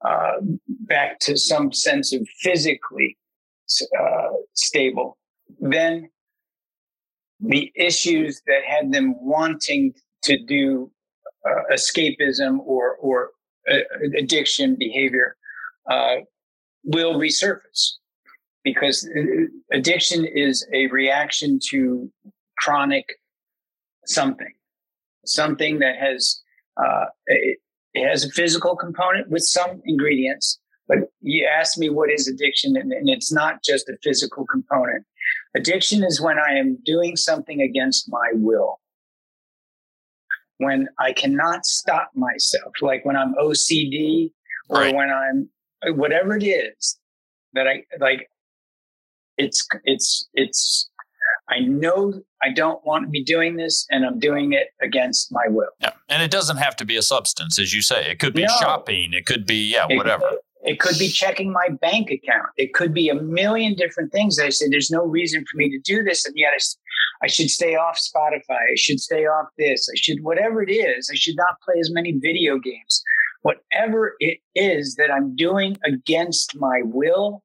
uh, 0.05 0.35
back 0.67 1.19
to 1.19 1.37
some 1.37 1.73
sense 1.73 2.13
of 2.13 2.27
physically 2.43 3.17
uh, 3.99 4.29
stable, 4.53 5.17
then 5.61 6.09
the 7.41 7.73
issues 7.75 8.43
that 8.47 8.63
had 8.67 8.93
them 8.93 9.15
wanting 9.19 9.95
to 10.23 10.39
do 10.45 10.91
uh, 11.47 11.73
escapism 11.73 12.59
or 12.61 12.97
or 12.97 13.31
uh, 13.71 13.79
addiction 14.19 14.77
behavior 14.79 15.37
uh, 15.91 16.17
will 16.85 17.15
resurface 17.15 17.95
because 18.63 19.09
uh, 19.17 19.21
addiction 19.73 20.25
is 20.25 20.67
a 20.73 20.87
reaction 20.89 21.59
to 21.71 22.11
chronic 22.59 23.05
something, 24.07 24.53
something 25.29 25.79
that 25.79 25.97
has 25.97 26.41
uh, 26.77 27.07
it, 27.27 27.59
it, 27.95 28.09
has 28.09 28.25
a 28.25 28.31
physical 28.31 28.77
component 28.77 29.29
with 29.31 29.43
some 29.43 29.81
ingredients. 29.85 30.59
But 30.87 30.99
you 31.21 31.47
asked 31.47 31.79
me 31.79 31.89
what 31.89 32.11
is 32.11 32.29
addiction, 32.29 32.77
and, 32.77 32.93
and 32.93 33.09
it's 33.09 33.33
not 33.33 33.63
just 33.65 33.89
a 33.89 33.97
physical 34.03 34.47
component. 34.47 35.05
Addiction 35.57 36.05
is 36.05 36.21
when 36.21 36.39
I 36.39 36.59
am 36.59 36.79
doing 36.85 37.17
something 37.17 37.63
against 37.63 38.11
my 38.11 38.31
will 38.35 38.81
when 40.59 40.89
I 40.99 41.13
cannot 41.13 41.67
stop 41.67 42.11
myself, 42.15 42.73
like 42.81 43.05
when 43.05 43.17
I'm 43.17 43.35
OCD 43.35 44.31
or 44.69 44.81
right. 44.81 44.95
when 44.95 45.11
I'm 45.11 45.49
whatever 45.97 46.37
it 46.37 46.45
is 46.45 46.99
that 47.53 47.67
I 47.67 47.85
like. 48.01 48.29
It's 49.37 49.67
it's 49.85 50.29
it's. 50.35 50.91
I 51.49 51.61
know 51.61 52.23
I 52.43 52.53
don't 52.53 52.85
want 52.87 53.05
to 53.05 53.11
be 53.11 53.23
doing 53.23 53.57
this, 53.57 53.87
and 53.91 54.05
I'm 54.05 54.19
doing 54.19 54.53
it 54.53 54.69
against 54.81 55.31
my 55.31 55.45
will. 55.49 55.69
Yeah, 55.81 55.91
and 56.09 56.23
it 56.23 56.31
doesn't 56.31 56.57
have 56.57 56.77
to 56.77 56.85
be 56.85 56.97
a 56.97 57.03
substance, 57.03 57.59
as 57.59 57.75
you 57.75 57.83
say. 57.83 58.11
It 58.11 58.19
could 58.19 58.35
be 58.35 58.45
no. 58.45 58.55
shopping. 58.61 59.13
It 59.13 59.27
could 59.27 59.47
be 59.47 59.73
yeah, 59.73 59.87
it, 59.89 59.97
whatever. 59.97 60.31
It 60.65 60.81
could 60.81 60.99
be 60.99 61.09
checking 61.09 61.53
my 61.53 61.69
bank 61.81 62.11
account. 62.11 62.49
It 62.57 62.73
could 62.73 62.95
be 62.95 63.11
a 63.11 63.15
million 63.15 63.75
different 63.75 64.13
things. 64.13 64.39
I 64.39 64.49
said, 64.49 64.69
there's 64.71 64.91
no 64.91 65.05
reason 65.05 65.45
for 65.45 65.59
me 65.59 65.69
to 65.69 65.79
do 65.81 66.03
this. 66.03 66.25
And 66.25 66.35
yet 66.37 66.53
I, 66.55 67.25
I 67.25 67.27
should 67.27 67.51
stay 67.51 67.75
off 67.75 67.99
Spotify. 67.99 68.73
I 68.73 68.77
should 68.77 68.99
stay 68.99 69.27
off 69.27 69.49
this. 69.59 69.87
I 69.93 69.97
should, 69.97 70.23
whatever 70.23 70.63
it 70.63 70.73
is, 70.73 71.11
I 71.13 71.17
should 71.17 71.37
not 71.37 71.61
play 71.63 71.79
as 71.79 71.91
many 71.93 72.13
video 72.13 72.59
games. 72.59 73.03
Whatever 73.43 74.15
it 74.21 74.39
is 74.55 74.95
that 74.95 75.11
I'm 75.11 75.37
doing 75.37 75.77
against 75.85 76.57
my 76.57 76.81
will 76.83 77.43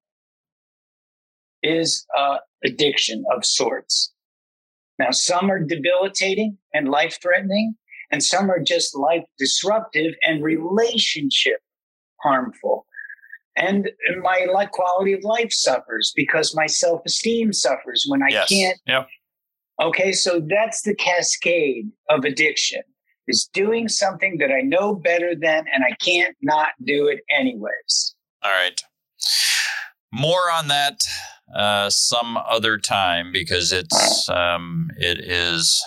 is 1.63 2.05
uh, 2.17 2.37
addiction 2.63 3.23
of 3.35 3.45
sorts. 3.45 4.13
Now, 4.97 5.11
some 5.11 5.49
are 5.49 5.59
debilitating 5.63 6.57
and 6.73 6.89
life 6.89 7.17
threatening, 7.21 7.75
and 8.11 8.23
some 8.23 8.51
are 8.51 8.59
just 8.59 8.97
life 8.97 9.23
disruptive 9.37 10.13
and 10.23 10.43
relationship 10.43 11.59
harmful 12.21 12.85
and 13.59 13.89
my 14.21 14.47
like 14.51 14.71
quality 14.71 15.13
of 15.13 15.23
life 15.23 15.51
suffers 15.51 16.13
because 16.15 16.55
my 16.55 16.65
self-esteem 16.65 17.53
suffers 17.53 18.05
when 18.07 18.23
I 18.23 18.29
yes. 18.29 18.49
can't. 18.49 18.79
Yep. 18.87 19.07
Okay, 19.81 20.11
so 20.11 20.41
that's 20.47 20.81
the 20.81 20.95
cascade 20.95 21.89
of 22.09 22.25
addiction 22.25 22.81
is 23.27 23.49
doing 23.53 23.87
something 23.87 24.37
that 24.39 24.51
I 24.51 24.61
know 24.61 24.95
better 24.95 25.35
than 25.35 25.65
and 25.73 25.83
I 25.83 25.95
can't 26.03 26.35
not 26.41 26.69
do 26.83 27.07
it 27.07 27.19
anyways. 27.29 28.15
All 28.43 28.51
right. 28.51 28.81
More 30.11 30.51
on 30.51 30.67
that 30.69 31.01
uh, 31.55 31.89
some 31.89 32.37
other 32.37 32.77
time 32.77 33.31
because 33.31 33.71
it's 33.71 34.29
um, 34.29 34.89
it 34.97 35.19
is 35.19 35.83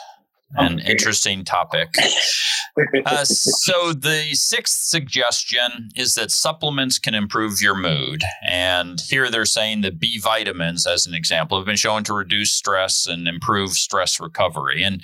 an 0.54 0.78
interesting 0.80 1.44
topic. 1.44 1.94
Uh, 3.04 3.24
so, 3.24 3.92
the 3.92 4.30
sixth 4.32 4.78
suggestion 4.84 5.90
is 5.94 6.14
that 6.14 6.30
supplements 6.30 6.98
can 6.98 7.14
improve 7.14 7.60
your 7.60 7.74
mood. 7.74 8.22
And 8.48 8.98
here 9.10 9.30
they're 9.30 9.44
saying 9.44 9.82
that 9.82 9.98
B 9.98 10.18
vitamins, 10.18 10.86
as 10.86 11.06
an 11.06 11.12
example, 11.12 11.58
have 11.58 11.66
been 11.66 11.76
shown 11.76 12.02
to 12.04 12.14
reduce 12.14 12.50
stress 12.50 13.06
and 13.06 13.28
improve 13.28 13.72
stress 13.72 14.18
recovery. 14.18 14.82
And 14.82 15.02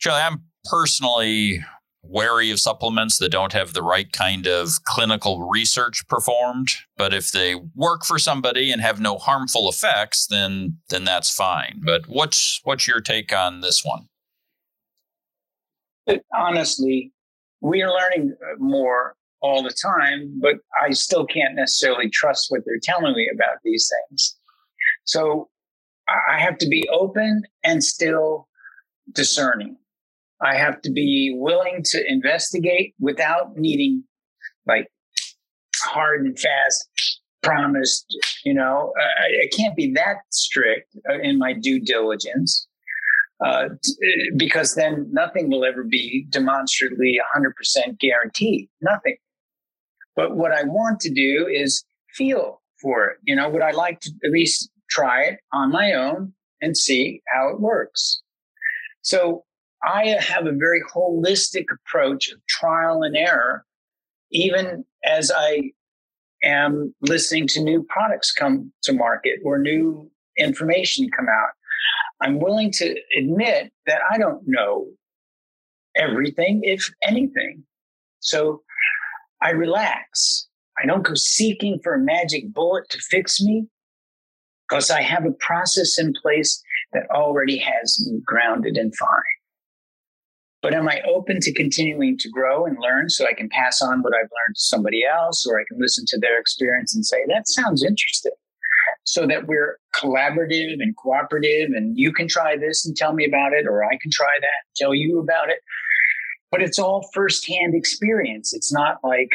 Charlie, 0.00 0.22
I'm 0.22 0.42
personally 0.64 1.64
wary 2.02 2.50
of 2.50 2.60
supplements 2.60 3.18
that 3.18 3.30
don't 3.30 3.52
have 3.52 3.72
the 3.72 3.82
right 3.82 4.12
kind 4.12 4.46
of 4.46 4.84
clinical 4.84 5.48
research 5.48 6.06
performed 6.08 6.68
but 6.96 7.12
if 7.12 7.32
they 7.32 7.54
work 7.74 8.04
for 8.04 8.18
somebody 8.18 8.70
and 8.70 8.80
have 8.80 9.00
no 9.00 9.18
harmful 9.18 9.68
effects 9.68 10.26
then 10.26 10.78
then 10.88 11.04
that's 11.04 11.30
fine. 11.30 11.80
But 11.84 12.06
what's 12.06 12.60
what's 12.64 12.86
your 12.86 13.00
take 13.00 13.32
on 13.32 13.60
this 13.60 13.84
one? 13.84 14.06
Honestly 16.34 17.12
we 17.60 17.82
are 17.82 17.92
learning 17.92 18.34
uh, 18.42 18.56
more 18.58 19.14
all 19.40 19.62
the 19.62 19.74
time 19.82 20.38
but 20.40 20.56
i 20.82 20.90
still 20.90 21.24
can't 21.24 21.54
necessarily 21.54 22.10
trust 22.10 22.46
what 22.48 22.62
they're 22.64 22.80
telling 22.82 23.14
me 23.14 23.28
about 23.32 23.58
these 23.64 23.90
things. 24.08 24.36
So 25.04 25.48
i 26.08 26.38
have 26.38 26.58
to 26.58 26.68
be 26.68 26.88
open 26.90 27.42
and 27.64 27.82
still 27.82 28.48
discerning 29.12 29.76
I 30.40 30.56
have 30.56 30.80
to 30.82 30.90
be 30.90 31.34
willing 31.36 31.82
to 31.86 32.10
investigate 32.10 32.94
without 33.00 33.56
needing 33.56 34.04
like 34.66 34.88
hard 35.76 36.24
and 36.24 36.38
fast 36.38 36.88
promised, 37.42 38.16
you 38.44 38.54
know, 38.54 38.92
I, 38.98 39.44
I 39.44 39.56
can't 39.56 39.76
be 39.76 39.92
that 39.94 40.18
strict 40.30 40.94
uh, 41.08 41.18
in 41.20 41.38
my 41.38 41.52
due 41.52 41.80
diligence. 41.80 42.66
Uh, 43.44 43.68
because 44.36 44.74
then 44.74 45.08
nothing 45.12 45.48
will 45.48 45.64
ever 45.64 45.84
be 45.84 46.26
demonstrably 46.28 47.20
100% 47.36 47.98
guaranteed. 48.00 48.68
Nothing. 48.80 49.16
But 50.16 50.34
what 50.34 50.50
I 50.50 50.64
want 50.64 50.98
to 51.00 51.10
do 51.10 51.46
is 51.46 51.84
feel 52.14 52.60
for 52.82 53.06
it. 53.06 53.18
You 53.22 53.36
know, 53.36 53.48
would 53.48 53.62
I 53.62 53.70
like 53.70 54.00
to 54.00 54.10
at 54.24 54.32
least 54.32 54.70
try 54.90 55.22
it 55.22 55.38
on 55.52 55.70
my 55.70 55.92
own 55.92 56.32
and 56.60 56.76
see 56.76 57.22
how 57.32 57.48
it 57.50 57.60
works? 57.60 58.20
So 59.02 59.44
I 59.84 60.16
have 60.20 60.46
a 60.46 60.52
very 60.52 60.82
holistic 60.92 61.66
approach 61.72 62.30
of 62.30 62.44
trial 62.46 63.02
and 63.02 63.16
error, 63.16 63.64
even 64.30 64.84
as 65.04 65.30
I 65.34 65.72
am 66.42 66.94
listening 67.02 67.46
to 67.48 67.62
new 67.62 67.84
products 67.88 68.32
come 68.32 68.72
to 68.82 68.92
market 68.92 69.40
or 69.44 69.58
new 69.58 70.10
information 70.36 71.08
come 71.10 71.28
out. 71.28 71.50
I'm 72.20 72.40
willing 72.40 72.72
to 72.72 72.96
admit 73.16 73.72
that 73.86 74.00
I 74.10 74.18
don't 74.18 74.42
know 74.46 74.86
everything, 75.96 76.60
if 76.64 76.90
anything. 77.04 77.64
So 78.20 78.62
I 79.42 79.50
relax. 79.50 80.48
I 80.80 80.86
don't 80.86 81.04
go 81.04 81.14
seeking 81.14 81.78
for 81.82 81.94
a 81.94 82.00
magic 82.00 82.52
bullet 82.52 82.88
to 82.90 82.98
fix 82.98 83.40
me 83.40 83.66
because 84.68 84.90
I 84.90 85.02
have 85.02 85.24
a 85.24 85.32
process 85.32 85.98
in 85.98 86.12
place 86.20 86.62
that 86.92 87.08
already 87.10 87.58
has 87.58 88.06
me 88.06 88.20
grounded 88.24 88.76
and 88.76 88.94
fine. 88.96 89.37
But 90.60 90.74
am 90.74 90.88
I 90.88 91.00
open 91.08 91.38
to 91.40 91.52
continuing 91.52 92.18
to 92.18 92.28
grow 92.28 92.66
and 92.66 92.76
learn 92.80 93.10
so 93.10 93.26
I 93.26 93.32
can 93.32 93.48
pass 93.48 93.80
on 93.80 94.02
what 94.02 94.12
I've 94.12 94.22
learned 94.22 94.56
to 94.56 94.60
somebody 94.60 95.02
else, 95.04 95.46
or 95.46 95.60
I 95.60 95.64
can 95.68 95.78
listen 95.80 96.04
to 96.08 96.18
their 96.18 96.38
experience 96.40 96.94
and 96.94 97.06
say, 97.06 97.18
that 97.28 97.46
sounds 97.46 97.84
interesting? 97.84 98.32
So 99.04 99.26
that 99.26 99.46
we're 99.46 99.78
collaborative 99.94 100.74
and 100.80 100.96
cooperative, 100.96 101.70
and 101.74 101.96
you 101.96 102.12
can 102.12 102.26
try 102.26 102.56
this 102.56 102.84
and 102.84 102.96
tell 102.96 103.12
me 103.12 103.24
about 103.24 103.52
it, 103.52 103.66
or 103.66 103.84
I 103.84 103.96
can 104.02 104.10
try 104.10 104.26
that 104.40 104.46
and 104.46 104.74
tell 104.76 104.94
you 104.94 105.20
about 105.20 105.48
it. 105.48 105.58
But 106.50 106.62
it's 106.62 106.78
all 106.78 107.08
firsthand 107.14 107.74
experience. 107.74 108.52
It's 108.52 108.72
not 108.72 108.96
like 109.04 109.30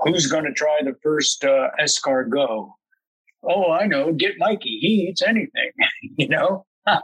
who's 0.00 0.26
going 0.26 0.44
to 0.44 0.52
try 0.52 0.80
the 0.82 0.96
first 1.02 1.44
uh, 1.44 1.68
escargot. 1.80 2.70
Oh, 3.42 3.72
I 3.72 3.86
know. 3.86 4.12
Get 4.12 4.34
Mikey. 4.38 4.78
He 4.80 5.08
eats 5.08 5.22
anything, 5.22 5.70
you 6.16 6.28
know? 6.28 6.64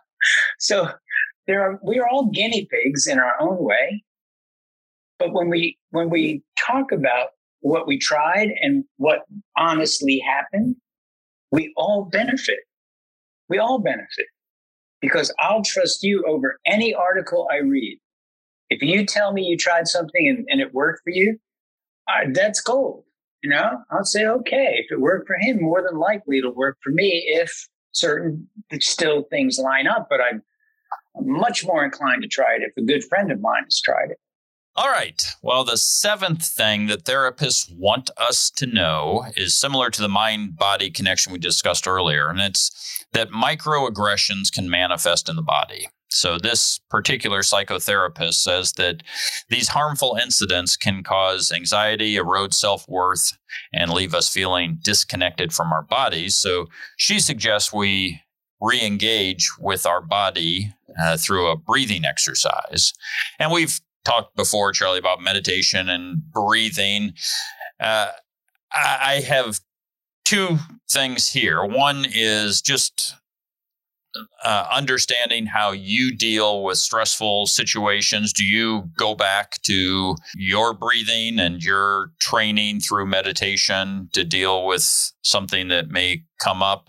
so 0.59 0.89
there 1.47 1.62
are 1.62 1.80
we 1.82 1.99
are 1.99 2.09
all 2.09 2.30
guinea 2.30 2.66
pigs 2.70 3.07
in 3.07 3.18
our 3.18 3.40
own 3.40 3.62
way. 3.62 4.03
But 5.18 5.32
when 5.32 5.49
we 5.49 5.78
when 5.90 6.11
we 6.11 6.43
talk 6.66 6.93
about 6.93 7.28
what 7.61 7.86
we 7.86 7.99
tried 7.99 8.51
and 8.61 8.84
what 8.97 9.20
honestly 9.57 10.20
happened 10.26 10.76
we 11.53 11.72
all 11.76 12.09
benefit. 12.11 12.61
We 13.49 13.59
all 13.59 13.78
benefit. 13.78 14.26
Because 15.01 15.32
i'll 15.38 15.62
trust 15.62 16.03
you 16.03 16.24
over 16.26 16.59
any 16.66 16.95
article 16.95 17.49
i 17.53 17.59
read. 17.59 17.99
If 18.70 18.82
you 18.82 19.05
tell 19.05 19.32
me 19.32 19.43
you 19.45 19.57
tried 19.57 19.86
something 19.86 20.28
and, 20.28 20.47
and 20.49 20.61
it 20.61 20.74
worked 20.74 21.03
for 21.05 21.11
you 21.11 21.38
that's 22.32 22.61
gold 22.61 23.05
you 23.43 23.51
know? 23.51 23.78
I'll 23.90 24.05
say 24.05 24.24
okay 24.24 24.84
if 24.84 24.93
it 24.93 25.01
worked 25.01 25.26
for 25.26 25.36
him 25.40 25.61
more 25.61 25.82
than 25.82 25.99
likely 25.99 26.38
it'll 26.38 26.55
work 26.55 26.78
for 26.82 26.90
me 26.90 27.24
if 27.26 27.68
certain 27.90 28.49
still 28.78 29.24
things 29.24 29.59
line 29.59 29.86
up. 29.86 30.07
But 30.09 30.20
i'm 30.20 30.43
I'm 31.17 31.31
much 31.31 31.65
more 31.65 31.85
inclined 31.85 32.23
to 32.23 32.29
try 32.29 32.57
it 32.57 32.63
if 32.63 32.77
a 32.77 32.87
good 32.87 33.05
friend 33.05 33.31
of 33.31 33.41
mine 33.41 33.65
has 33.65 33.81
tried 33.81 34.11
it. 34.11 34.19
All 34.75 34.89
right. 34.89 35.23
Well, 35.43 35.65
the 35.65 35.77
seventh 35.77 36.47
thing 36.47 36.87
that 36.87 37.05
therapists 37.05 37.71
want 37.77 38.09
us 38.17 38.51
to 38.53 38.67
know 38.67 39.27
is 39.37 39.55
similar 39.55 39.91
to 39.91 40.01
the 40.01 40.09
mind 40.09 40.57
body 40.57 40.91
connection 40.91 41.31
we 41.31 41.39
discussed 41.39 41.87
earlier, 41.87 42.29
and 42.29 42.41
it's 42.41 43.05
that 43.13 43.29
microaggressions 43.29 44.51
can 44.51 44.71
manifest 44.71 45.29
in 45.29 45.37
the 45.37 45.43
body. 45.43 45.89
So, 46.09 46.39
this 46.39 46.79
particular 46.91 47.41
psychotherapist 47.41 48.35
says 48.35 48.73
that 48.73 49.03
these 49.51 49.69
harmful 49.69 50.19
incidents 50.23 50.77
can 50.77 51.03
cause 51.03 51.53
anxiety, 51.53 52.17
erode 52.17 52.55
self 52.55 52.89
worth, 52.89 53.37
and 53.75 53.91
leave 53.91 54.15
us 54.15 54.29
feeling 54.29 54.79
disconnected 54.83 55.53
from 55.53 55.73
our 55.73 55.83
bodies. 55.83 56.37
So, 56.37 56.69
she 56.97 57.19
suggests 57.19 57.73
we 57.73 58.23
re 58.61 58.81
engage 58.81 59.51
with 59.59 59.85
our 59.87 60.01
body 60.01 60.73
uh, 61.01 61.16
through 61.16 61.49
a 61.49 61.57
breathing 61.57 62.05
exercise. 62.05 62.93
And 63.38 63.53
we've 63.53 63.80
talked 64.05 64.36
before, 64.36 64.72
Charlie, 64.72 64.99
about 64.99 65.22
meditation 65.22 65.88
and 65.88 66.22
breathing. 66.32 67.12
Uh, 67.80 68.09
I 68.74 69.22
have 69.26 69.61
two 70.24 70.59
things 70.90 71.28
here. 71.28 71.64
One 71.64 72.07
is 72.11 72.62
just 72.62 73.14
uh, 74.45 74.66
understanding 74.70 75.47
how 75.47 75.72
you 75.72 76.14
deal 76.14 76.62
with 76.62 76.78
stressful 76.78 77.47
situations. 77.47 78.32
Do 78.32 78.45
you 78.45 78.90
go 78.97 79.14
back 79.14 79.62
to 79.62 80.16
your 80.34 80.74
breathing 80.74 81.38
and 81.38 81.62
your 81.62 82.11
training 82.20 82.80
through 82.80 83.07
meditation 83.07 84.11
to 84.12 84.24
deal 84.24 84.66
with 84.66 85.12
something 85.22 85.68
that 85.68 85.88
may 85.88 86.24
come 86.40 86.62
up? 86.62 86.88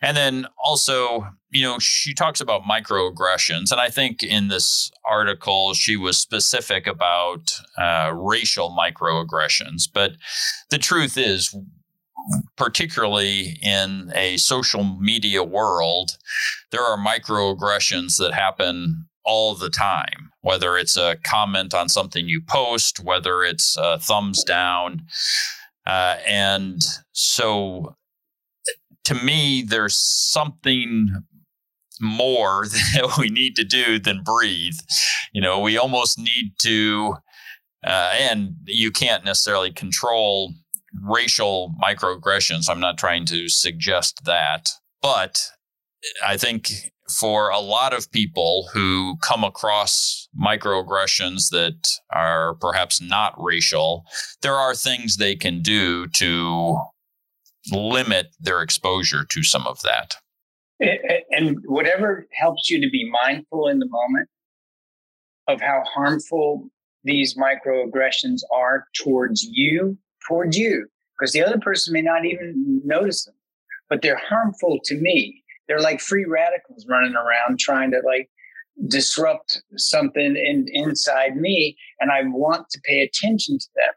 And 0.00 0.16
then 0.16 0.46
also, 0.62 1.26
you 1.52 1.62
know, 1.62 1.78
she 1.78 2.14
talks 2.14 2.40
about 2.40 2.62
microaggressions. 2.62 3.70
And 3.70 3.80
I 3.80 3.90
think 3.90 4.22
in 4.22 4.48
this 4.48 4.90
article, 5.08 5.74
she 5.74 5.96
was 5.96 6.16
specific 6.16 6.86
about 6.86 7.60
uh, 7.78 8.12
racial 8.14 8.74
microaggressions. 8.76 9.82
But 9.92 10.12
the 10.70 10.78
truth 10.78 11.18
is, 11.18 11.54
particularly 12.56 13.58
in 13.62 14.12
a 14.14 14.38
social 14.38 14.82
media 14.98 15.44
world, 15.44 16.12
there 16.70 16.82
are 16.82 16.96
microaggressions 16.96 18.16
that 18.16 18.32
happen 18.32 19.06
all 19.24 19.54
the 19.54 19.70
time, 19.70 20.30
whether 20.40 20.78
it's 20.78 20.96
a 20.96 21.16
comment 21.22 21.74
on 21.74 21.88
something 21.88 22.28
you 22.28 22.40
post, 22.40 22.98
whether 22.98 23.42
it's 23.42 23.76
a 23.78 23.98
thumbs 23.98 24.42
down. 24.42 25.02
Uh, 25.86 26.16
and 26.26 26.82
so 27.12 27.94
to 29.04 29.14
me, 29.14 29.62
there's 29.62 29.96
something 29.96 31.24
more 32.02 32.66
that 32.94 33.16
we 33.18 33.28
need 33.28 33.56
to 33.56 33.64
do 33.64 33.98
than 33.98 34.22
breathe. 34.22 34.78
You 35.32 35.40
know, 35.40 35.60
we 35.60 35.78
almost 35.78 36.18
need 36.18 36.52
to, 36.62 37.14
uh, 37.86 38.14
and 38.18 38.54
you 38.66 38.90
can't 38.90 39.24
necessarily 39.24 39.72
control 39.72 40.52
racial 41.00 41.74
microaggressions. 41.82 42.68
I'm 42.68 42.80
not 42.80 42.98
trying 42.98 43.24
to 43.26 43.48
suggest 43.48 44.24
that. 44.24 44.68
But 45.00 45.42
I 46.24 46.36
think 46.36 46.70
for 47.10 47.50
a 47.50 47.58
lot 47.58 47.92
of 47.92 48.10
people 48.10 48.68
who 48.72 49.16
come 49.22 49.44
across 49.44 50.28
microaggressions 50.40 51.50
that 51.50 51.98
are 52.10 52.54
perhaps 52.54 53.00
not 53.00 53.34
racial, 53.36 54.04
there 54.42 54.54
are 54.54 54.74
things 54.74 55.16
they 55.16 55.34
can 55.34 55.62
do 55.62 56.06
to 56.08 56.78
limit 57.70 58.28
their 58.40 58.62
exposure 58.62 59.24
to 59.30 59.42
some 59.42 59.66
of 59.66 59.80
that. 59.82 60.16
And 61.30 61.58
whatever 61.66 62.26
helps 62.32 62.68
you 62.70 62.80
to 62.80 62.90
be 62.90 63.10
mindful 63.24 63.68
in 63.68 63.78
the 63.78 63.88
moment 63.88 64.28
of 65.48 65.60
how 65.60 65.82
harmful 65.94 66.68
these 67.04 67.36
microaggressions 67.36 68.40
are 68.52 68.86
towards 68.96 69.42
you 69.44 69.98
towards 70.28 70.56
you 70.56 70.86
because 71.18 71.32
the 71.32 71.44
other 71.44 71.58
person 71.58 71.92
may 71.92 72.02
not 72.02 72.24
even 72.24 72.80
notice 72.84 73.24
them, 73.24 73.34
but 73.88 74.02
they're 74.02 74.20
harmful 74.28 74.78
to 74.84 74.96
me. 74.96 75.42
They're 75.68 75.80
like 75.80 76.00
free 76.00 76.24
radicals 76.24 76.86
running 76.88 77.14
around 77.14 77.58
trying 77.58 77.90
to 77.92 78.00
like 78.04 78.28
disrupt 78.88 79.62
something 79.76 80.36
in, 80.36 80.66
inside 80.72 81.36
me 81.36 81.76
and 82.00 82.10
I 82.10 82.22
want 82.24 82.68
to 82.70 82.80
pay 82.84 83.00
attention 83.00 83.58
to 83.58 83.68
them. 83.76 83.94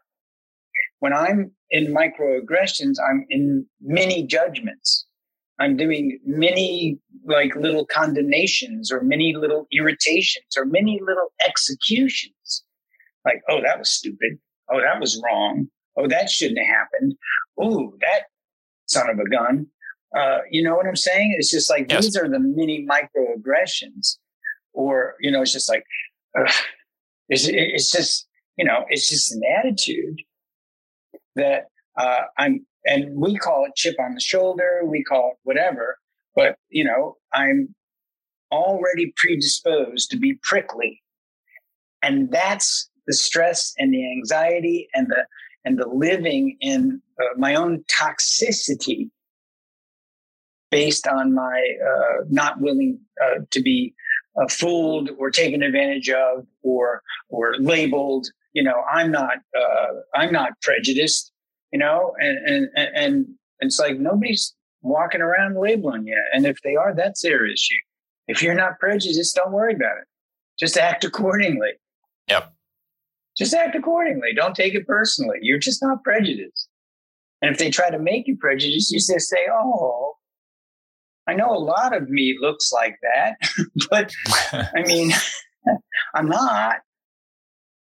When 1.00 1.12
I'm 1.12 1.52
in 1.70 1.94
microaggressions, 1.94 2.94
I'm 3.08 3.26
in 3.28 3.66
many 3.80 4.26
judgments. 4.26 5.05
I'm 5.58 5.76
doing 5.76 6.18
many 6.24 6.98
like 7.24 7.56
little 7.56 7.86
condemnations 7.86 8.92
or 8.92 9.02
many 9.02 9.34
little 9.34 9.66
irritations 9.72 10.56
or 10.56 10.64
many 10.64 11.00
little 11.04 11.32
executions. 11.46 12.64
Like, 13.24 13.42
oh, 13.48 13.60
that 13.62 13.78
was 13.78 13.90
stupid. 13.90 14.38
Oh, 14.70 14.80
that 14.80 15.00
was 15.00 15.20
wrong. 15.24 15.68
Oh, 15.96 16.06
that 16.08 16.30
shouldn't 16.30 16.58
have 16.58 16.68
happened. 16.68 17.14
Oh, 17.58 17.94
that 18.00 18.24
son 18.86 19.08
of 19.08 19.18
a 19.18 19.28
gun. 19.28 19.66
Uh, 20.16 20.38
you 20.50 20.62
know 20.62 20.76
what 20.76 20.86
I'm 20.86 20.96
saying? 20.96 21.34
It's 21.36 21.50
just 21.50 21.68
like 21.70 21.90
yes. 21.90 22.04
these 22.04 22.16
are 22.16 22.28
the 22.28 22.38
mini 22.38 22.86
microaggressions, 22.86 24.16
or 24.72 25.16
you 25.20 25.30
know, 25.30 25.42
it's 25.42 25.52
just 25.52 25.68
like 25.68 25.84
it's, 27.28 27.48
it's 27.48 27.90
just 27.90 28.26
you 28.56 28.64
know, 28.64 28.84
it's 28.88 29.08
just 29.08 29.32
an 29.32 29.42
attitude 29.58 30.22
that 31.34 31.66
uh, 31.96 32.22
I'm, 32.38 32.66
and 32.84 33.16
we 33.16 33.36
call 33.36 33.64
it 33.64 33.74
chip 33.76 33.96
on 34.00 34.14
the 34.14 34.20
shoulder, 34.20 34.82
we 34.84 35.02
call 35.02 35.32
it 35.32 35.38
whatever, 35.42 35.98
but 36.34 36.56
you 36.68 36.84
know, 36.84 37.16
I'm 37.32 37.74
already 38.52 39.12
predisposed 39.16 40.10
to 40.10 40.18
be 40.18 40.38
prickly, 40.42 41.02
and 42.02 42.30
that's 42.30 42.88
the 43.06 43.14
stress 43.14 43.72
and 43.78 43.92
the 43.92 44.10
anxiety 44.10 44.88
and 44.94 45.08
the 45.08 45.26
and 45.64 45.78
the 45.78 45.88
living 45.88 46.56
in 46.60 47.02
uh, 47.20 47.24
my 47.36 47.54
own 47.54 47.84
toxicity 47.88 49.10
based 50.70 51.06
on 51.06 51.34
my 51.34 51.62
uh, 51.84 52.24
not 52.28 52.60
willing 52.60 53.00
uh, 53.24 53.40
to 53.50 53.60
be 53.60 53.94
uh, 54.40 54.46
fooled 54.48 55.10
or 55.18 55.30
taken 55.30 55.62
advantage 55.62 56.10
of 56.10 56.46
or 56.62 57.02
or 57.28 57.54
labeled. 57.58 58.28
You 58.52 58.62
know, 58.62 58.82
I'm 58.90 59.10
not 59.10 59.38
uh, 59.58 59.94
I'm 60.14 60.32
not 60.32 60.52
prejudiced. 60.62 61.32
You 61.72 61.78
know, 61.78 62.14
and 62.18 62.38
and 62.46 62.68
and 62.94 63.26
it's 63.60 63.78
like 63.78 63.98
nobody's 63.98 64.54
walking 64.82 65.20
around 65.20 65.60
labeling 65.60 66.06
you, 66.06 66.20
and 66.32 66.46
if 66.46 66.60
they 66.62 66.76
are, 66.76 66.94
that's 66.94 67.22
their 67.22 67.46
issue. 67.46 67.74
If 68.28 68.42
you're 68.42 68.54
not 68.54 68.78
prejudiced, 68.78 69.36
don't 69.36 69.52
worry 69.52 69.74
about 69.74 69.98
it. 69.98 70.04
Just 70.58 70.76
act 70.76 71.04
accordingly. 71.04 71.72
Yep. 72.28 72.52
Just 73.36 73.54
act 73.54 73.76
accordingly. 73.76 74.28
Don't 74.34 74.54
take 74.54 74.74
it 74.74 74.86
personally. 74.86 75.38
You're 75.42 75.58
just 75.58 75.82
not 75.82 76.02
prejudiced. 76.02 76.68
And 77.42 77.50
if 77.50 77.58
they 77.58 77.70
try 77.70 77.90
to 77.90 77.98
make 77.98 78.26
you 78.26 78.36
prejudiced, 78.36 78.90
you 78.90 78.98
just 78.98 79.28
say, 79.28 79.46
"Oh, 79.52 80.14
I 81.26 81.34
know 81.34 81.50
a 81.50 81.58
lot 81.58 81.94
of 81.94 82.08
me 82.08 82.36
looks 82.40 82.72
like 82.72 82.96
that, 83.02 83.36
but 83.90 84.12
I 84.52 84.82
mean, 84.84 85.12
I'm 86.14 86.28
not. 86.28 86.76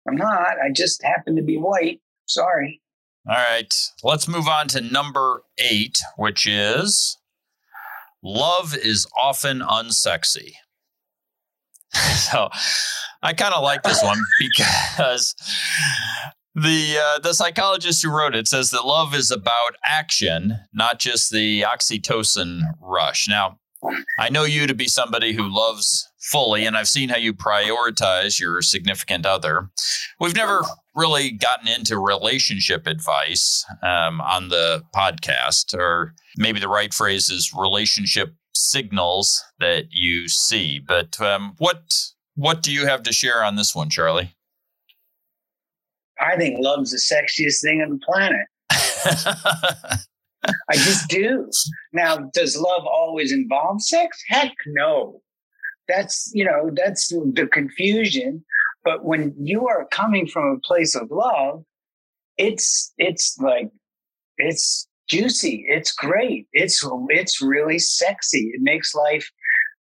I'm 0.07 0.15
not. 0.15 0.57
I 0.63 0.71
just 0.71 1.03
happen 1.03 1.35
to 1.35 1.43
be 1.43 1.57
white. 1.57 2.01
Sorry. 2.27 2.81
All 3.27 3.35
right. 3.49 3.73
Let's 4.03 4.27
move 4.27 4.47
on 4.47 4.67
to 4.69 4.81
number 4.81 5.43
eight, 5.57 5.99
which 6.17 6.45
is 6.45 7.17
love 8.23 8.75
is 8.75 9.07
often 9.19 9.61
unsexy. 9.61 10.53
so 12.15 12.49
I 13.23 13.33
kind 13.33 13.53
of 13.53 13.63
like 13.63 13.83
this 13.83 14.03
one 14.03 14.19
because 14.39 15.33
the 16.53 16.97
uh, 17.01 17.19
the 17.19 17.33
psychologist 17.33 18.03
who 18.03 18.11
wrote 18.11 18.35
it 18.35 18.47
says 18.47 18.69
that 18.71 18.85
love 18.85 19.15
is 19.15 19.31
about 19.31 19.75
action, 19.83 20.59
not 20.73 20.99
just 20.99 21.31
the 21.31 21.61
oxytocin 21.61 22.61
rush. 22.79 23.27
Now, 23.27 23.59
I 24.19 24.29
know 24.29 24.43
you 24.43 24.67
to 24.67 24.75
be 24.75 24.87
somebody 24.87 25.33
who 25.33 25.53
loves 25.53 26.07
fully, 26.19 26.65
and 26.65 26.77
I've 26.77 26.87
seen 26.87 27.09
how 27.09 27.17
you 27.17 27.33
prioritize 27.33 28.39
your 28.39 28.61
significant 28.61 29.25
other. 29.25 29.69
We've 30.19 30.35
never 30.35 30.63
really 30.95 31.31
gotten 31.31 31.67
into 31.67 31.99
relationship 31.99 32.87
advice 32.87 33.65
um, 33.83 34.21
on 34.21 34.49
the 34.49 34.83
podcast, 34.95 35.77
or 35.77 36.13
maybe 36.37 36.59
the 36.59 36.67
right 36.67 36.93
phrase 36.93 37.29
is 37.29 37.53
relationship 37.53 38.33
signals 38.53 39.43
that 39.59 39.85
you 39.91 40.27
see. 40.27 40.79
But 40.79 41.19
um, 41.21 41.55
what 41.57 41.93
what 42.35 42.61
do 42.63 42.71
you 42.71 42.85
have 42.87 43.03
to 43.03 43.13
share 43.13 43.43
on 43.43 43.55
this 43.55 43.75
one, 43.75 43.89
Charlie? 43.89 44.35
I 46.19 46.37
think 46.37 46.57
love's 46.59 46.91
the 46.91 46.97
sexiest 46.97 47.61
thing 47.61 47.81
on 47.81 47.89
the 47.89 47.99
planet. 48.05 48.47
I 50.69 50.75
just 50.75 51.09
do. 51.09 51.49
Now, 51.93 52.29
does 52.33 52.57
love 52.57 52.85
always 52.85 53.31
involve 53.31 53.81
sex? 53.81 54.21
Heck 54.27 54.53
no. 54.67 55.21
That's, 55.87 56.31
you 56.33 56.45
know, 56.45 56.71
that's 56.75 57.09
the 57.09 57.47
confusion. 57.51 58.43
But 58.85 59.03
when 59.03 59.35
you 59.37 59.67
are 59.67 59.87
coming 59.91 60.27
from 60.27 60.45
a 60.45 60.59
place 60.65 60.95
of 60.95 61.09
love, 61.11 61.63
it's, 62.37 62.93
it's 62.97 63.37
like, 63.39 63.71
it's 64.37 64.87
juicy. 65.09 65.65
It's 65.67 65.91
great. 65.91 66.47
It's, 66.53 66.87
it's 67.09 67.41
really 67.41 67.79
sexy. 67.79 68.51
It 68.53 68.61
makes 68.61 68.93
life 68.93 69.29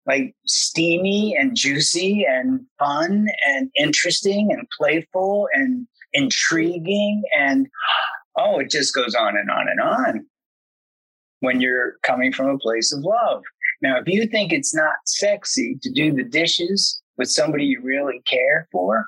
like 0.06 0.34
steamy 0.46 1.36
and 1.38 1.56
juicy 1.56 2.24
and 2.28 2.60
fun 2.78 3.26
and 3.46 3.70
interesting 3.78 4.48
and 4.52 4.66
playful 4.76 5.48
and 5.52 5.86
intriguing 6.12 7.22
and 7.36 7.66
oh 8.38 8.58
it 8.60 8.70
just 8.70 8.94
goes 8.94 9.14
on 9.14 9.36
and 9.36 9.50
on 9.50 9.68
and 9.68 9.80
on 9.80 10.26
when 11.40 11.60
you're 11.60 11.94
coming 12.02 12.32
from 12.32 12.48
a 12.48 12.58
place 12.58 12.92
of 12.92 13.02
love 13.02 13.42
now 13.82 13.98
if 13.98 14.06
you 14.06 14.26
think 14.26 14.52
it's 14.52 14.74
not 14.74 14.94
sexy 15.06 15.76
to 15.82 15.90
do 15.90 16.12
the 16.12 16.22
dishes 16.22 17.02
with 17.16 17.28
somebody 17.30 17.64
you 17.64 17.80
really 17.82 18.22
care 18.24 18.68
for 18.72 19.06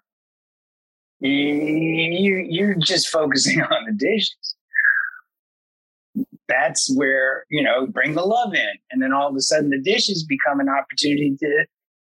you 1.20 2.44
you're 2.48 2.74
just 2.74 3.08
focusing 3.08 3.62
on 3.62 3.86
the 3.86 3.92
dishes. 3.92 4.54
That's 6.48 6.94
where 6.94 7.44
you 7.50 7.62
know 7.62 7.86
bring 7.86 8.14
the 8.14 8.22
love 8.22 8.54
in. 8.54 8.72
And 8.90 9.02
then 9.02 9.12
all 9.12 9.28
of 9.28 9.36
a 9.36 9.40
sudden 9.40 9.70
the 9.70 9.80
dishes 9.80 10.24
become 10.24 10.60
an 10.60 10.68
opportunity 10.68 11.36
to 11.40 11.66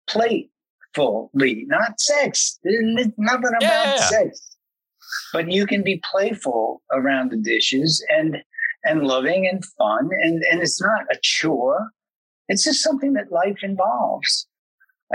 playfully 0.08 1.66
not 1.68 2.00
sex 2.00 2.60
There's 2.64 3.08
nothing 3.18 3.52
about 3.58 3.62
yeah. 3.62 3.98
sex 3.98 4.52
but 5.34 5.52
you 5.52 5.66
can 5.66 5.84
be 5.84 6.02
playful 6.10 6.82
around 6.92 7.32
the 7.32 7.38
dishes 7.38 8.06
and 8.10 8.38
and 8.84 9.04
loving 9.04 9.48
and 9.48 9.64
fun. 9.78 10.10
And 10.22 10.42
and 10.52 10.62
it's 10.62 10.82
not 10.82 11.06
a 11.12 11.18
chore. 11.22 11.90
It's 12.48 12.64
just 12.64 12.84
something 12.84 13.14
that 13.14 13.32
life 13.32 13.60
involves 13.62 14.48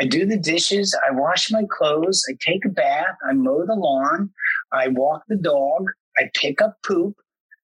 i 0.01 0.05
do 0.05 0.27
the 0.27 0.37
dishes 0.37 0.97
i 1.07 1.11
wash 1.11 1.51
my 1.51 1.65
clothes 1.71 2.23
i 2.31 2.37
take 2.41 2.65
a 2.65 2.69
bath 2.69 3.17
i 3.29 3.33
mow 3.33 3.65
the 3.67 3.75
lawn 3.75 4.31
i 4.73 4.89
walk 4.89 5.23
the 5.29 5.37
dog 5.37 5.87
i 6.19 6.31
pick 6.35 6.61
up 6.61 6.77
poop 6.83 7.15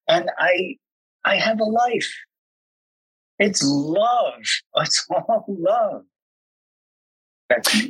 and 0.09 0.31
i 0.39 0.77
i 1.25 1.37
have 1.37 1.61
a 1.61 1.65
life. 1.65 2.13
It's 3.39 3.63
love. 3.65 4.43
It's 4.77 5.07
all 5.11 5.45
love. 5.49 6.03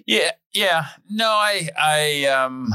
Yeah 0.06 0.32
yeah. 0.52 0.86
No 1.08 1.28
i 1.28 1.68
i 1.78 2.24
um 2.26 2.68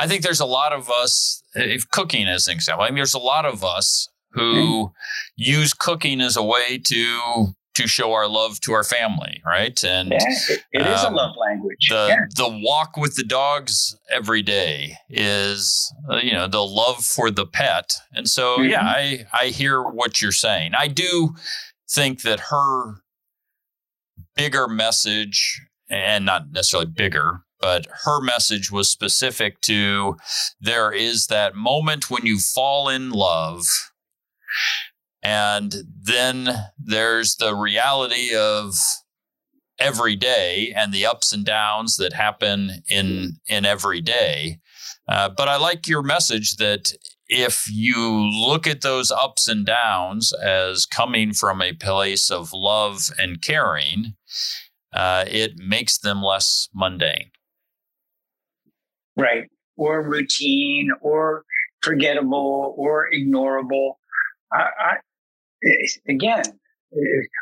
I 0.00 0.06
think 0.06 0.22
there's 0.22 0.38
a 0.38 0.46
lot 0.46 0.72
of 0.72 0.88
us, 0.90 1.42
if 1.54 1.90
cooking 1.90 2.28
as 2.28 2.46
an 2.46 2.54
example, 2.54 2.84
I 2.84 2.88
mean, 2.90 2.98
there's 2.98 3.14
a 3.14 3.18
lot 3.18 3.44
of 3.44 3.64
us 3.64 4.08
who 4.30 4.54
mm-hmm. 4.54 4.92
use 5.34 5.74
cooking 5.74 6.20
as 6.20 6.36
a 6.36 6.42
way 6.42 6.78
to 6.78 7.48
to 7.78 7.86
show 7.86 8.12
our 8.12 8.26
love 8.26 8.58
to 8.58 8.72
our 8.72 8.82
family, 8.82 9.40
right? 9.46 9.84
And 9.84 10.10
yeah, 10.10 10.18
it, 10.48 10.64
it 10.72 10.82
um, 10.82 10.92
is 10.92 11.02
a 11.04 11.06
um, 11.06 11.14
love 11.14 11.36
language. 11.36 11.86
The 11.88 12.06
yeah. 12.08 12.24
the 12.34 12.60
walk 12.64 12.96
with 12.96 13.14
the 13.14 13.22
dogs 13.22 13.96
every 14.10 14.42
day 14.42 14.94
is 15.08 15.92
uh, 16.10 16.16
you 16.16 16.32
know 16.32 16.48
the 16.48 16.64
love 16.64 17.04
for 17.04 17.30
the 17.30 17.46
pet, 17.46 17.94
and 18.12 18.28
so 18.28 18.58
mm-hmm. 18.58 18.70
yeah, 18.70 18.82
I 18.82 19.26
I 19.32 19.46
hear 19.46 19.80
what 19.82 20.20
you're 20.20 20.32
saying. 20.32 20.72
I 20.76 20.88
do 20.88 21.36
think 21.88 22.22
that 22.22 22.40
her 22.50 22.96
bigger 24.34 24.66
message, 24.66 25.60
and 25.88 26.24
not 26.24 26.50
necessarily 26.50 26.90
bigger, 26.90 27.42
but 27.60 27.86
her 28.04 28.20
message 28.20 28.72
was 28.72 28.90
specific 28.90 29.60
to 29.62 30.16
there 30.60 30.90
is 30.90 31.28
that 31.28 31.54
moment 31.54 32.10
when 32.10 32.26
you 32.26 32.40
fall 32.40 32.88
in 32.88 33.10
love 33.10 33.66
and 35.22 35.74
then 36.02 36.48
there's 36.78 37.36
the 37.36 37.54
reality 37.54 38.34
of 38.34 38.74
every 39.78 40.16
day 40.16 40.72
and 40.74 40.92
the 40.92 41.06
ups 41.06 41.32
and 41.32 41.44
downs 41.44 41.96
that 41.96 42.12
happen 42.12 42.82
in 42.88 43.36
in 43.48 43.64
every 43.64 44.00
day 44.00 44.58
uh, 45.08 45.28
but 45.28 45.48
i 45.48 45.56
like 45.56 45.86
your 45.86 46.02
message 46.02 46.56
that 46.56 46.92
if 47.28 47.66
you 47.70 48.00
look 48.00 48.66
at 48.66 48.80
those 48.80 49.12
ups 49.12 49.46
and 49.46 49.66
downs 49.66 50.32
as 50.42 50.86
coming 50.86 51.32
from 51.32 51.62
a 51.62 51.74
place 51.74 52.30
of 52.30 52.52
love 52.52 53.10
and 53.18 53.42
caring 53.42 54.14
uh, 54.92 55.24
it 55.28 55.52
makes 55.58 55.98
them 55.98 56.22
less 56.22 56.68
mundane 56.74 57.30
right? 59.18 59.50
Or 59.76 60.02
routine, 60.02 60.90
or 61.02 61.44
forgettable, 61.82 62.74
or 62.78 63.10
ignorable. 63.12 63.94
I, 64.50 64.94
again, 66.08 66.44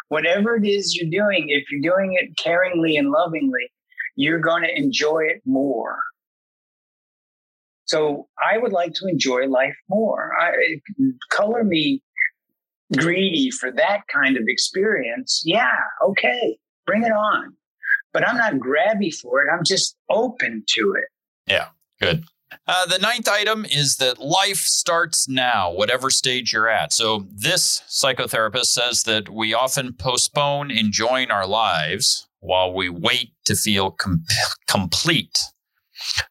whatever 0.09 0.57
it 0.57 0.67
is 0.67 0.95
you're 0.95 1.11
doing, 1.11 1.47
if 1.49 1.71
you're 1.71 1.81
doing 1.81 2.17
it 2.21 2.37
caringly 2.37 2.99
and 2.99 3.11
lovingly, 3.11 3.71
you're 4.17 4.41
going 4.41 4.63
to 4.63 4.77
enjoy 4.77 5.21
it 5.21 5.43
more. 5.45 5.99
So 7.85 8.29
I 8.43 8.59
would 8.59 8.73
like 8.73 8.95
to 8.95 9.07
enjoy 9.07 9.47
life 9.47 9.77
more. 9.89 10.33
I, 10.41 10.81
color 11.31 11.63
me 11.63 12.03
greedy 12.97 13.51
for 13.51 13.71
that 13.71 14.03
kind 14.13 14.37
of 14.37 14.45
experience. 14.49 15.43
Yeah, 15.45 15.79
okay, 16.05 16.59
bring 16.85 17.05
it 17.05 17.13
on. 17.13 17.55
But 18.13 18.27
I'm 18.27 18.37
not 18.37 18.55
grabby 18.55 19.15
for 19.15 19.45
it. 19.45 19.51
I'm 19.53 19.65
just 19.65 19.97
open 20.11 20.65
to 20.69 20.95
it. 20.99 21.09
Yeah, 21.47 21.69
good. 22.01 22.25
Uh, 22.69 22.85
the 22.87 22.99
ninth 22.99 23.29
item 23.29 23.65
is 23.65 23.97
that 23.97 24.19
life 24.19 24.59
starts 24.59 25.29
now, 25.29 25.71
whatever 25.71 26.11
stage 26.11 26.53
you're 26.53 26.69
at. 26.69 26.93
So, 26.93 27.27
this 27.33 27.83
psychotherapist 27.89 28.67
says 28.67 29.05
that 29.05 29.29
we 29.29 29.55
often 29.55 29.93
postpone 29.93 30.71
enjoying 30.71 31.31
our 31.31 31.47
lives 31.47 32.27
while 32.41 32.73
we 32.73 32.89
wait 32.89 33.33
to 33.45 33.55
feel 33.55 33.93
com- 33.93 34.25
complete. 34.67 35.39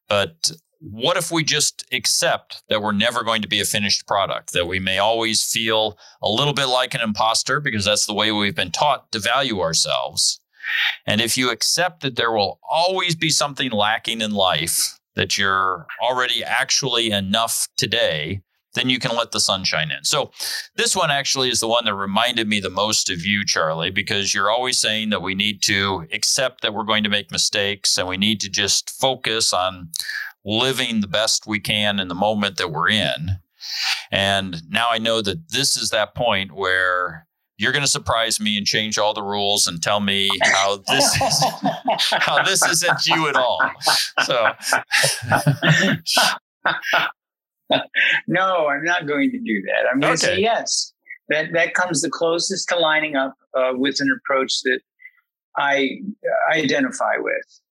But 0.10 0.52
what 0.80 1.18
if 1.18 1.32
we 1.32 1.44
just 1.44 1.86
accept 1.92 2.64
that 2.70 2.82
we're 2.82 2.92
never 2.92 3.24
going 3.24 3.42
to 3.42 3.48
be 3.48 3.62
a 3.62 3.66
finished 3.66 4.06
product, 4.06 4.52
that 4.54 4.68
we 4.68 4.80
may 4.80 4.98
always 4.98 5.44
feel 5.44 5.98
a 6.22 6.30
little 6.30 6.54
bit 6.54 6.66
like 6.66 6.94
an 6.94 7.02
imposter 7.02 7.60
because 7.60 7.86
that's 7.86 8.06
the 8.06 8.14
way 8.14 8.32
we've 8.32 8.56
been 8.56 8.72
taught 8.72 9.12
to 9.12 9.20
value 9.20 9.62
ourselves? 9.62 10.40
And 11.06 11.22
if 11.22 11.38
you 11.38 11.50
accept 11.50 12.02
that 12.02 12.16
there 12.16 12.32
will 12.32 12.60
always 12.68 13.16
be 13.16 13.30
something 13.30 13.72
lacking 13.72 14.22
in 14.22 14.32
life, 14.32 15.00
that 15.16 15.38
you're 15.38 15.88
already 16.02 16.44
actually 16.44 17.12
enough 17.12 17.68
today, 17.78 18.42
then 18.74 18.90
you 18.90 19.00
can 19.00 19.16
let 19.16 19.32
the 19.32 19.40
sunshine 19.40 19.90
in. 19.90 20.04
So, 20.04 20.32
this 20.76 20.96
one 20.96 21.10
actually 21.10 21.50
is 21.50 21.62
the 21.62 21.68
one 21.68 21.86
that 21.86 21.96
reminded 21.96 22.48
me 22.48 22.60
the 22.60 22.70
most 22.70 23.10
of 23.10 23.26
you, 23.26 23.46
Charlie, 23.46 23.92
because 23.92 24.34
you're 24.34 24.52
always 24.52 24.80
saying 24.80 25.10
that 25.10 25.22
we 25.22 25.34
need 25.34 25.62
to 25.64 26.06
accept 26.12 26.62
that 26.62 26.74
we're 26.74 26.84
going 26.84 27.04
to 27.04 27.10
make 27.10 27.32
mistakes 27.32 27.98
and 27.98 28.08
we 28.08 28.18
need 28.18 28.42
to 28.42 28.50
just 28.50 28.90
focus 28.90 29.54
on 29.54 29.90
living 30.44 31.02
the 31.02 31.08
best 31.08 31.48
we 31.48 31.60
can 31.60 32.00
in 32.00 32.08
the 32.08 32.16
moment 32.16 32.58
that 32.58 32.72
we're 32.72 32.90
in. 32.90 33.40
And 34.12 34.62
now 34.70 34.90
I 34.92 35.00
know 35.00 35.22
that 35.22 35.50
this 35.50 35.76
is 35.76 35.90
that 35.90 36.14
point 36.14 36.54
where 36.54 37.28
you're 37.58 37.72
going 37.72 37.84
to 37.84 37.90
surprise 37.90 38.40
me 38.40 38.58
and 38.58 38.66
change 38.66 38.98
all 38.98 39.14
the 39.14 39.24
rules 39.24 39.68
and 39.68 39.82
tell 39.82 40.00
me 40.00 40.30
how 40.44 40.78
this 40.88 41.22
is 41.22 41.46
how 42.12 42.44
this 42.44 42.64
isn't 42.66 43.06
you 43.06 43.30
at 43.30 43.36
all. 43.36 43.62
So 44.24 44.50
no, 48.28 48.68
I'm 48.68 48.84
not 48.84 49.08
going 49.08 49.32
to 49.32 49.40
do 49.40 49.62
that. 49.68 49.86
I'm 49.92 50.00
going 50.00 50.14
okay. 50.14 50.22
to 50.22 50.26
say 50.36 50.40
yes. 50.40 50.92
That 51.30 51.54
that 51.54 51.74
comes 51.74 52.02
the 52.02 52.10
closest 52.10 52.70
to 52.70 52.78
lining 52.78 53.16
up 53.16 53.34
uh, 53.58 53.72
with 53.74 54.00
an 54.00 54.10
approach 54.20 54.62
that 54.64 54.80
I, 55.58 56.02
I 56.52 56.60
identify 56.60 57.18
with. 57.18 57.62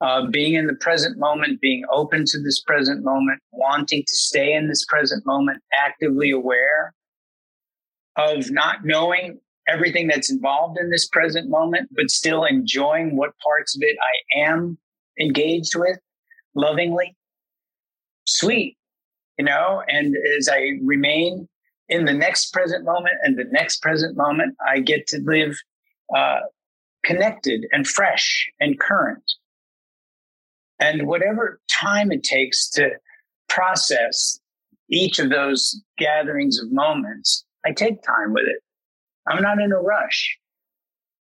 Uh, 0.00 0.26
being 0.26 0.54
in 0.54 0.66
the 0.66 0.74
present 0.74 1.18
moment, 1.18 1.60
being 1.60 1.82
open 1.90 2.24
to 2.26 2.38
this 2.42 2.60
present 2.60 3.02
moment, 3.04 3.40
wanting 3.52 4.02
to 4.02 4.16
stay 4.16 4.52
in 4.52 4.68
this 4.68 4.84
present 4.84 5.24
moment, 5.24 5.62
actively 5.78 6.30
aware 6.30 6.92
of 8.16 8.50
not 8.50 8.84
knowing 8.84 9.40
everything 9.68 10.06
that's 10.06 10.30
involved 10.30 10.78
in 10.78 10.90
this 10.90 11.08
present 11.08 11.48
moment, 11.48 11.88
but 11.92 12.10
still 12.10 12.44
enjoying 12.44 13.16
what 13.16 13.30
parts 13.38 13.76
of 13.76 13.82
it 13.82 13.96
I 14.00 14.44
am 14.44 14.78
engaged 15.20 15.74
with 15.74 15.98
lovingly. 16.54 17.16
Sweet 18.26 18.76
you 19.38 19.44
know, 19.44 19.82
and 19.88 20.14
as 20.38 20.48
I 20.48 20.78
remain 20.82 21.48
in 21.88 22.04
the 22.04 22.12
next 22.12 22.52
present 22.52 22.84
moment 22.84 23.16
and 23.22 23.38
the 23.38 23.44
next 23.50 23.82
present 23.82 24.16
moment, 24.16 24.56
I 24.66 24.80
get 24.80 25.06
to 25.08 25.18
live 25.20 25.56
uh, 26.14 26.40
connected 27.04 27.66
and 27.72 27.86
fresh 27.86 28.48
and 28.60 28.78
current. 28.78 29.24
And 30.80 31.06
whatever 31.06 31.60
time 31.70 32.12
it 32.12 32.22
takes 32.22 32.68
to 32.70 32.90
process 33.48 34.38
each 34.90 35.18
of 35.18 35.30
those 35.30 35.80
gatherings 35.98 36.58
of 36.58 36.70
moments, 36.72 37.44
I 37.64 37.72
take 37.72 38.02
time 38.02 38.32
with 38.32 38.44
it. 38.44 38.62
I'm 39.26 39.42
not 39.42 39.60
in 39.60 39.72
a 39.72 39.80
rush. 39.80 40.38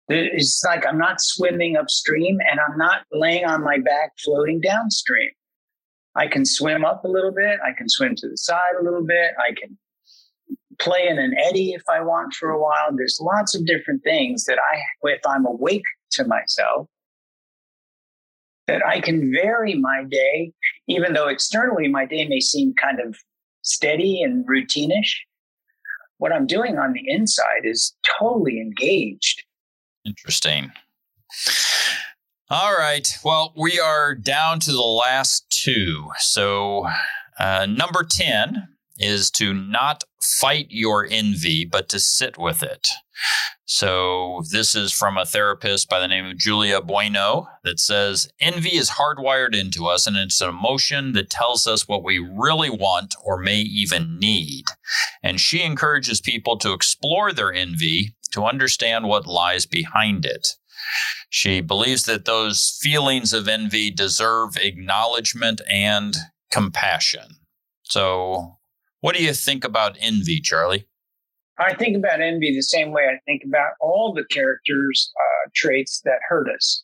It's 0.10 0.64
like 0.66 0.86
I'm 0.86 0.98
not 0.98 1.22
swimming 1.22 1.78
upstream 1.78 2.40
and 2.50 2.60
I'm 2.60 2.78
not 2.78 3.02
laying 3.12 3.46
on 3.46 3.64
my 3.64 3.78
back 3.78 4.12
floating 4.24 4.60
downstream. 4.60 5.30
I 6.16 6.28
can 6.28 6.46
swim 6.46 6.84
up 6.84 7.06
a 7.06 7.08
little 7.08 7.32
bit. 7.32 7.60
I 7.66 7.72
can 7.78 7.88
swim 7.88 8.16
to 8.18 8.28
the 8.28 8.38
side 8.38 8.74
a 8.80 8.84
little 8.84 9.06
bit. 9.06 9.32
I 9.40 9.54
can 9.54 9.78
play 10.80 11.08
in 11.08 11.20
an 11.20 11.34
eddy 11.38 11.72
if 11.72 11.84
I 11.90 12.02
want 12.02 12.34
for 12.34 12.50
a 12.50 12.60
while. 12.60 12.90
There's 12.96 13.20
lots 13.22 13.56
of 13.56 13.66
different 13.66 14.04
things 14.04 14.46
that 14.46 14.58
I, 14.58 14.80
if 15.04 15.22
I'm 15.26 15.46
awake 15.46 15.84
to 16.14 16.26
myself, 16.26 16.88
that 18.68 18.86
I 18.86 19.00
can 19.00 19.32
vary 19.32 19.76
my 19.76 20.04
day, 20.10 20.52
even 20.88 21.14
though 21.14 21.28
externally 21.28 21.88
my 21.88 22.06
day 22.06 22.28
may 22.28 22.40
seem 22.40 22.74
kind 22.74 23.00
of 23.00 23.16
steady 23.62 24.22
and 24.22 24.46
routinish. 24.48 25.22
What 26.22 26.32
I'm 26.32 26.46
doing 26.46 26.78
on 26.78 26.94
the 26.94 27.02
inside 27.08 27.64
is 27.64 27.96
totally 28.20 28.62
engaged. 28.62 29.44
Interesting. 30.06 30.72
All 32.48 32.78
right. 32.78 33.08
Well, 33.26 33.54
we 33.58 33.80
are 33.80 34.14
down 34.14 34.60
to 34.60 34.72
the 34.72 34.84
last 34.84 35.50
two. 35.50 36.12
So, 36.20 36.88
uh, 37.40 37.66
number 37.66 38.04
10 38.04 38.68
is 39.00 39.32
to 39.32 39.52
not 39.52 40.04
fight 40.22 40.68
your 40.70 41.08
envy, 41.10 41.66
but 41.66 41.90
to 41.90 42.00
sit 42.00 42.38
with 42.38 42.62
it. 42.62 42.90
So, 43.66 44.42
this 44.52 44.76
is 44.76 44.92
from 44.92 45.18
a 45.18 45.26
therapist 45.26 45.88
by 45.88 46.00
the 46.00 46.08
name 46.08 46.26
of 46.26 46.38
Julia 46.38 46.82
Bueno 46.82 47.48
that 47.64 47.80
says 47.80 48.30
envy 48.40 48.76
is 48.76 48.92
hardwired 48.92 49.56
into 49.56 49.88
us 49.88 50.06
and 50.06 50.18
it's 50.18 50.42
an 50.42 50.50
emotion 50.50 51.14
that 51.14 51.30
tells 51.30 51.68
us 51.68 51.88
what 51.88 52.04
we 52.04 52.20
really 52.20 52.70
want 52.70 53.16
or 53.24 53.38
may 53.38 53.60
even 53.60 54.20
need. 54.20 54.66
And 55.24 55.40
she 55.40 55.64
encourages 55.64 56.20
people 56.20 56.58
to 56.58 56.74
explore 56.74 57.32
their 57.32 57.54
envy 57.54 58.16
to 58.32 58.44
understand 58.44 59.08
what 59.08 59.26
lies 59.26 59.66
behind 59.66 60.26
it. 60.26 60.56
She 61.30 61.62
believes 61.62 62.04
that 62.04 62.26
those 62.26 62.78
feelings 62.82 63.32
of 63.32 63.48
envy 63.48 63.90
deserve 63.90 64.58
acknowledgement 64.58 65.62
and 65.70 66.16
compassion. 66.52 67.38
So, 67.84 68.58
what 69.00 69.16
do 69.16 69.24
you 69.24 69.34
think 69.34 69.64
about 69.64 69.98
envy, 70.00 70.42
Charlie? 70.42 70.88
I 71.62 71.74
think 71.76 71.96
about 71.96 72.22
envy 72.22 72.54
the 72.54 72.62
same 72.62 72.92
way 72.92 73.04
I 73.04 73.20
think 73.26 73.44
about 73.46 73.74
all 73.80 74.14
the 74.14 74.26
characters' 74.26 75.12
uh, 75.16 75.50
traits 75.54 76.02
that 76.06 76.20
hurt 76.28 76.50
us 76.50 76.84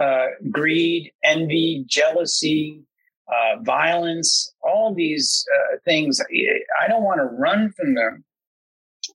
uh, 0.00 0.26
greed, 0.50 1.12
envy, 1.24 1.84
jealousy, 1.88 2.82
uh, 3.28 3.62
violence, 3.62 4.52
all 4.62 4.94
these 4.94 5.44
uh, 5.54 5.76
things. 5.84 6.20
I 6.20 6.88
don't 6.88 7.02
want 7.02 7.18
to 7.18 7.24
run 7.24 7.72
from 7.72 7.94
them, 7.94 8.24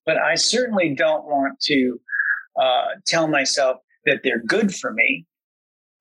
but 0.06 0.18
I 0.18 0.36
certainly 0.36 0.94
don't 0.96 1.26
want 1.26 1.60
to 1.62 2.00
uh, 2.60 2.86
tell 3.06 3.28
myself 3.28 3.78
that 4.06 4.22
they're 4.24 4.44
good 4.44 4.74
for 4.74 4.92
me. 4.92 5.26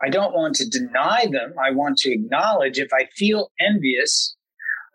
I 0.03 0.09
don't 0.09 0.35
want 0.35 0.55
to 0.57 0.69
deny 0.69 1.27
them. 1.31 1.53
I 1.63 1.73
want 1.73 1.99
to 1.99 2.11
acknowledge 2.11 2.79
if 2.79 2.93
I 2.93 3.07
feel 3.17 3.53
envious, 3.61 4.35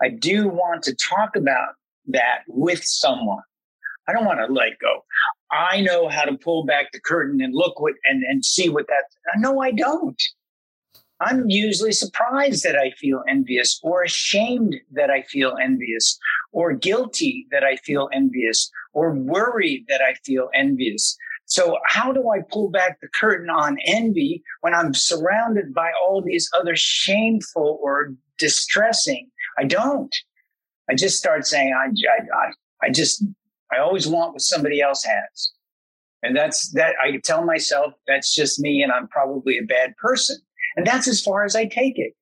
I 0.01 0.09
do 0.09 0.47
want 0.47 0.82
to 0.84 0.95
talk 0.95 1.36
about 1.36 1.76
that 2.08 2.39
with 2.47 2.84
someone. 2.84 3.43
I 4.08 4.14
don't 4.14 4.26
want 4.26 4.39
to 4.39 4.53
let 4.53 4.78
go. 4.80 5.03
I 5.51 5.82
know 5.82 6.10
how 6.10 6.26
to 6.26 6.38
pull 6.38 6.66
back 6.66 6.91
the 6.91 6.99
curtain 6.99 7.41
and 7.41 7.56
look 7.56 7.80
what 7.80 7.93
and, 8.06 8.24
and 8.24 8.45
see 8.45 8.70
what 8.70 8.88
that. 8.88 9.06
No, 9.38 9.62
I 9.62 9.72
don't. 9.72 10.22
I'm 11.22 11.49
usually 11.49 11.93
surprised 11.93 12.64
that 12.64 12.76
I 12.76 12.91
feel 12.91 13.24
envious 13.28 13.80
or 13.84 14.03
ashamed 14.03 14.76
that 14.91 15.10
I 15.10 15.22
feel 15.22 15.56
envious 15.62 16.20
or 16.51 16.74
guilty 16.74 17.47
that 17.51 17.64
I 17.64 17.78
feel 17.78 18.10
envious 18.12 18.70
or 18.93 19.14
worried 19.14 19.86
that 19.88 20.01
I 20.01 20.16
feel 20.26 20.49
envious. 20.53 21.18
So, 21.45 21.78
how 21.86 22.12
do 22.12 22.30
I 22.32 22.41
pull 22.41 22.70
back 22.70 22.99
the 22.99 23.08
curtain 23.08 23.49
on 23.49 23.78
envy 23.86 24.43
when 24.62 24.74
I'm 24.74 24.93
surrounded 24.93 25.74
by 25.74 25.91
all 26.01 26.22
these 26.22 26.49
other 26.58 26.76
shameful 26.76 27.80
or 27.82 28.14
distressing? 28.38 29.30
I 29.58 29.66
don't. 29.66 30.14
I 30.89 30.95
just 30.95 31.17
start 31.17 31.47
saying, 31.47 31.73
I, 31.73 31.88
I, 31.88 32.51
I 32.88 32.91
just, 32.91 33.23
I 33.73 33.79
always 33.79 34.07
want 34.07 34.33
what 34.33 34.41
somebody 34.41 34.81
else 34.81 35.03
has. 35.03 35.51
And 36.23 36.36
that's 36.36 36.71
that 36.71 36.95
I 37.01 37.17
tell 37.23 37.45
myself 37.45 37.93
that's 38.07 38.33
just 38.33 38.59
me 38.59 38.81
and 38.81 38.91
I'm 38.91 39.07
probably 39.07 39.57
a 39.57 39.63
bad 39.63 39.95
person. 39.97 40.38
And 40.75 40.86
that's 40.86 41.07
as 41.07 41.21
far 41.21 41.45
as 41.45 41.55
I 41.55 41.65
take 41.65 41.97
it. 41.97 42.13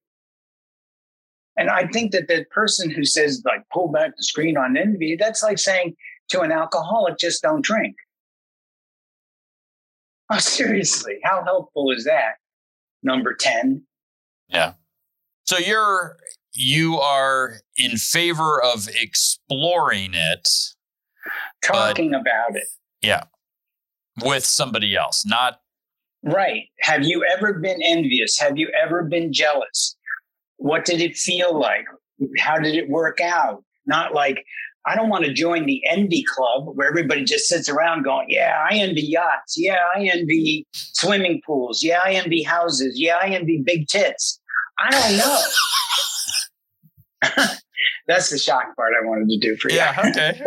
And 1.55 1.69
I 1.69 1.87
think 1.87 2.11
that 2.11 2.27
the 2.27 2.45
person 2.51 2.89
who 2.89 3.05
says, 3.05 3.43
like, 3.45 3.63
pull 3.71 3.91
back 3.91 4.11
the 4.17 4.23
screen 4.23 4.57
on 4.57 4.75
envy, 4.75 5.15
that's 5.19 5.43
like 5.43 5.59
saying 5.59 5.95
to 6.29 6.41
an 6.41 6.51
alcoholic, 6.51 7.17
just 7.17 7.43
don't 7.43 7.63
drink. 7.63 7.95
Oh, 10.29 10.37
seriously, 10.39 11.19
how 11.23 11.43
helpful 11.43 11.91
is 11.91 12.05
that? 12.05 12.35
Number 13.03 13.33
10. 13.33 13.83
Yeah. 14.47 14.73
So 15.45 15.57
you're 15.57 16.17
you 16.53 16.99
are 16.99 17.61
in 17.77 17.97
favor 17.97 18.61
of 18.61 18.87
exploring 19.01 20.13
it 20.13 20.47
talking 21.63 22.11
but, 22.11 22.21
about 22.21 22.55
it 22.55 22.67
yeah 23.01 23.23
with 24.23 24.45
somebody 24.45 24.95
else 24.95 25.25
not 25.25 25.59
Right. 26.23 26.63
Have 26.79 27.03
you 27.03 27.25
ever 27.25 27.53
been 27.53 27.81
envious? 27.83 28.39
Have 28.39 28.57
you 28.57 28.71
ever 28.81 29.03
been 29.03 29.33
jealous? 29.33 29.95
What 30.57 30.85
did 30.85 31.01
it 31.01 31.17
feel 31.17 31.59
like? 31.59 31.85
How 32.39 32.57
did 32.57 32.75
it 32.75 32.89
work 32.89 33.19
out? 33.19 33.63
Not 33.85 34.13
like, 34.13 34.45
I 34.85 34.95
don't 34.95 35.09
want 35.09 35.25
to 35.25 35.33
join 35.33 35.65
the 35.65 35.81
envy 35.89 36.23
club 36.23 36.75
where 36.75 36.87
everybody 36.87 37.25
just 37.25 37.47
sits 37.47 37.67
around 37.67 38.03
going, 38.03 38.27
Yeah, 38.29 38.65
I 38.69 38.75
envy 38.75 39.01
yachts. 39.01 39.55
Yeah, 39.57 39.77
I 39.95 40.03
envy 40.13 40.65
swimming 40.71 41.41
pools. 41.45 41.83
Yeah, 41.83 41.99
I 42.03 42.13
envy 42.13 42.43
houses. 42.43 42.93
Yeah, 42.95 43.17
I 43.21 43.27
envy 43.27 43.61
big 43.65 43.87
tits. 43.87 44.39
I 44.79 44.91
don't 44.91 45.17
know. 45.17 45.39
That's 48.07 48.29
the 48.29 48.37
shock 48.37 48.75
part 48.75 48.93
I 49.01 49.05
wanted 49.05 49.29
to 49.29 49.37
do 49.39 49.55
for 49.57 49.69
you. 49.69 49.77
Yeah, 49.77 49.95
okay. 50.09 50.39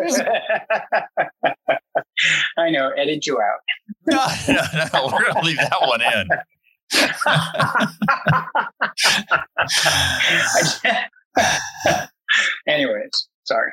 I 2.57 2.71
know, 2.71 2.91
edit 2.91 3.27
you 3.27 3.41
out. 3.41 3.61
no, 4.07 4.27
no, 4.49 4.63
no, 4.93 5.07
we're 5.13 5.25
going 5.25 5.35
to 5.35 5.43
leave 5.43 5.57
that 5.57 5.81
one 5.83 6.01
in. 6.01 6.29
Anyways, 12.67 13.29
sorry. 13.45 13.73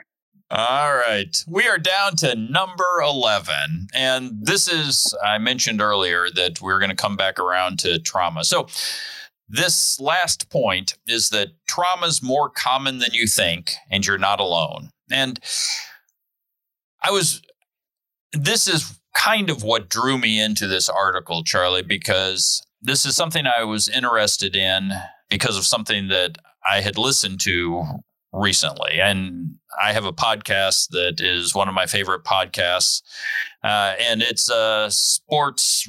All 0.56 0.96
right. 0.96 1.36
We 1.48 1.68
are 1.68 1.80
down 1.80 2.16
to 2.18 2.36
number 2.36 3.02
11. 3.04 3.88
And 3.96 4.34
this 4.40 4.68
is, 4.68 5.12
I 5.26 5.40
mentioned 5.40 5.82
earlier 5.82 6.28
that 6.36 6.62
we're 6.62 6.78
going 6.78 6.92
to 6.92 6.96
come 6.96 7.18
back 7.18 7.40
around 7.40 7.80
to 7.80 7.98
trauma. 8.00 8.44
So, 8.44 8.68
this 9.54 10.00
last 10.00 10.50
point 10.50 10.98
is 11.06 11.30
that 11.30 11.50
trauma 11.68 12.08
is 12.08 12.24
more 12.24 12.50
common 12.50 12.98
than 12.98 13.14
you 13.14 13.28
think, 13.28 13.74
and 13.92 14.06
you're 14.06 14.18
not 14.18 14.40
alone. 14.40 14.90
And 15.12 15.40
I 17.04 17.12
was, 17.12 17.42
this 18.32 18.68
is 18.68 19.00
kind 19.16 19.52
of 19.52 19.62
what 19.62 19.90
drew 19.90 20.18
me 20.18 20.42
into 20.42 20.66
this 20.66 20.90
article, 20.90 21.44
Charlie, 21.44 21.84
because 21.84 22.66
this 22.82 23.06
is 23.06 23.16
something 23.16 23.46
I 23.46 23.64
was 23.64 23.88
interested 23.88 24.56
in 24.56 24.92
because 25.30 25.56
of 25.56 25.66
something 25.66 26.08
that 26.08 26.40
I 26.68 26.82
had 26.82 26.98
listened 26.98 27.40
to 27.42 27.84
recently. 28.32 29.00
And 29.00 29.58
I 29.80 29.94
have 29.94 30.06
a 30.06 30.14
podcast 30.14 30.90
that 30.90 31.22
is 31.22 31.54
one 31.54 31.70
of 31.70 31.76
my 31.76 31.86
favorite 31.86 32.24
podcasts. 32.24 33.04
Uh, 33.64 33.96
and 34.00 34.22
it's 34.22 34.50
a 34.50 34.88
sports 34.90 35.88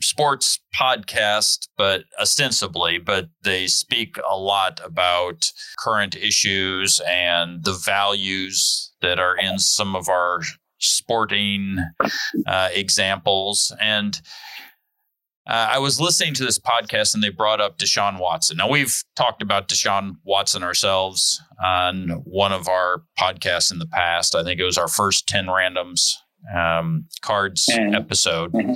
sports 0.00 0.60
podcast, 0.74 1.68
but 1.76 2.04
ostensibly, 2.20 2.98
but 2.98 3.28
they 3.42 3.68
speak 3.68 4.16
a 4.28 4.36
lot 4.36 4.80
about 4.84 5.52
current 5.78 6.16
issues 6.16 7.00
and 7.06 7.64
the 7.64 7.72
values 7.72 8.92
that 9.02 9.20
are 9.20 9.36
in 9.36 9.58
some 9.58 9.94
of 9.94 10.08
our 10.08 10.40
sporting 10.78 11.78
uh, 12.46 12.70
examples. 12.72 13.72
And 13.80 14.20
uh, 15.46 15.68
I 15.70 15.78
was 15.78 16.00
listening 16.00 16.34
to 16.34 16.44
this 16.44 16.58
podcast 16.58 17.14
and 17.14 17.22
they 17.22 17.30
brought 17.30 17.60
up 17.60 17.78
Deshaun 17.78 18.18
Watson. 18.18 18.56
Now, 18.56 18.68
we've 18.68 19.02
talked 19.16 19.42
about 19.42 19.68
Deshaun 19.68 20.16
Watson 20.24 20.62
ourselves 20.62 21.40
on 21.64 22.08
one 22.24 22.52
of 22.52 22.68
our 22.68 23.04
podcasts 23.18 23.72
in 23.72 23.78
the 23.78 23.86
past. 23.86 24.34
I 24.34 24.42
think 24.42 24.60
it 24.60 24.64
was 24.64 24.78
our 24.78 24.88
first 24.88 25.28
10 25.28 25.46
randoms 25.46 26.14
um, 26.54 27.06
cards 27.22 27.68
mm-hmm. 27.70 27.94
episode. 27.94 28.52
Mm-hmm. 28.52 28.74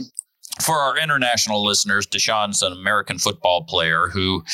For 0.60 0.76
our 0.76 0.96
international 0.96 1.64
listeners, 1.64 2.06
Deshaun's 2.06 2.62
an 2.62 2.72
American 2.72 3.18
football 3.18 3.64
player 3.64 4.08
who 4.12 4.44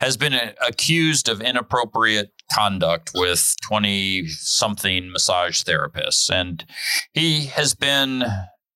has 0.00 0.16
been 0.16 0.34
accused 0.66 1.28
of 1.28 1.40
inappropriate 1.40 2.30
conduct 2.52 3.10
with 3.14 3.54
20 3.62 4.28
something 4.28 5.10
massage 5.10 5.62
therapists. 5.62 6.30
And 6.30 6.64
he 7.12 7.46
has 7.46 7.74
been 7.74 8.24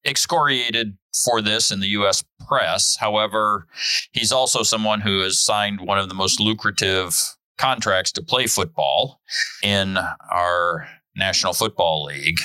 excoriated 0.05 0.97
for 1.25 1.41
this 1.41 1.71
in 1.71 1.81
the 1.81 1.89
US 1.89 2.25
press. 2.47 2.97
However, 2.97 3.67
he's 4.13 4.33
also 4.33 4.63
someone 4.63 5.01
who 5.01 5.21
has 5.21 5.39
signed 5.39 5.81
one 5.81 5.99
of 5.99 6.09
the 6.09 6.15
most 6.15 6.41
lucrative 6.41 7.15
contracts 7.59 8.13
to 8.13 8.23
play 8.23 8.47
football 8.47 9.21
in 9.63 9.99
our 10.31 10.89
National 11.17 11.53
Football 11.53 12.05
League. 12.05 12.39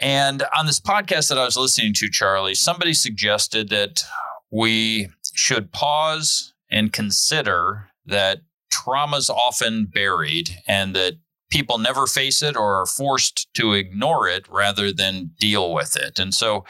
And 0.00 0.44
on 0.56 0.66
this 0.66 0.80
podcast 0.80 1.28
that 1.28 1.38
I 1.38 1.44
was 1.44 1.56
listening 1.56 1.92
to, 1.94 2.08
Charlie, 2.08 2.54
somebody 2.54 2.94
suggested 2.94 3.68
that 3.70 4.02
we 4.50 5.08
should 5.34 5.72
pause 5.72 6.54
and 6.70 6.92
consider 6.92 7.88
that 8.06 8.38
trauma 8.70 9.16
is 9.16 9.30
often 9.30 9.86
buried 9.86 10.50
and 10.66 10.94
that 10.94 11.14
people 11.50 11.78
never 11.78 12.06
face 12.06 12.42
it 12.42 12.56
or 12.56 12.74
are 12.74 12.86
forced 12.86 13.48
to 13.54 13.72
ignore 13.72 14.28
it 14.28 14.46
rather 14.48 14.92
than 14.92 15.30
deal 15.40 15.72
with 15.72 15.96
it. 15.96 16.18
And 16.18 16.34
so 16.34 16.64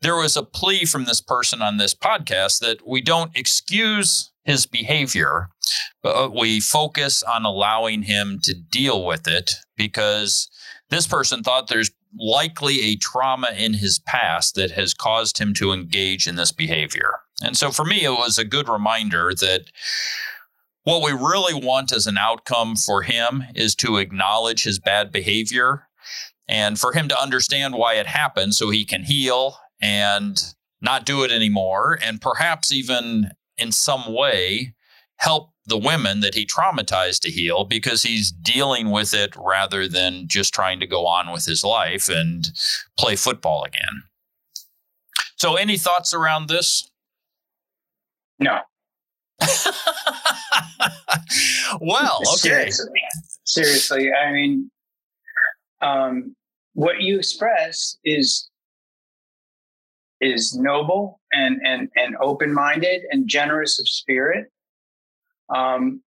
there 0.00 0.16
was 0.16 0.36
a 0.36 0.42
plea 0.42 0.84
from 0.84 1.04
this 1.04 1.20
person 1.20 1.60
on 1.60 1.76
this 1.76 1.94
podcast 1.94 2.60
that 2.60 2.86
we 2.86 3.00
don't 3.00 3.36
excuse 3.36 4.32
his 4.44 4.66
behavior, 4.66 5.50
but 6.02 6.34
we 6.34 6.60
focus 6.60 7.22
on 7.22 7.44
allowing 7.44 8.02
him 8.02 8.40
to 8.42 8.54
deal 8.54 9.04
with 9.04 9.28
it 9.28 9.56
because 9.76 10.48
this 10.90 11.06
person 11.06 11.42
thought 11.42 11.68
there's 11.68 11.90
likely 12.18 12.82
a 12.82 12.96
trauma 12.96 13.50
in 13.56 13.74
his 13.74 13.98
past 13.98 14.54
that 14.54 14.72
has 14.72 14.94
caused 14.94 15.38
him 15.38 15.54
to 15.54 15.72
engage 15.72 16.26
in 16.26 16.36
this 16.36 16.52
behavior. 16.52 17.20
And 17.42 17.56
so 17.56 17.70
for 17.70 17.84
me, 17.84 18.04
it 18.04 18.10
was 18.10 18.38
a 18.38 18.44
good 18.44 18.68
reminder 18.68 19.32
that 19.40 19.64
what 20.84 21.02
we 21.02 21.12
really 21.12 21.54
want 21.54 21.92
as 21.92 22.06
an 22.06 22.18
outcome 22.18 22.76
for 22.76 23.02
him 23.02 23.44
is 23.54 23.74
to 23.76 23.98
acknowledge 23.98 24.64
his 24.64 24.78
bad 24.78 25.12
behavior 25.12 25.88
and 26.48 26.78
for 26.78 26.92
him 26.92 27.08
to 27.08 27.20
understand 27.20 27.74
why 27.74 27.94
it 27.94 28.06
happened 28.06 28.54
so 28.54 28.70
he 28.70 28.84
can 28.84 29.04
heal 29.04 29.56
and 29.80 30.54
not 30.80 31.06
do 31.06 31.22
it 31.22 31.30
anymore 31.30 31.98
and 32.02 32.20
perhaps 32.20 32.72
even 32.72 33.30
in 33.56 33.70
some 33.70 34.12
way 34.12 34.74
help 35.16 35.51
the 35.66 35.78
women 35.78 36.20
that 36.20 36.34
he 36.34 36.44
traumatized 36.44 37.20
to 37.20 37.30
heal 37.30 37.64
because 37.64 38.02
he's 38.02 38.32
dealing 38.32 38.90
with 38.90 39.14
it 39.14 39.34
rather 39.36 39.86
than 39.86 40.26
just 40.26 40.52
trying 40.52 40.80
to 40.80 40.86
go 40.86 41.06
on 41.06 41.32
with 41.32 41.44
his 41.44 41.62
life 41.62 42.08
and 42.08 42.50
play 42.98 43.14
football 43.16 43.64
again. 43.64 44.02
So, 45.36 45.56
any 45.56 45.76
thoughts 45.78 46.14
around 46.14 46.48
this? 46.48 46.88
No. 48.38 48.60
well, 51.80 52.20
okay. 52.20 52.70
Seriously. 52.70 53.00
Seriously. 53.44 54.10
I 54.12 54.32
mean, 54.32 54.70
um, 55.80 56.36
what 56.74 57.00
you 57.00 57.18
express 57.18 57.96
is 58.04 58.48
is 60.20 60.56
noble 60.56 61.20
and 61.32 61.60
and 61.64 61.88
and 61.96 62.16
open 62.20 62.54
minded 62.54 63.02
and 63.10 63.28
generous 63.28 63.80
of 63.80 63.88
spirit. 63.88 64.51
Um, 65.54 66.02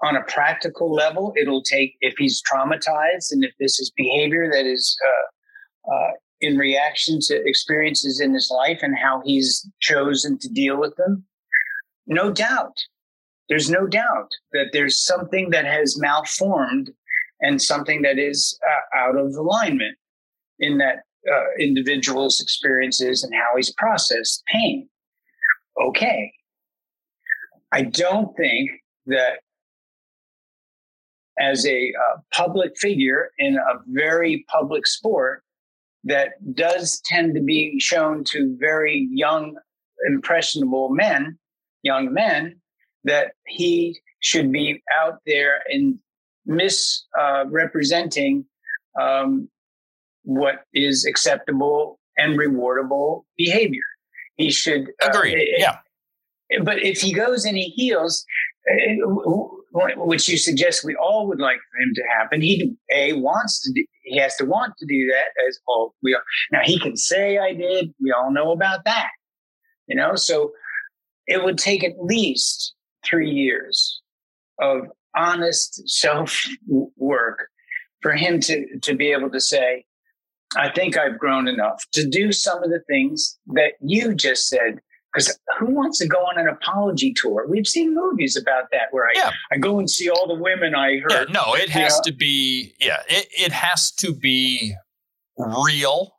on 0.00 0.14
a 0.14 0.22
practical 0.22 0.92
level, 0.92 1.32
it'll 1.36 1.62
take 1.62 1.96
if 2.00 2.14
he's 2.18 2.40
traumatized 2.42 3.32
and 3.32 3.42
if 3.42 3.52
this 3.58 3.80
is 3.80 3.90
behavior 3.96 4.48
that 4.52 4.64
is 4.64 4.96
uh, 5.04 5.92
uh, 5.92 6.10
in 6.40 6.56
reaction 6.56 7.18
to 7.20 7.42
experiences 7.44 8.20
in 8.20 8.32
his 8.32 8.48
life 8.54 8.78
and 8.82 8.96
how 8.96 9.20
he's 9.24 9.68
chosen 9.80 10.38
to 10.38 10.48
deal 10.48 10.78
with 10.78 10.94
them 10.96 11.24
no 12.08 12.32
doubt. 12.32 12.82
There's 13.48 13.70
no 13.70 13.86
doubt 13.86 14.30
that 14.52 14.70
there's 14.72 15.04
something 15.04 15.50
that 15.50 15.64
has 15.64 15.98
malformed 15.98 16.90
and 17.40 17.62
something 17.62 18.02
that 18.02 18.18
is 18.18 18.58
uh, 18.66 18.98
out 18.98 19.16
of 19.16 19.34
alignment 19.34 19.96
in 20.58 20.78
that 20.78 21.04
uh, 21.30 21.44
individual's 21.60 22.40
experiences 22.40 23.22
and 23.22 23.32
how 23.34 23.56
he's 23.56 23.72
processed 23.74 24.42
pain. 24.46 24.88
Okay. 25.80 26.32
I 27.72 27.82
don't 27.82 28.36
think 28.36 28.70
that 29.06 29.40
as 31.38 31.66
a 31.66 31.92
uh, 31.94 32.18
public 32.32 32.76
figure 32.76 33.30
in 33.38 33.56
a 33.56 33.78
very 33.86 34.44
public 34.48 34.86
sport 34.86 35.42
that 36.04 36.32
does 36.54 37.00
tend 37.04 37.34
to 37.34 37.40
be 37.40 37.78
shown 37.78 38.24
to 38.24 38.56
very 38.58 39.08
young, 39.12 39.56
impressionable 40.06 40.88
men 40.90 41.38
young 41.82 42.12
men 42.12 42.56
that 43.04 43.32
he 43.46 43.98
should 44.20 44.50
be 44.52 44.82
out 45.00 45.18
there 45.26 45.60
and 45.68 45.98
misrepresenting 46.46 48.44
uh, 49.00 49.04
um, 49.04 49.48
what 50.24 50.64
is 50.74 51.06
acceptable 51.06 52.00
and 52.16 52.38
rewardable 52.38 53.22
behavior. 53.36 53.82
He 54.36 54.50
should 54.50 54.90
uh, 55.02 55.10
agree. 55.10 55.54
Uh, 55.56 55.60
yeah. 55.60 55.76
But 56.64 56.82
if 56.82 57.00
he 57.00 57.12
goes 57.12 57.44
and 57.44 57.56
he 57.56 57.70
heals, 57.76 58.24
uh, 58.70 59.06
which 59.96 60.28
you 60.28 60.38
suggest 60.38 60.84
we 60.84 60.96
all 60.96 61.26
would 61.28 61.40
like 61.40 61.58
for 61.70 61.82
him 61.82 61.92
to 61.94 62.02
happen, 62.16 62.40
he 62.40 62.74
a 62.92 63.12
wants 63.14 63.60
to. 63.62 63.72
Do, 63.72 63.84
he 64.02 64.18
has 64.18 64.34
to 64.36 64.44
want 64.44 64.74
to 64.78 64.86
do 64.86 65.06
that 65.08 65.46
as 65.46 65.58
all 65.66 65.94
we 66.02 66.14
are. 66.14 66.22
Now 66.50 66.60
he 66.64 66.78
can 66.78 66.96
say 66.96 67.38
I 67.38 67.52
did. 67.52 67.92
We 68.02 68.12
all 68.12 68.32
know 68.32 68.52
about 68.52 68.84
that. 68.86 69.10
You 69.86 69.96
know, 69.96 70.14
so 70.14 70.52
it 71.26 71.44
would 71.44 71.58
take 71.58 71.84
at 71.84 72.02
least 72.02 72.74
three 73.04 73.30
years 73.30 74.00
of 74.60 74.88
honest 75.16 75.88
self 75.88 76.46
work 76.96 77.48
for 78.02 78.12
him 78.12 78.40
to, 78.40 78.78
to 78.80 78.94
be 78.94 79.12
able 79.12 79.30
to 79.30 79.40
say, 79.40 79.84
I 80.56 80.70
think 80.70 80.96
I've 80.96 81.18
grown 81.18 81.48
enough 81.48 81.84
to 81.92 82.08
do 82.08 82.32
some 82.32 82.62
of 82.62 82.70
the 82.70 82.80
things 82.88 83.38
that 83.48 83.72
you 83.80 84.14
just 84.14 84.48
said. 84.48 84.80
Because 85.12 85.38
who 85.58 85.66
wants 85.74 85.98
to 86.00 86.06
go 86.06 86.18
on 86.18 86.38
an 86.38 86.48
apology 86.48 87.14
tour? 87.14 87.46
We've 87.48 87.66
seen 87.66 87.94
movies 87.94 88.36
about 88.36 88.64
that 88.72 88.88
where 88.90 89.06
I, 89.06 89.12
Yeah. 89.14 89.30
I 89.50 89.56
go 89.56 89.78
and 89.78 89.88
see 89.90 90.10
all 90.10 90.26
the 90.28 90.34
women 90.34 90.74
I 90.74 90.90
Yeah, 90.90 91.00
hurt. 91.20 91.32
no, 91.32 91.54
it 91.54 91.70
has 91.70 91.96
know? 91.96 92.02
to 92.06 92.12
be. 92.12 92.74
Yeah, 92.78 92.98
it, 93.08 93.26
it 93.36 93.52
has 93.52 93.90
to 93.92 94.12
be 94.14 94.74
real. 95.38 96.12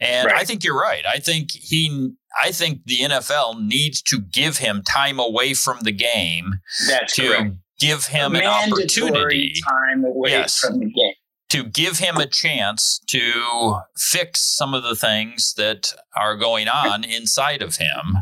And 0.00 0.28
I 0.30 0.44
think 0.44 0.64
you're 0.64 0.80
right. 0.80 1.04
I 1.06 1.18
think 1.18 1.50
he. 1.52 2.12
I 2.42 2.50
think 2.52 2.80
the 2.86 2.98
NFL 3.00 3.64
needs 3.64 4.02
to 4.02 4.20
give 4.20 4.58
him 4.58 4.82
time 4.82 5.20
away 5.20 5.54
from 5.54 5.80
the 5.82 5.92
game 5.92 6.54
That's 6.88 7.14
to 7.16 7.28
correct. 7.28 7.56
give 7.78 8.06
him 8.06 8.34
an 8.34 8.44
opportunity 8.44 9.54
time 9.68 10.04
away 10.04 10.30
Yes. 10.30 10.58
from 10.58 10.78
the 10.80 10.86
game. 10.86 11.14
To 11.50 11.64
give 11.64 11.98
him 11.98 12.16
a 12.16 12.26
chance 12.26 13.00
to 13.08 13.76
fix 13.96 14.40
some 14.40 14.74
of 14.74 14.82
the 14.82 14.96
things 14.96 15.54
that 15.56 15.92
are 16.16 16.36
going 16.36 16.68
on 16.68 17.04
inside 17.04 17.62
of 17.62 17.76
him. 17.76 18.18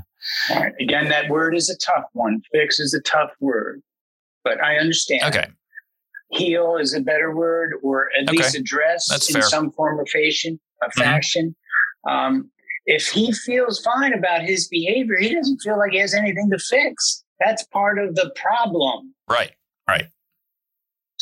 Right. 0.50 0.72
Again, 0.80 1.08
that 1.08 1.28
word 1.30 1.56
is 1.56 1.68
a 1.70 1.76
tough 1.78 2.04
one. 2.12 2.40
Fix 2.52 2.78
is 2.78 2.94
a 2.94 3.00
tough 3.02 3.30
word, 3.40 3.82
but 4.44 4.62
I 4.62 4.76
understand. 4.76 5.34
Okay. 5.34 5.48
Heal 6.30 6.76
is 6.78 6.94
a 6.94 7.00
better 7.00 7.34
word, 7.34 7.74
or 7.82 8.08
at 8.18 8.28
Okay. 8.28 8.38
least 8.38 8.54
address 8.54 9.06
That's 9.08 9.28
in 9.28 9.34
fair. 9.34 9.42
some 9.42 9.70
form 9.72 10.00
or 10.00 10.06
fashion. 10.06 10.58
A 10.82 10.86
Mhm. 10.88 10.92
fashion. 11.02 11.56
Um, 12.08 12.50
if 12.86 13.08
he 13.08 13.32
feels 13.32 13.80
fine 13.82 14.12
about 14.12 14.42
his 14.42 14.66
behavior, 14.68 15.16
he 15.18 15.34
doesn't 15.34 15.58
feel 15.60 15.78
like 15.78 15.92
he 15.92 15.98
has 15.98 16.14
anything 16.14 16.50
to 16.50 16.58
fix. 16.58 17.22
That's 17.38 17.64
part 17.66 17.98
of 17.98 18.14
the 18.14 18.32
problem. 18.34 19.14
Right. 19.28 19.52
Right. 19.86 20.06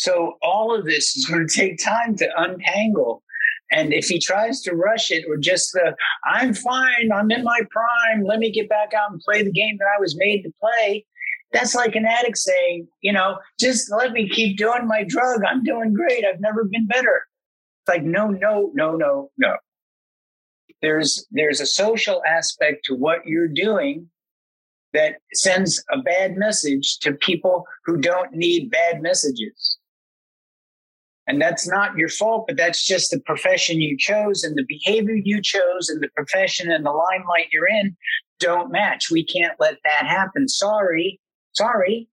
So 0.01 0.39
all 0.41 0.75
of 0.75 0.87
this 0.87 1.15
is 1.15 1.27
going 1.27 1.47
to 1.47 1.55
take 1.55 1.79
time 1.79 2.17
to 2.17 2.29
untangle. 2.39 3.23
And 3.71 3.93
if 3.93 4.07
he 4.07 4.19
tries 4.19 4.63
to 4.63 4.75
rush 4.75 5.11
it 5.11 5.27
or 5.29 5.37
just 5.37 5.73
the, 5.73 5.95
I'm 6.25 6.55
fine, 6.55 7.11
I'm 7.15 7.31
in 7.31 7.45
my 7.45 7.61
prime, 7.71 8.25
let 8.25 8.39
me 8.39 8.51
get 8.51 8.71
back 8.71 8.95
out 8.95 9.11
and 9.11 9.21
play 9.21 9.43
the 9.43 9.53
game 9.53 9.77
that 9.79 9.89
I 9.95 10.01
was 10.01 10.17
made 10.17 10.43
to 10.43 10.53
play, 10.59 11.05
that's 11.53 11.75
like 11.75 11.97
an 11.97 12.07
addict 12.07 12.39
saying, 12.39 12.89
you 13.03 13.13
know, 13.13 13.37
just 13.61 13.93
let 13.93 14.13
me 14.13 14.27
keep 14.27 14.57
doing 14.57 14.89
my 14.89 15.05
drug. 15.07 15.43
I'm 15.47 15.63
doing 15.63 15.93
great. 15.93 16.25
I've 16.25 16.41
never 16.41 16.65
been 16.65 16.87
better. 16.87 17.27
It's 17.83 17.95
like, 17.95 18.03
no, 18.03 18.29
no, 18.29 18.71
no, 18.73 18.97
no, 18.97 19.31
no. 19.37 19.57
There's 20.81 21.27
there's 21.31 21.61
a 21.61 21.67
social 21.67 22.23
aspect 22.27 22.87
to 22.87 22.95
what 22.95 23.27
you're 23.27 23.49
doing 23.49 24.09
that 24.95 25.17
sends 25.35 25.85
a 25.93 25.99
bad 25.99 26.37
message 26.37 26.99
to 27.01 27.13
people 27.13 27.67
who 27.85 27.99
don't 27.99 28.33
need 28.33 28.71
bad 28.71 29.03
messages. 29.03 29.77
And 31.31 31.41
that's 31.41 31.69
not 31.69 31.97
your 31.97 32.09
fault, 32.09 32.47
but 32.49 32.57
that's 32.57 32.85
just 32.85 33.13
the 33.13 33.21
profession 33.21 33.81
you 33.81 33.97
chose 33.97 34.43
and 34.43 34.57
the 34.57 34.65
behavior 34.67 35.15
you 35.15 35.41
chose 35.41 35.89
and 35.89 36.03
the 36.03 36.09
profession 36.09 36.73
and 36.73 36.85
the 36.85 36.91
limelight 36.91 37.47
you're 37.53 37.69
in 37.69 37.97
don't 38.41 38.73
match. 38.73 39.13
We 39.13 39.25
can't 39.25 39.55
let 39.61 39.77
that 39.85 40.07
happen. 40.07 40.49
Sorry. 40.49 41.21
Sorry. 41.53 42.09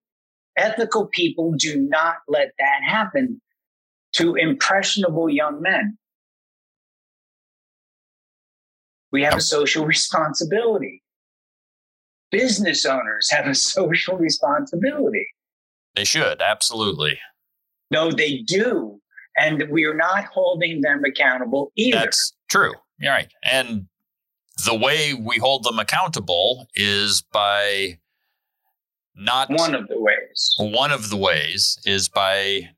Ethical 0.56 1.06
people 1.06 1.52
do 1.52 1.80
not 1.80 2.16
let 2.26 2.54
that 2.58 2.80
happen 2.84 3.40
to 4.16 4.34
impressionable 4.34 5.30
young 5.30 5.62
men. 5.62 5.96
We 9.12 9.22
have 9.22 9.36
a 9.36 9.40
social 9.40 9.86
responsibility. 9.86 11.04
Business 12.32 12.84
owners 12.84 13.30
have 13.30 13.46
a 13.46 13.54
social 13.54 14.16
responsibility. 14.16 15.28
They 15.94 16.02
should 16.02 16.42
absolutely. 16.42 17.20
No, 17.92 18.10
they 18.10 18.38
do. 18.38 19.00
And 19.36 19.64
we 19.70 19.84
are 19.84 19.94
not 19.94 20.24
holding 20.24 20.80
them 20.80 21.02
accountable 21.04 21.72
either. 21.76 21.98
That's 21.98 22.34
true. 22.48 22.74
You're 22.98 23.12
right. 23.12 23.32
And 23.42 23.86
the 24.64 24.74
way 24.74 25.14
we 25.14 25.38
hold 25.38 25.64
them 25.64 25.78
accountable 25.78 26.68
is 26.74 27.22
by 27.32 27.98
not 29.16 29.50
one 29.50 29.74
of 29.74 29.88
the 29.88 30.00
ways. 30.00 30.54
one 30.58 30.90
of 30.90 31.10
the 31.10 31.16
ways 31.16 31.78
is 31.84 32.08
by 32.08 32.70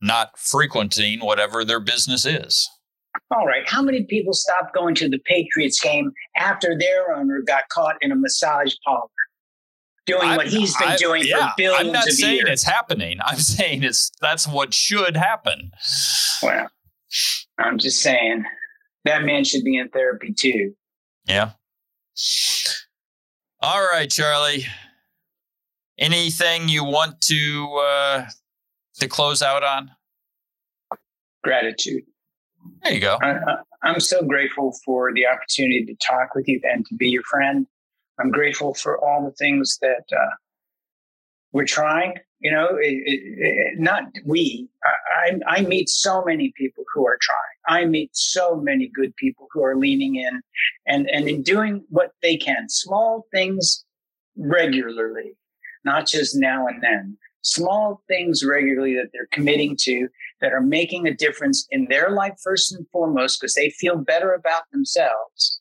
not 0.00 0.38
frequenting 0.38 1.20
whatever 1.20 1.64
their 1.64 1.80
business 1.80 2.24
is. 2.24 2.68
All 3.30 3.46
right. 3.46 3.68
How 3.68 3.82
many 3.82 4.04
people 4.04 4.32
stopped 4.32 4.74
going 4.74 4.94
to 4.96 5.08
the 5.08 5.18
Patriots 5.24 5.80
game 5.80 6.12
after 6.36 6.76
their 6.78 7.14
owner 7.14 7.42
got 7.42 7.68
caught 7.68 7.96
in 8.00 8.12
a 8.12 8.16
massage 8.16 8.74
parlor? 8.84 9.08
Doing 10.18 10.28
what 10.30 10.40
I'm- 10.46 10.48
he's 10.50 10.76
been 10.76 10.88
I- 10.88 10.96
doing 10.96 11.22
yeah, 11.24 11.48
for 11.50 11.54
billions 11.56 11.86
I'm 11.86 11.92
not 11.92 12.06
of 12.08 12.12
saying 12.14 12.36
years. 12.36 12.48
it's 12.50 12.62
happening. 12.64 13.18
I'm 13.24 13.38
saying 13.38 13.82
it's 13.82 14.10
that's 14.20 14.46
what 14.46 14.72
should 14.74 15.16
happen. 15.16 15.72
Well, 16.42 16.68
I'm 17.58 17.78
just 17.78 18.00
saying 18.00 18.44
that 19.04 19.22
man 19.24 19.44
should 19.44 19.64
be 19.64 19.76
in 19.76 19.88
therapy 19.88 20.32
too. 20.32 20.74
Yeah. 21.26 21.50
All 23.62 23.80
right, 23.82 24.10
Charlie. 24.10 24.66
Anything 25.98 26.68
you 26.68 26.82
want 26.84 27.20
to 27.22 27.82
uh, 27.86 28.26
to 29.00 29.08
close 29.08 29.42
out 29.42 29.62
on? 29.62 29.90
Gratitude. 31.44 32.04
There 32.82 32.92
you 32.94 33.00
go. 33.00 33.18
I, 33.22 33.30
I, 33.32 33.56
I'm 33.82 34.00
so 34.00 34.22
grateful 34.22 34.74
for 34.84 35.12
the 35.14 35.26
opportunity 35.26 35.84
to 35.86 35.94
talk 35.96 36.34
with 36.34 36.48
you 36.48 36.60
and 36.64 36.86
to 36.86 36.94
be 36.96 37.08
your 37.08 37.22
friend. 37.24 37.66
I'm 38.20 38.30
grateful 38.30 38.74
for 38.74 38.98
all 38.98 39.24
the 39.24 39.34
things 39.36 39.78
that 39.80 40.04
uh, 40.12 40.34
we're 41.52 41.66
trying. 41.66 42.14
You 42.40 42.52
know, 42.52 42.68
it, 42.76 43.02
it, 43.04 43.20
it, 43.38 43.78
not 43.78 44.04
we. 44.24 44.68
I, 44.84 45.38
I, 45.46 45.58
I 45.58 45.60
meet 45.62 45.88
so 45.88 46.24
many 46.24 46.52
people 46.56 46.84
who 46.94 47.06
are 47.06 47.18
trying. 47.20 47.82
I 47.82 47.84
meet 47.86 48.10
so 48.14 48.56
many 48.56 48.88
good 48.88 49.14
people 49.16 49.46
who 49.52 49.62
are 49.62 49.76
leaning 49.76 50.16
in 50.16 50.40
and, 50.86 51.08
and 51.10 51.28
in 51.28 51.42
doing 51.42 51.84
what 51.90 52.12
they 52.22 52.36
can. 52.36 52.68
Small 52.68 53.26
things 53.32 53.84
regularly, 54.36 55.36
not 55.84 56.06
just 56.06 56.34
now 56.34 56.66
and 56.66 56.82
then. 56.82 57.18
Small 57.42 58.02
things 58.08 58.44
regularly 58.44 58.94
that 58.94 59.08
they're 59.12 59.28
committing 59.32 59.76
to 59.80 60.08
that 60.40 60.52
are 60.52 60.62
making 60.62 61.06
a 61.06 61.14
difference 61.14 61.66
in 61.70 61.86
their 61.88 62.10
life 62.10 62.34
first 62.42 62.72
and 62.72 62.86
foremost 62.88 63.40
because 63.40 63.54
they 63.54 63.70
feel 63.70 63.96
better 63.96 64.32
about 64.32 64.62
themselves. 64.72 65.60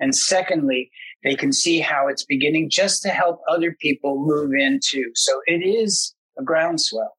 And 0.00 0.14
secondly, 0.14 0.90
they 1.26 1.34
can 1.34 1.52
see 1.52 1.80
how 1.80 2.06
it's 2.06 2.24
beginning 2.24 2.70
just 2.70 3.02
to 3.02 3.08
help 3.08 3.40
other 3.48 3.76
people 3.80 4.24
move 4.24 4.52
into. 4.56 5.10
So 5.16 5.40
it 5.46 5.66
is 5.66 6.14
a 6.38 6.44
groundswell. 6.44 7.16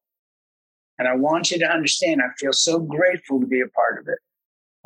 And 0.98 1.10
I 1.10 1.16
want 1.16 1.52
you 1.52 1.60
to 1.60 1.66
understand, 1.66 2.22
I 2.22 2.30
feel 2.40 2.54
so 2.54 2.80
grateful 2.80 3.42
to 3.42 3.46
be 3.46 3.60
a 3.60 3.68
part 3.68 4.00
of 4.00 4.08
it. 4.08 4.20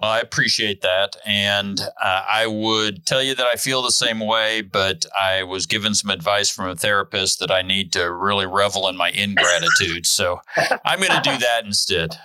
Well, 0.01 0.11
I 0.11 0.19
appreciate 0.19 0.81
that. 0.81 1.15
And 1.25 1.79
uh, 2.01 2.23
I 2.27 2.47
would 2.47 3.05
tell 3.05 3.21
you 3.21 3.35
that 3.35 3.45
I 3.45 3.55
feel 3.55 3.81
the 3.83 3.91
same 3.91 4.19
way, 4.19 4.61
but 4.61 5.05
I 5.19 5.43
was 5.43 5.67
given 5.67 5.93
some 5.93 6.09
advice 6.09 6.49
from 6.49 6.69
a 6.69 6.75
therapist 6.75 7.39
that 7.39 7.51
I 7.51 7.61
need 7.61 7.93
to 7.93 8.11
really 8.11 8.47
revel 8.47 8.87
in 8.87 8.97
my 8.97 9.11
ingratitude. 9.11 10.07
So 10.07 10.41
I'm 10.85 10.99
going 10.99 11.11
to 11.11 11.21
do 11.21 11.37
that 11.39 11.65
instead. 11.65 12.15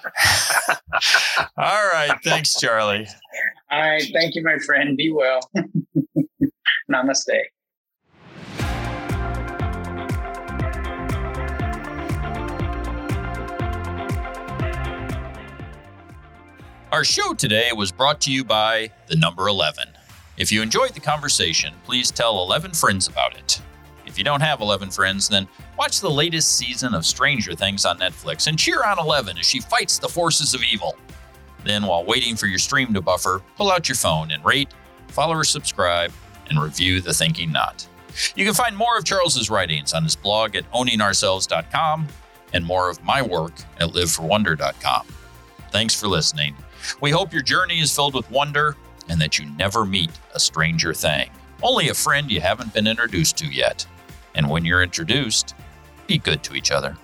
All 1.58 1.88
right. 1.92 2.18
Thanks, 2.24 2.58
Charlie. 2.58 3.06
All 3.70 3.80
right. 3.80 4.10
Thank 4.12 4.34
you, 4.34 4.42
my 4.42 4.58
friend. 4.64 4.96
Be 4.96 5.12
well. 5.12 5.40
Namaste. 6.90 7.40
Our 16.96 17.04
show 17.04 17.34
today 17.34 17.72
was 17.76 17.92
brought 17.92 18.22
to 18.22 18.32
you 18.32 18.42
by 18.42 18.90
the 19.06 19.16
number 19.16 19.48
11. 19.48 19.84
If 20.38 20.50
you 20.50 20.62
enjoyed 20.62 20.94
the 20.94 21.00
conversation, 21.00 21.74
please 21.84 22.10
tell 22.10 22.40
11 22.40 22.72
friends 22.72 23.06
about 23.06 23.36
it. 23.36 23.60
If 24.06 24.16
you 24.16 24.24
don't 24.24 24.40
have 24.40 24.62
11 24.62 24.90
friends, 24.92 25.28
then 25.28 25.46
watch 25.78 26.00
the 26.00 26.08
latest 26.08 26.56
season 26.56 26.94
of 26.94 27.04
Stranger 27.04 27.54
Things 27.54 27.84
on 27.84 27.98
Netflix 27.98 28.46
and 28.46 28.58
cheer 28.58 28.82
on 28.82 28.98
11 28.98 29.36
as 29.36 29.44
she 29.44 29.60
fights 29.60 29.98
the 29.98 30.08
forces 30.08 30.54
of 30.54 30.62
evil. 30.62 30.96
Then, 31.64 31.84
while 31.84 32.02
waiting 32.02 32.34
for 32.34 32.46
your 32.46 32.58
stream 32.58 32.94
to 32.94 33.02
buffer, 33.02 33.42
pull 33.58 33.70
out 33.70 33.90
your 33.90 33.96
phone 33.96 34.30
and 34.30 34.42
rate, 34.42 34.72
follow 35.08 35.34
or 35.34 35.44
subscribe, 35.44 36.12
and 36.48 36.58
review 36.58 37.02
The 37.02 37.12
Thinking 37.12 37.52
Knot. 37.52 37.86
You 38.36 38.46
can 38.46 38.54
find 38.54 38.74
more 38.74 38.96
of 38.96 39.04
Charles's 39.04 39.50
writings 39.50 39.92
on 39.92 40.02
his 40.02 40.16
blog 40.16 40.56
at 40.56 40.72
owningourselves.com 40.72 42.08
and 42.54 42.64
more 42.64 42.88
of 42.88 43.04
my 43.04 43.20
work 43.20 43.52
at 43.80 43.90
liveforwonder.com. 43.90 45.06
Thanks 45.72 45.94
for 45.94 46.08
listening. 46.08 46.56
We 47.00 47.10
hope 47.10 47.32
your 47.32 47.42
journey 47.42 47.80
is 47.80 47.94
filled 47.94 48.14
with 48.14 48.30
wonder 48.30 48.76
and 49.08 49.20
that 49.20 49.38
you 49.38 49.46
never 49.56 49.84
meet 49.84 50.10
a 50.34 50.40
stranger 50.40 50.92
thing. 50.92 51.30
Only 51.62 51.88
a 51.88 51.94
friend 51.94 52.30
you 52.30 52.40
haven't 52.40 52.74
been 52.74 52.86
introduced 52.86 53.36
to 53.38 53.46
yet. 53.46 53.86
And 54.34 54.48
when 54.50 54.64
you're 54.64 54.82
introduced, 54.82 55.54
be 56.06 56.18
good 56.18 56.42
to 56.44 56.54
each 56.54 56.70
other. 56.70 56.96